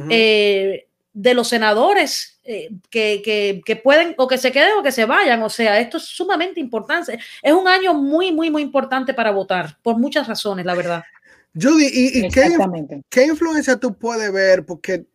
eh, 0.10 0.88
de 1.14 1.34
los 1.34 1.48
senadores 1.48 2.40
eh, 2.44 2.70
que, 2.90 3.62
que, 3.66 3.76
pueden 3.76 4.16
o 4.18 4.28
que 4.28 4.38
se 4.38 4.52
queden 4.52 4.78
o 4.80 4.84
que 4.84 4.92
se 4.92 5.06
vayan. 5.06 5.44
O 5.44 5.50
sea, 5.50 5.80
esto 5.80 5.98
es 5.98 6.04
sumamente 6.04 6.60
importante. 6.60 7.20
Es 7.42 7.54
un 7.54 7.68
año 7.68 7.94
muy, 7.94 8.32
muy, 8.32 8.50
muy 8.50 8.62
importante 8.62 9.14
para 9.14 9.32
votar 9.32 9.78
por 9.84 9.98
muchas 9.98 10.28
razones, 10.28 10.66
la 10.66 10.76
verdad. 10.76 11.04
Judy, 11.54 11.88
¿y, 11.92 12.30
qué, 12.30 12.56
qué, 13.10 13.26
influencia 13.26 13.78
tú 13.78 13.94
puedes 13.96 14.32
ver? 14.32 14.66
Porque 14.66 15.06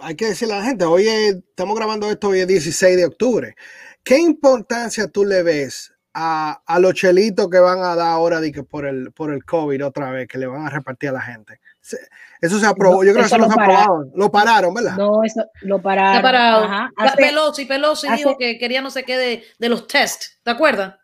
hay 0.00 0.16
que 0.16 0.26
decirle 0.26 0.54
a 0.54 0.58
la 0.58 0.64
gente, 0.64 0.84
hoy 0.84 1.06
estamos 1.06 1.76
grabando 1.76 2.10
esto 2.10 2.28
hoy 2.28 2.40
es 2.40 2.46
16 2.46 2.96
de 2.96 3.06
octubre. 3.06 3.56
¿Qué 4.02 4.18
importancia 4.18 5.08
tú 5.08 5.24
le 5.24 5.42
ves 5.42 5.94
a, 6.14 6.78
los 6.78 6.94
chelitos 6.94 7.48
que 7.50 7.58
van 7.58 7.80
a 7.80 7.96
dar 7.96 8.12
ahora 8.12 8.40
de 8.40 8.52
que 8.52 8.62
por 8.62 8.86
el, 8.86 9.12
por 9.12 9.32
el 9.32 9.44
COVID 9.44 9.84
otra 9.84 10.10
vez, 10.10 10.28
que 10.28 10.38
le 10.38 10.46
van 10.46 10.66
a 10.66 10.70
repartir 10.70 11.10
a 11.10 11.12
la 11.12 11.20
gente. 11.20 11.60
Eso 12.40 12.58
se 12.58 12.66
aprobó, 12.66 13.04
yo 13.04 13.12
creo 13.12 13.24
que 13.24 13.26
eso, 13.26 13.38
lo, 13.38 13.46
se 13.46 13.52
aprobado. 13.52 14.06
Lo 14.14 14.30
pararon, 14.30 14.72
¿verdad? 14.72 14.96
No, 14.96 15.24
eso 15.24 15.44
lo 15.62 15.82
pararon. 15.82 16.22
Parado. 16.22 16.90
Pelosi, 17.16 17.64
Pelosi 17.66 18.08
dijo 18.12 18.36
que 18.38 18.58
quería 18.58 18.80
no 18.80 18.90
sé 18.90 19.04
qué 19.04 19.18
de, 19.18 19.44
de 19.58 19.68
los 19.68 19.86
test, 19.86 20.42
¿te 20.42 20.50
acuerdas? 20.50 20.94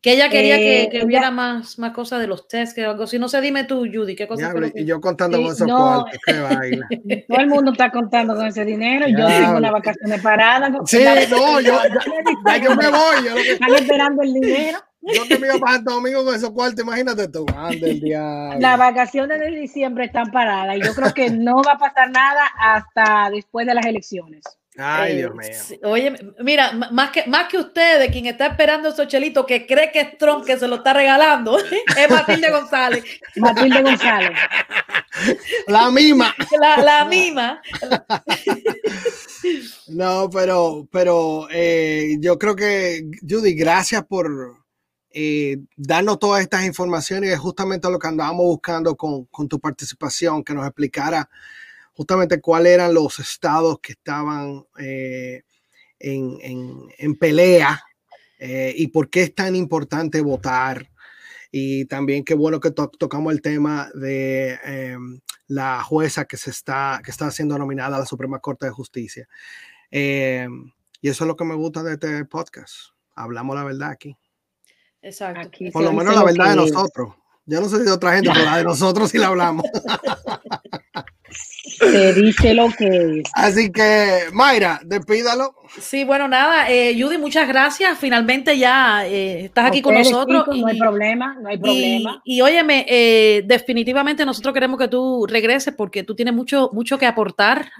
Que 0.00 0.12
ella 0.12 0.28
quería 0.28 0.56
que, 0.56 0.82
eh, 0.82 0.88
que, 0.90 1.04
hubiera 1.04 1.30
más, 1.30 1.78
más 1.78 1.92
cosas 1.92 2.20
de 2.20 2.26
los 2.26 2.46
test, 2.46 2.74
que 2.74 2.84
algo 2.84 3.04
así. 3.04 3.18
No 3.18 3.28
sé, 3.28 3.40
dime 3.40 3.64
tú, 3.64 3.86
Judy, 3.92 4.14
¿qué 4.14 4.28
cosa 4.28 4.52
Y 4.74 4.84
yo 4.84 5.00
contando 5.00 5.42
con 5.42 5.52
esos 5.52 5.66
no, 5.66 6.04
Todo 7.28 7.38
el 7.38 7.46
mundo 7.48 7.72
está 7.72 7.90
contando 7.90 8.36
con 8.36 8.46
ese 8.46 8.64
dinero. 8.64 9.06
Yo 9.08 9.26
tengo 9.26 9.56
una 9.58 9.70
vacaciones 9.70 10.22
parada. 10.22 10.70
Sí, 10.86 11.04
no, 11.30 11.60
yo, 11.60 11.80
ya, 12.46 12.56
yo 12.58 12.76
me 12.76 12.88
voy. 12.88 13.48
Están 13.48 13.74
esperando 13.74 14.22
el 14.22 14.34
dinero. 14.34 14.78
Yo 15.00 15.24
que 15.26 15.38
me 15.38 15.46
iba 15.46 15.58
para 15.58 15.74
Santo 15.74 15.92
Domingo 15.92 16.24
con 16.24 16.34
esos 16.34 16.50
cuartos, 16.50 16.84
imagínate 16.84 17.28
tú. 17.28 17.46
Ande 17.56 18.00
Las 18.58 18.78
vacaciones 18.78 19.38
de 19.38 19.50
diciembre 19.50 20.06
están 20.06 20.30
paradas 20.30 20.76
y 20.76 20.82
yo 20.82 20.94
creo 20.94 21.14
que 21.14 21.30
no 21.30 21.62
va 21.62 21.72
a 21.72 21.78
pasar 21.78 22.10
nada 22.10 22.46
hasta 22.58 23.30
después 23.30 23.66
de 23.66 23.74
las 23.74 23.86
elecciones. 23.86 24.42
Ay, 24.80 25.16
Dios 25.16 25.34
mío. 25.34 25.80
oye, 25.90 26.14
mira, 26.38 26.72
más 26.72 27.10
que, 27.10 27.26
más 27.26 27.48
que 27.48 27.58
ustedes, 27.58 28.12
quien 28.12 28.26
está 28.26 28.46
esperando 28.46 28.90
esos 28.90 29.08
chelitos, 29.08 29.44
que 29.44 29.66
cree 29.66 29.90
que 29.90 30.00
es 30.00 30.18
Trump 30.18 30.44
que 30.44 30.56
se 30.56 30.68
lo 30.68 30.76
está 30.76 30.92
regalando, 30.92 31.58
es 31.98 32.10
Matilde 32.10 32.48
González. 32.50 33.04
Matilde 33.36 33.82
González. 33.82 34.38
La 35.66 35.90
misma. 35.90 36.32
La, 36.60 36.76
la 36.76 37.04
misma. 37.06 37.60
No, 39.88 40.30
pero, 40.30 40.86
pero 40.92 41.48
eh, 41.50 42.16
yo 42.20 42.38
creo 42.38 42.54
que, 42.54 43.04
Judy, 43.28 43.54
gracias 43.54 44.04
por 44.04 44.58
eh, 45.10 45.58
darnos 45.76 46.20
todas 46.20 46.42
estas 46.42 46.64
informaciones 46.64 47.30
y 47.30 47.32
es 47.32 47.38
justamente 47.40 47.90
lo 47.90 47.98
que 47.98 48.06
andábamos 48.06 48.46
buscando 48.46 48.96
con, 48.96 49.24
con 49.24 49.48
tu 49.48 49.58
participación, 49.58 50.44
que 50.44 50.54
nos 50.54 50.64
explicara 50.64 51.28
justamente 51.98 52.40
cuáles 52.40 52.74
eran 52.74 52.94
los 52.94 53.18
estados 53.18 53.80
que 53.80 53.90
estaban 53.90 54.64
eh, 54.78 55.42
en, 55.98 57.16
pelea 57.18 57.82
eh, 58.38 58.72
y 58.76 58.86
por 58.86 59.10
qué 59.10 59.24
es 59.24 59.34
tan 59.34 59.56
importante 59.56 60.20
votar. 60.20 60.88
Y 61.50 61.86
también 61.86 62.24
qué 62.24 62.34
bueno 62.34 62.60
que 62.60 62.70
tocamos 62.70 63.32
el 63.32 63.42
tema 63.42 63.90
de 63.94 64.60
em, 64.64 65.18
la 65.48 65.82
jueza 65.82 66.24
que, 66.24 66.36
se 66.36 66.50
está, 66.50 67.00
que 67.04 67.10
está 67.10 67.32
siendo 67.32 67.58
nominada 67.58 67.96
a 67.96 68.00
la 68.00 68.06
Suprema 68.06 68.38
Corte 68.38 68.66
de 68.66 68.72
Justicia. 68.72 69.28
Em, 69.90 70.70
y 71.00 71.08
eso 71.08 71.24
es 71.24 71.28
lo 71.28 71.34
que 71.34 71.44
me 71.44 71.56
gusta 71.56 71.82
de 71.82 71.94
este 71.94 72.24
podcast. 72.26 72.76
Hablamos 73.16 73.56
la 73.56 73.64
verdad 73.64 73.90
aquí. 73.90 74.16
Exacto. 75.02 75.50
Por 75.72 75.82
lo 75.82 75.92
menos 75.92 76.14
la 76.14 76.22
verdad 76.22 76.50
de 76.50 76.56
nosotros. 76.56 77.16
Yo 77.44 77.60
no 77.60 77.68
sé 77.68 77.82
de 77.82 77.90
otra 77.90 78.14
gente, 78.14 78.30
pero 78.32 78.44
la 78.44 78.58
de 78.58 78.64
nosotros 78.64 79.10
sí 79.10 79.18
la 79.18 79.26
hablamos. 79.26 79.66
Se 81.78 82.12
dice 82.14 82.54
lo 82.54 82.68
que 82.70 83.20
es. 83.20 83.30
Así 83.34 83.70
que, 83.70 84.24
Mayra, 84.32 84.80
despídalo. 84.84 85.54
Sí, 85.80 86.04
bueno, 86.04 86.28
nada, 86.28 86.70
eh, 86.70 86.96
Judy, 86.98 87.18
muchas 87.18 87.46
gracias. 87.46 87.98
Finalmente 87.98 88.58
ya 88.58 89.06
eh, 89.06 89.44
estás 89.44 89.66
aquí 89.66 89.82
con 89.82 89.94
nosotros. 89.94 90.46
no 90.56 90.66
hay 90.66 90.78
problema, 90.78 91.36
no 91.40 91.48
hay 91.48 91.58
problema. 91.58 92.20
Y, 92.24 92.40
óyeme, 92.40 92.86
eh, 92.88 93.42
definitivamente 93.46 94.24
nosotros 94.24 94.54
queremos 94.54 94.78
que 94.78 94.88
tú 94.88 95.26
regreses 95.28 95.74
porque 95.74 96.04
tú 96.04 96.14
tienes 96.14 96.34
mucho, 96.34 96.70
mucho 96.72 96.98
que 96.98 97.06
aportar, 97.06 97.70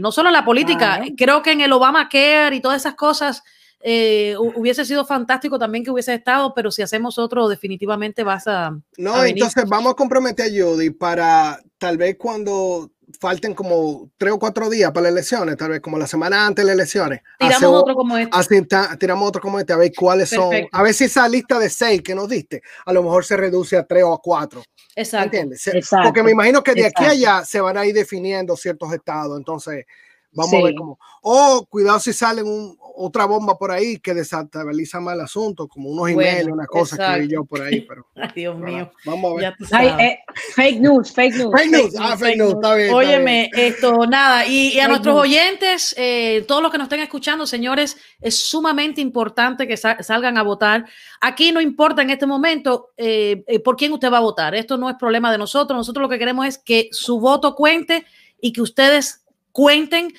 no 0.00 0.12
solo 0.12 0.28
en 0.28 0.34
la 0.34 0.44
política, 0.44 1.02
creo 1.16 1.42
que 1.42 1.52
en 1.52 1.62
el 1.62 1.72
Obamacare 1.72 2.56
y 2.56 2.60
todas 2.60 2.82
esas 2.82 2.94
cosas. 2.94 3.42
hubiese 3.82 4.84
sido 4.84 5.04
fantástico 5.04 5.58
también 5.58 5.84
que 5.84 5.90
hubiese 5.90 6.14
estado, 6.14 6.52
pero 6.54 6.70
si 6.70 6.82
hacemos 6.82 7.18
otro, 7.18 7.48
definitivamente 7.48 8.22
vas 8.22 8.46
a. 8.46 8.76
No, 8.98 9.24
entonces 9.24 9.64
vamos 9.68 9.92
a 9.92 9.96
comprometer 9.96 10.46
a 10.46 10.64
Judy 10.64 10.90
para 10.90 11.58
tal 11.78 11.96
vez 11.96 12.16
cuando 12.18 12.90
falten 13.20 13.54
como 13.54 14.10
tres 14.16 14.32
o 14.32 14.38
cuatro 14.38 14.68
días 14.70 14.90
para 14.92 15.04
las 15.04 15.12
elecciones, 15.12 15.56
tal 15.56 15.70
vez 15.70 15.80
como 15.80 15.98
la 15.98 16.06
semana 16.06 16.46
antes 16.46 16.64
de 16.64 16.66
las 16.66 16.74
elecciones. 16.74 17.20
Tiramos 17.38 17.82
otro 17.82 17.94
como 17.94 18.16
este. 18.16 18.36
Así, 18.36 18.66
tiramos 18.98 19.28
otro 19.28 19.40
como 19.40 19.58
este, 19.58 19.72
a 19.72 19.76
ver 19.76 19.92
cuáles 19.96 20.30
son, 20.30 20.52
a 20.70 20.82
ver 20.82 20.94
si 20.94 21.04
esa 21.04 21.28
lista 21.28 21.58
de 21.58 21.70
seis 21.70 22.02
que 22.02 22.14
nos 22.14 22.28
diste, 22.28 22.62
a 22.86 22.92
lo 22.92 23.02
mejor 23.02 23.24
se 23.24 23.36
reduce 23.36 23.76
a 23.76 23.84
tres 23.84 24.04
o 24.04 24.12
a 24.12 24.20
cuatro. 24.20 24.62
Exacto. 24.96 25.36
¿Entiendes? 25.36 25.70
Porque 26.02 26.22
me 26.22 26.30
imagino 26.30 26.62
que 26.62 26.74
de 26.74 26.86
aquí 26.86 27.04
a 27.04 27.10
allá 27.10 27.44
se 27.44 27.60
van 27.60 27.76
a 27.76 27.86
ir 27.86 27.94
definiendo 27.94 28.56
ciertos 28.56 28.92
estados, 28.92 29.36
entonces 29.38 29.84
vamos 30.32 30.54
a 30.54 30.64
ver 30.64 30.74
cómo. 30.76 30.98
O 31.22 31.66
cuidado 31.68 32.00
si 32.00 32.12
salen 32.12 32.46
un, 32.46 32.76
otra 32.96 33.24
bomba 33.26 33.58
por 33.58 33.70
ahí 33.70 33.98
que 33.98 34.14
desestabiliza 34.14 35.00
más 35.00 35.14
el 35.14 35.22
asunto, 35.22 35.68
como 35.68 35.90
unos 35.90 36.10
emails, 36.10 36.48
una 36.50 36.66
cosa 36.66 36.96
que 36.96 37.20
vi 37.20 37.28
yo 37.28 37.44
por 37.44 37.62
ahí, 37.62 37.80
pero. 37.80 38.06
Ay, 38.14 38.30
Dios 38.34 38.58
mío. 38.58 38.90
Vamos 39.04 39.42
a 39.72 39.82
ver. 39.82 40.00
Eh, 40.00 40.18
fake 40.54 40.80
news, 40.80 41.12
fake 41.12 41.34
news. 41.36 41.52
Fake 41.52 41.70
news, 41.70 41.94
ah, 41.98 42.16
fake 42.16 42.38
news, 42.38 42.54
está 42.54 42.74
bien. 42.74 42.94
Óyeme, 42.94 43.50
esto, 43.54 44.06
nada, 44.06 44.46
y, 44.46 44.78
a 44.78 44.88
nuestros 44.88 45.16
oyentes, 45.16 45.94
eh, 45.98 46.44
todos 46.46 46.62
los 46.62 46.70
que 46.70 46.78
nos 46.78 46.86
estén 46.86 47.00
escuchando, 47.00 47.46
señores, 47.46 47.96
es 48.20 48.38
sumamente 48.48 49.00
importante 49.00 49.66
que 49.66 49.76
salgan 49.76 50.38
a 50.38 50.42
votar. 50.42 50.86
Aquí 51.20 51.52
no 51.52 51.60
importa 51.60 52.02
en 52.02 52.10
este 52.10 52.26
momento 52.26 52.92
eh, 52.96 53.44
por 53.64 53.76
quién 53.76 53.92
usted 53.92 54.12
va 54.12 54.18
a 54.18 54.20
votar. 54.20 54.54
Esto 54.54 54.76
no 54.76 54.88
es 54.88 54.96
problema 54.96 55.32
de 55.32 55.38
nosotros. 55.38 55.76
Nosotros 55.76 56.02
lo 56.02 56.08
que 56.08 56.18
queremos 56.18 56.46
es 56.46 56.58
que 56.58 56.88
su 56.92 57.18
voto 57.18 57.54
cuente 57.54 58.06
y 58.40 58.52
que 58.52 58.62
ustedes 58.62 59.24
cuenten 59.52 60.12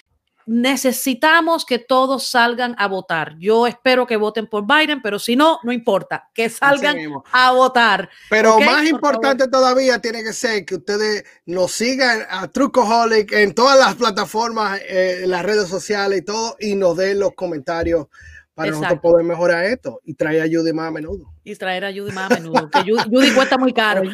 necesitamos 0.45 1.65
que 1.65 1.79
todos 1.79 2.27
salgan 2.27 2.75
a 2.77 2.87
votar. 2.87 3.35
Yo 3.39 3.67
espero 3.67 4.05
que 4.05 4.17
voten 4.17 4.47
por 4.47 4.65
Biden, 4.65 5.01
pero 5.01 5.19
si 5.19 5.35
no, 5.35 5.59
no 5.63 5.71
importa, 5.71 6.29
que 6.33 6.49
salgan 6.49 6.97
a 7.31 7.51
votar. 7.51 8.09
Pero 8.29 8.59
más 8.59 8.85
importante 8.85 9.47
todavía 9.47 9.99
tiene 9.99 10.23
que 10.23 10.33
ser 10.33 10.65
que 10.65 10.75
ustedes 10.75 11.23
nos 11.45 11.71
sigan 11.71 12.25
a 12.29 12.47
Trucoholic 12.47 13.31
en 13.31 13.53
todas 13.53 13.77
las 13.79 13.95
plataformas, 13.95 14.79
eh, 14.87 15.21
en 15.23 15.31
las 15.31 15.43
redes 15.43 15.67
sociales 15.67 16.19
y 16.19 16.21
todo, 16.21 16.55
y 16.59 16.75
nos 16.75 16.97
den 16.97 17.19
los 17.19 17.33
comentarios 17.33 18.07
para 18.55 18.71
nosotros 18.71 18.99
poder 19.01 19.25
mejorar 19.25 19.65
esto 19.65 19.99
y 20.05 20.13
traer 20.13 20.41
a 20.41 20.45
Judy 20.45 20.71
más 20.71 20.87
a 20.87 20.91
menudo. 20.91 21.25
Y 21.43 21.53
traer 21.55 21.83
a 21.83 21.91
Judy 21.91 22.11
más 22.13 22.31
a 22.31 22.35
menudo, 22.35 22.69
que 22.69 22.79
Judy, 22.79 23.31
cuesta 23.35 23.57
muy 23.57 23.73
caro. 23.73 24.01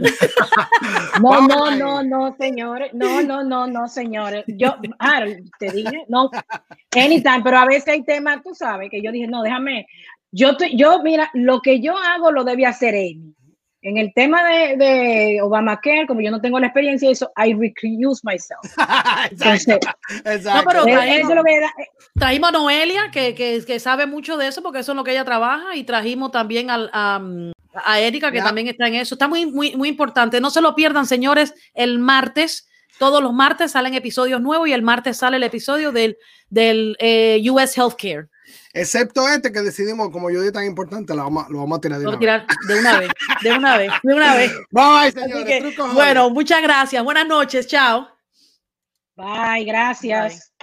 No, 1.22 1.48
no, 1.48 1.76
no, 1.76 2.04
no, 2.04 2.36
señores. 2.38 2.92
No, 2.94 3.22
no, 3.22 3.44
no, 3.44 3.68
no, 3.68 3.88
señores. 3.88 4.44
Yo, 4.48 4.76
te 5.60 5.72
dije, 5.72 6.06
no, 6.08 6.32
anytime, 6.96 7.42
pero 7.44 7.60
a 7.60 7.66
veces 7.66 7.90
hay 7.90 8.04
temas, 8.04 8.42
tú 8.44 8.56
sabes, 8.56 8.90
que 8.90 9.02
yo 9.02 9.12
dije, 9.12 9.28
no, 9.28 9.44
déjame. 9.44 9.86
Yo, 10.32 10.58
yo, 10.74 11.04
mira, 11.04 11.30
lo 11.34 11.62
que 11.62 11.80
yo 11.80 11.96
hago 11.96 12.32
lo 12.32 12.44
debe 12.44 12.66
hacer 12.66 12.96
Amy. 12.96 13.36
En 13.84 13.98
el 13.98 14.14
tema 14.14 14.44
de, 14.44 14.78
de 14.78 15.42
Obamacare, 15.42 16.06
como 16.06 16.22
yo 16.22 16.30
no 16.30 16.40
tengo 16.40 16.60
la 16.60 16.68
experiencia 16.68 17.08
de 17.08 17.14
eso, 17.14 17.32
I 17.36 17.54
recuse 17.54 18.22
myself. 18.24 18.62
exacto, 19.32 19.90
No, 20.54 20.64
pero 20.68 20.84
traímos, 20.84 21.34
lo 21.34 21.44
que 21.44 21.60
traímos 22.14 22.50
a 22.50 22.52
Noelia, 22.52 23.10
que, 23.12 23.34
que, 23.34 23.64
que, 23.66 23.80
sabe 23.80 24.06
mucho 24.06 24.38
de 24.38 24.48
eso, 24.48 24.62
porque 24.62 24.80
eso 24.80 24.92
es 24.92 24.96
lo 24.96 25.04
que 25.04 25.12
ella 25.12 25.26
trabaja, 25.26 25.76
y 25.76 25.84
trajimos 25.84 26.32
también 26.32 26.70
a, 26.70 26.90
a, 27.74 28.00
Erika, 28.00 28.32
que 28.32 28.42
también 28.42 28.68
está 28.68 28.88
en 28.88 28.96
eso. 28.96 29.16
Está 29.16 29.28
muy, 29.28 29.48
muy, 29.48 29.76
muy 29.76 29.90
importante. 29.90 30.40
No 30.40 30.52
se 30.52 30.62
lo 30.62 30.76
pierdan, 30.76 31.08
señores, 31.08 31.56
el 31.74 31.98
martes. 31.98 32.68
Todos 33.00 33.24
los 33.24 33.34
martes 33.34 33.72
salen 33.72 33.96
episodios 33.96 34.42
nuevos 34.42 34.68
y 34.68 34.74
el 34.74 34.84
martes 34.84 35.18
sale 35.18 35.38
el 35.38 35.44
episodio 35.44 35.92
del, 35.92 36.18
del 36.52 36.96
eh, 37.00 37.42
US 37.50 37.76
Healthcare. 37.76 38.28
Excepto 38.74 39.28
este 39.28 39.52
que 39.52 39.62
decidimos, 39.62 40.10
como 40.12 40.30
yo 40.30 40.40
dije 40.40 40.54
tan 40.54 40.66
importante, 40.66 41.14
lo 41.14 41.24
vamos, 41.24 41.50
lo 41.50 41.60
vamos 41.60 41.78
a 41.78 41.82
tirar 41.82 42.00
de 42.00 42.08
una, 42.08 42.18
vez. 42.18 42.44
de 42.68 42.80
una 42.80 43.00
vez. 43.00 43.12
De 43.42 43.52
una 43.52 43.78
vez, 43.78 43.92
de 44.04 44.14
una 44.14 44.36
vez. 44.36 44.52
Bye, 44.72 45.12
señores. 45.12 45.76
bueno, 45.94 46.30
muchas 46.30 46.62
gracias. 46.62 47.04
Buenas 47.04 47.28
noches. 47.28 47.68
Chao. 47.68 48.08
Bye, 49.18 49.66
gracias. 49.66 50.54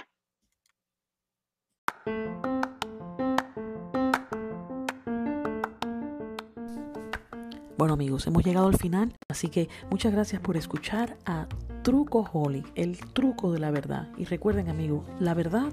Bueno 7.77 7.93
amigos, 7.93 8.27
hemos 8.27 8.43
llegado 8.43 8.67
al 8.67 8.77
final, 8.77 9.15
así 9.29 9.47
que 9.47 9.69
muchas 9.89 10.11
gracias 10.11 10.41
por 10.41 10.57
escuchar 10.57 11.15
a 11.25 11.47
Truco 11.81 12.29
Holly, 12.33 12.61
el 12.75 12.97
truco 13.13 13.53
de 13.53 13.59
la 13.59 13.71
verdad. 13.71 14.09
Y 14.17 14.25
recuerden 14.25 14.67
amigos, 14.67 15.05
la 15.21 15.33
verdad 15.33 15.71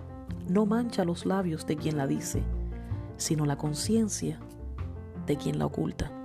no 0.49 0.67
mancha 0.67 1.05
los 1.05 1.27
labios 1.27 1.67
de 1.67 1.77
quien 1.77 1.97
la 1.97 2.07
dice, 2.07 2.43
sino 3.17 3.47
la 3.47 3.57
conciencia 3.57 4.39
de 5.27 5.37
quien 5.37 5.59
la 5.59 5.67
oculta. 5.67 6.16